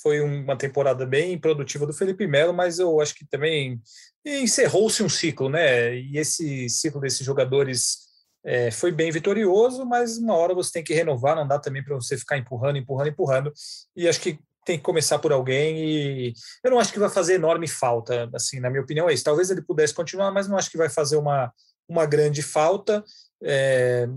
Foi 0.03 0.21
uma 0.21 0.57
temporada 0.57 1.05
bem 1.05 1.39
produtiva 1.39 1.87
do 1.87 1.93
Felipe 1.93 2.27
Melo, 2.27 2.55
mas 2.55 2.79
eu 2.79 3.01
acho 3.01 3.15
que 3.15 3.27
também 3.27 3.81
encerrou-se 4.25 5.03
um 5.03 5.09
ciclo, 5.09 5.49
né? 5.49 5.95
E 5.95 6.17
esse 6.17 6.69
ciclo 6.69 7.01
desses 7.01 7.25
jogadores 7.25 8.09
é, 8.45 8.71
foi 8.71 8.91
bem 8.91 9.11
vitorioso, 9.11 9.85
mas 9.85 10.17
uma 10.17 10.35
hora 10.35 10.55
você 10.55 10.73
tem 10.73 10.85
que 10.85 10.95
renovar, 10.95 11.37
não 11.37 11.47
dá 11.47 11.59
também 11.59 11.85
para 11.85 11.95
você 11.95 12.17
ficar 12.17 12.39
empurrando, 12.39 12.79
empurrando, 12.79 13.09
empurrando. 13.09 13.53
E 13.95 14.09
acho 14.09 14.21
que 14.21 14.39
tem 14.65 14.79
que 14.79 14.85
começar 14.85 15.19
por 15.19 15.33
alguém 15.33 15.79
e 15.79 16.35
eu 16.63 16.71
não 16.71 16.79
acho 16.79 16.93
que 16.93 16.99
vai 16.99 17.09
fazer 17.09 17.35
enorme 17.35 17.67
falta, 17.67 18.31
assim, 18.35 18.61
na 18.61 18.71
minha 18.71 18.83
opinião 18.83 19.09
é 19.09 19.15
isso. 19.15 19.25
Talvez 19.25 19.51
ele 19.51 19.63
pudesse 19.63 19.95
continuar, 19.95 20.31
mas 20.31 20.49
não 20.49 20.57
acho 20.57 20.71
que 20.71 20.79
vai 20.79 20.89
fazer 20.89 21.17
uma, 21.17 21.53
uma 21.91 22.07
grande 22.07 22.41
falta. 22.41 23.05
É, 23.43 24.09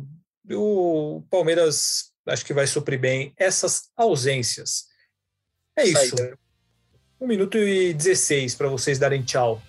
o 0.51 1.23
Palmeiras 1.29 2.11
acho 2.27 2.45
que 2.45 2.53
vai 2.53 2.67
suprir 2.67 2.99
bem 2.99 3.33
essas 3.35 3.89
ausências. 3.97 4.85
É 5.75 5.83
isso. 5.83 6.15
Um 7.19 7.25
minuto 7.25 7.57
e 7.57 7.93
16 7.93 8.53
para 8.55 8.67
vocês 8.67 8.99
darem 8.99 9.23
tchau. 9.23 9.61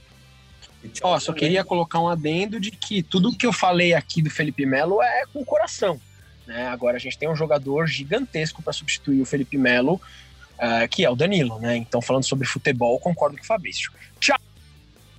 Ó, 1.02 1.18
só 1.18 1.32
queria 1.32 1.64
colocar 1.64 1.98
um 1.98 2.08
adendo 2.08 2.60
de 2.60 2.70
que 2.70 3.02
tudo 3.02 3.36
que 3.36 3.46
eu 3.46 3.52
falei 3.52 3.94
aqui 3.94 4.20
do 4.20 4.28
Felipe 4.28 4.66
Melo 4.66 5.02
é 5.02 5.24
com 5.32 5.40
o 5.40 5.44
coração. 5.44 5.98
Né? 6.46 6.66
Agora 6.66 6.98
a 6.98 7.00
gente 7.00 7.16
tem 7.16 7.28
um 7.28 7.34
jogador 7.34 7.86
gigantesco 7.86 8.62
para 8.62 8.72
substituir 8.72 9.22
o 9.22 9.24
Felipe 9.24 9.56
Melo, 9.56 9.94
uh, 9.94 10.86
que 10.90 11.02
é 11.02 11.08
o 11.08 11.16
Danilo, 11.16 11.58
né? 11.58 11.74
Então, 11.74 12.02
falando 12.02 12.24
sobre 12.24 12.46
futebol, 12.46 13.00
concordo 13.00 13.38
com 13.38 13.42
o 13.42 13.46
Fabrício. 13.46 13.90
Tchau! 14.20 14.38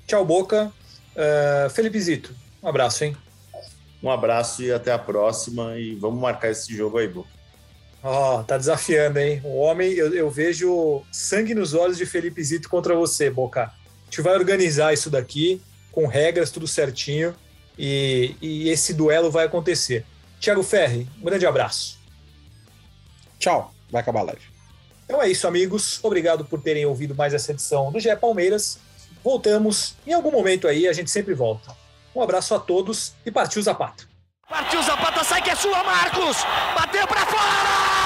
Tchau, 0.06 0.24
Boca. 0.24 0.72
Uh, 1.16 1.70
Felipe 1.72 2.00
Zito, 2.00 2.36
um 2.66 2.70
abraço, 2.70 3.04
hein? 3.04 3.16
Um 4.02 4.10
abraço 4.10 4.64
e 4.64 4.72
até 4.72 4.92
a 4.92 4.98
próxima. 4.98 5.78
E 5.78 5.94
vamos 5.96 6.20
marcar 6.20 6.50
esse 6.50 6.76
jogo 6.76 6.98
aí, 6.98 7.08
Boca. 7.08 7.30
Ó, 8.04 8.40
oh, 8.40 8.44
tá 8.44 8.58
desafiando, 8.58 9.20
hein? 9.20 9.42
O 9.44 9.58
homem, 9.58 9.94
eu, 9.94 10.14
eu, 10.14 10.30
vejo 10.30 11.04
sangue 11.12 11.56
nos 11.56 11.74
olhos 11.74 11.98
de 11.98 12.06
Felipe 12.06 12.44
Zito 12.44 12.70
contra 12.70 12.96
você, 12.96 13.30
Boca. 13.30 13.64
A 13.64 14.06
gente 14.06 14.22
vai 14.22 14.36
organizar 14.36 14.94
isso 14.94 15.10
daqui, 15.10 15.62
com 15.92 16.06
regras, 16.06 16.52
tudo 16.52 16.68
certinho, 16.68 17.36
e, 17.78 18.36
e 18.42 18.70
esse 18.70 18.94
duelo 18.94 19.32
vai 19.32 19.46
acontecer. 19.46 20.06
Tiago 20.40 20.62
Ferri, 20.62 21.08
um 21.20 21.26
grande 21.26 21.46
abraço. 21.48 22.00
Tchau, 23.40 23.74
vai 23.92 24.02
acabar 24.02 24.20
a 24.22 24.24
live. 24.24 24.42
Então 25.06 25.22
é 25.22 25.30
isso, 25.30 25.48
amigos. 25.48 26.00
Obrigado 26.04 26.46
por 26.46 26.62
terem 26.62 26.86
ouvido 26.86 27.16
mais 27.16 27.34
essa 27.34 27.52
edição 27.52 27.92
do 27.92 28.00
GE 28.00 28.16
Palmeiras. 28.16 28.80
Voltamos 29.24 29.96
em 30.06 30.14
algum 30.14 30.32
momento 30.32 30.68
aí, 30.68 30.88
a 30.88 30.94
gente 30.94 31.10
sempre 31.10 31.34
volta. 31.34 31.85
Um 32.16 32.22
abraço 32.22 32.56
a 32.56 32.60
todos 32.60 33.14
e 33.26 33.32
partiu 33.32 33.62
Zapata. 33.62 34.06
Partiu 34.48 34.82
Zapata, 34.82 35.24
sai 35.24 35.42
que 35.42 35.50
é 35.50 35.56
sua, 35.56 35.84
Marcos! 35.84 36.38
Bateu 36.76 37.06
para 37.08 37.26
fora! 37.26 38.05